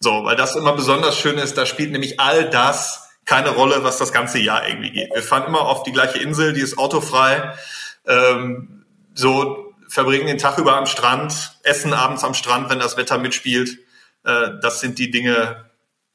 So, 0.00 0.24
weil 0.24 0.36
das 0.36 0.56
immer 0.56 0.72
besonders 0.72 1.16
schön 1.16 1.38
ist, 1.38 1.56
da 1.56 1.64
spielt 1.64 1.92
nämlich 1.92 2.18
all 2.18 2.50
das 2.50 3.08
keine 3.24 3.50
Rolle, 3.50 3.84
was 3.84 3.98
das 3.98 4.12
ganze 4.12 4.40
Jahr 4.40 4.66
irgendwie 4.66 4.90
geht. 4.90 5.14
Wir 5.14 5.22
fahren 5.22 5.46
immer 5.46 5.60
auf 5.60 5.84
die 5.84 5.92
gleiche 5.92 6.18
Insel, 6.18 6.52
die 6.52 6.60
ist 6.60 6.76
autofrei. 6.76 7.54
Ähm, 8.04 8.84
so 9.14 9.61
verbringen 9.92 10.26
den 10.26 10.38
Tag 10.38 10.56
über 10.56 10.74
am 10.74 10.86
Strand, 10.86 11.58
essen 11.64 11.92
abends 11.92 12.24
am 12.24 12.32
Strand, 12.32 12.70
wenn 12.70 12.78
das 12.78 12.96
Wetter 12.96 13.18
mitspielt. 13.18 13.78
Äh, 14.24 14.52
das 14.62 14.80
sind 14.80 14.98
die 14.98 15.10
Dinge, 15.10 15.66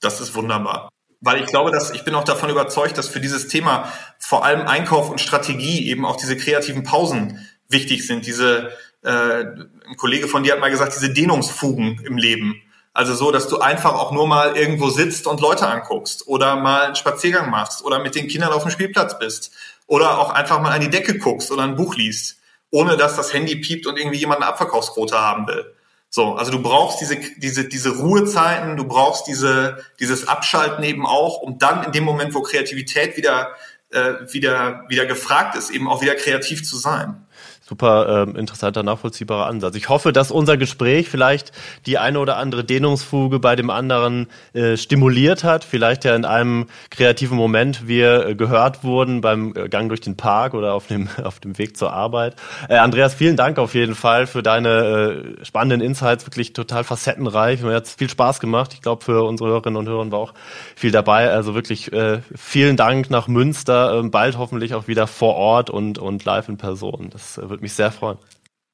das 0.02 0.20
ist 0.20 0.34
wunderbar. 0.34 0.90
Weil 1.22 1.42
ich 1.42 1.46
glaube, 1.46 1.70
dass 1.70 1.92
ich 1.92 2.04
bin 2.04 2.16
auch 2.16 2.24
davon 2.24 2.50
überzeugt, 2.50 2.98
dass 2.98 3.08
für 3.08 3.20
dieses 3.20 3.48
Thema 3.48 3.94
vor 4.18 4.44
allem 4.44 4.68
Einkauf 4.68 5.12
und 5.12 5.22
Strategie 5.22 5.88
eben 5.90 6.08
auch 6.08 6.16
diese 6.16 6.36
kreativen 6.36 6.82
Pausen 6.82 7.48
wichtig 7.70 8.08
sind. 8.08 8.26
Diese, 8.26 8.72
äh, 9.04 9.44
ein 9.44 9.96
Kollege 9.98 10.28
von 10.28 10.42
dir 10.42 10.54
hat 10.54 10.60
mal 10.60 10.72
gesagt, 10.72 10.96
diese 10.96 11.14
Dehnungsfugen 11.14 12.04
im 12.04 12.18
Leben. 12.18 12.60
Also 12.94 13.14
so, 13.14 13.30
dass 13.30 13.48
du 13.48 13.60
einfach 13.60 13.94
auch 13.94 14.12
nur 14.12 14.26
mal 14.26 14.58
irgendwo 14.58 14.90
sitzt 14.90 15.28
und 15.28 15.40
Leute 15.40 15.68
anguckst 15.68 16.28
oder 16.28 16.56
mal 16.56 16.82
einen 16.82 16.96
Spaziergang 16.96 17.52
machst 17.52 17.86
oder 17.86 18.00
mit 18.00 18.16
den 18.16 18.28
Kindern 18.28 18.54
auf 18.54 18.64
dem 18.64 18.72
Spielplatz 18.72 19.20
bist 19.20 19.52
oder 19.86 20.18
auch 20.18 20.32
einfach 20.32 20.60
mal 20.62 20.72
an 20.72 20.82
die 20.82 20.90
Decke 20.90 21.20
guckst 21.20 21.52
oder 21.52 21.62
ein 21.62 21.76
Buch 21.76 21.94
liest 21.94 22.38
ohne 22.72 22.98
dass 22.98 23.16
das 23.16 23.34
Handy 23.34 23.56
piept 23.56 23.88
und 23.88 23.98
irgendwie 23.98 24.18
jemand 24.18 24.42
eine 24.42 24.50
Abverkaufsquote 24.50 25.20
haben 25.20 25.48
will. 25.48 25.74
So, 26.10 26.36
also 26.36 26.52
du 26.52 26.62
brauchst 26.62 27.02
diese, 27.02 27.18
diese, 27.38 27.66
diese 27.66 27.98
Ruhezeiten, 27.98 28.78
du 28.78 28.86
brauchst 28.86 29.28
diese, 29.28 29.84
dieses 30.00 30.28
Abschalten 30.28 30.84
eben 30.84 31.06
auch, 31.06 31.42
um 31.42 31.60
dann 31.60 31.84
in 31.84 31.92
dem 31.92 32.06
Moment, 32.06 32.34
wo 32.34 32.42
Kreativität 32.42 33.18
wieder, 33.18 33.50
äh, 33.92 34.14
wieder, 34.32 34.86
wieder 34.88 35.06
gefragt 35.06 35.56
ist, 35.56 35.70
eben 35.70 35.90
auch 35.90 36.02
wieder 36.02 36.16
kreativ 36.16 36.64
zu 36.64 36.78
sein 36.78 37.28
super 37.68 38.28
äh, 38.28 38.40
interessanter, 38.40 38.84
nachvollziehbarer 38.84 39.48
Ansatz. 39.48 39.76
Ich 39.76 39.90
hoffe, 39.90 40.14
dass 40.14 40.32
unser 40.32 40.56
Gespräch 40.56 41.10
vielleicht 41.10 41.52
die 41.86 41.98
eine 41.98 42.20
oder 42.20 42.38
andere 42.38 42.64
Dehnungsfuge 42.64 43.40
bei 43.40 43.56
dem 43.56 43.70
anderen 43.70 44.28
äh, 44.54 44.78
stimuliert 44.78 45.44
hat. 45.44 45.64
Vielleicht 45.66 46.06
ja 46.06 46.16
in 46.16 46.24
einem 46.24 46.68
kreativen 46.90 47.38
Moment 47.38 47.88
wir 47.88 48.28
äh, 48.28 48.36
gehört 48.36 48.84
wurden 48.84 49.22
beim 49.22 49.54
äh, 49.56 49.68
Gang 49.68 49.90
durch 49.90 50.00
den 50.00 50.16
Park 50.16 50.54
oder 50.54 50.74
auf 50.74 50.88
dem, 50.88 51.10
auf 51.24 51.40
dem 51.40 51.58
Weg 51.58 51.76
zur 51.76 51.92
Arbeit. 51.92 52.36
Äh, 52.70 52.78
Andreas, 52.78 53.14
vielen 53.14 53.36
Dank 53.36 53.60
auf 53.60 53.74
jeden 53.74 53.96
Fall 53.96 54.28
für 54.28 54.42
deine 54.42 55.34
äh, 55.42 55.46
spannenden 55.46 55.82
Insights, 55.82 56.26
wirklich 56.26 56.54
total 56.54 56.86
facettenreich. 56.86 57.62
Mir 57.62 57.74
hat 57.74 57.88
viel 57.88 58.10
Spaß 58.10 58.40
gemacht. 58.40 58.74
Ich 58.74 58.82
glaube, 58.82 59.04
für 59.04 59.24
unsere 59.24 59.50
Hörerinnen 59.50 59.78
und 59.78 59.88
Hörer 59.88 60.10
war 60.12 60.20
auch 60.20 60.34
viel 60.76 60.92
dabei. 60.92 61.30
Also 61.32 61.54
wirklich 61.54 61.92
äh, 61.92 62.20
vielen 62.36 62.78
Dank 62.78 63.10
nach 63.10 63.28
Münster. 63.28 64.00
Äh, 64.00 64.04
bald 64.04 64.38
hoffentlich 64.38 64.74
auch 64.74 64.88
wieder 64.88 65.08
vor 65.08 65.36
Ort 65.36 65.70
und, 65.70 65.98
und 65.98 66.24
live 66.24 66.48
in 66.48 66.58
Person. 66.58 67.10
Das 67.12 67.38
äh, 67.38 67.57
würde 67.58 67.64
mich 67.64 67.74
sehr 67.74 67.92
freuen. 67.92 68.20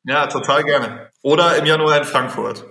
Ja, 0.04 0.28
total 0.28 0.64
gerne. 0.64 1.10
Oder 1.22 1.56
im 1.56 1.66
Januar 1.66 1.98
in 1.98 2.04
Frankfurt. 2.04 2.66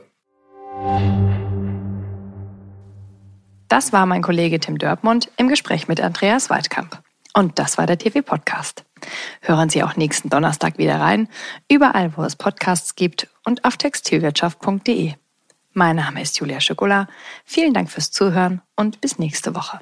Das 3.69 3.95
war 3.95 4.05
mein 4.05 4.21
Kollege 4.21 4.61
Tim 4.61 4.77
Dörpmund 4.77 5.31
im 5.39 5.49
Gespräch 5.49 5.89
mit 5.89 6.01
Andreas 6.03 6.51
Waldkamp. 6.51 7.03
Und 7.35 7.59
das 7.59 7.79
war 7.79 7.87
der 7.87 7.97
TV-Podcast. 7.97 8.85
Hören 9.41 9.71
Sie 9.71 9.83
auch 9.83 9.97
nächsten 9.97 10.29
Donnerstag 10.29 10.77
wieder 10.77 11.01
rein, 11.01 11.29
überall, 11.71 12.15
wo 12.17 12.23
es 12.23 12.37
Podcasts 12.37 12.95
gibt 12.95 13.29
und 13.45 13.65
auf 13.65 13.79
textilwirtschaft.de. 13.79 15.15
Mein 15.73 15.97
Name 15.97 16.21
ist 16.21 16.39
Julia 16.39 16.61
Schokola. 16.61 17.09
Vielen 17.47 17.73
Dank 17.73 17.91
fürs 17.91 18.11
Zuhören 18.11 18.61
und 18.77 19.01
bis 19.01 19.19
nächste 19.19 19.55
Woche. 19.55 19.81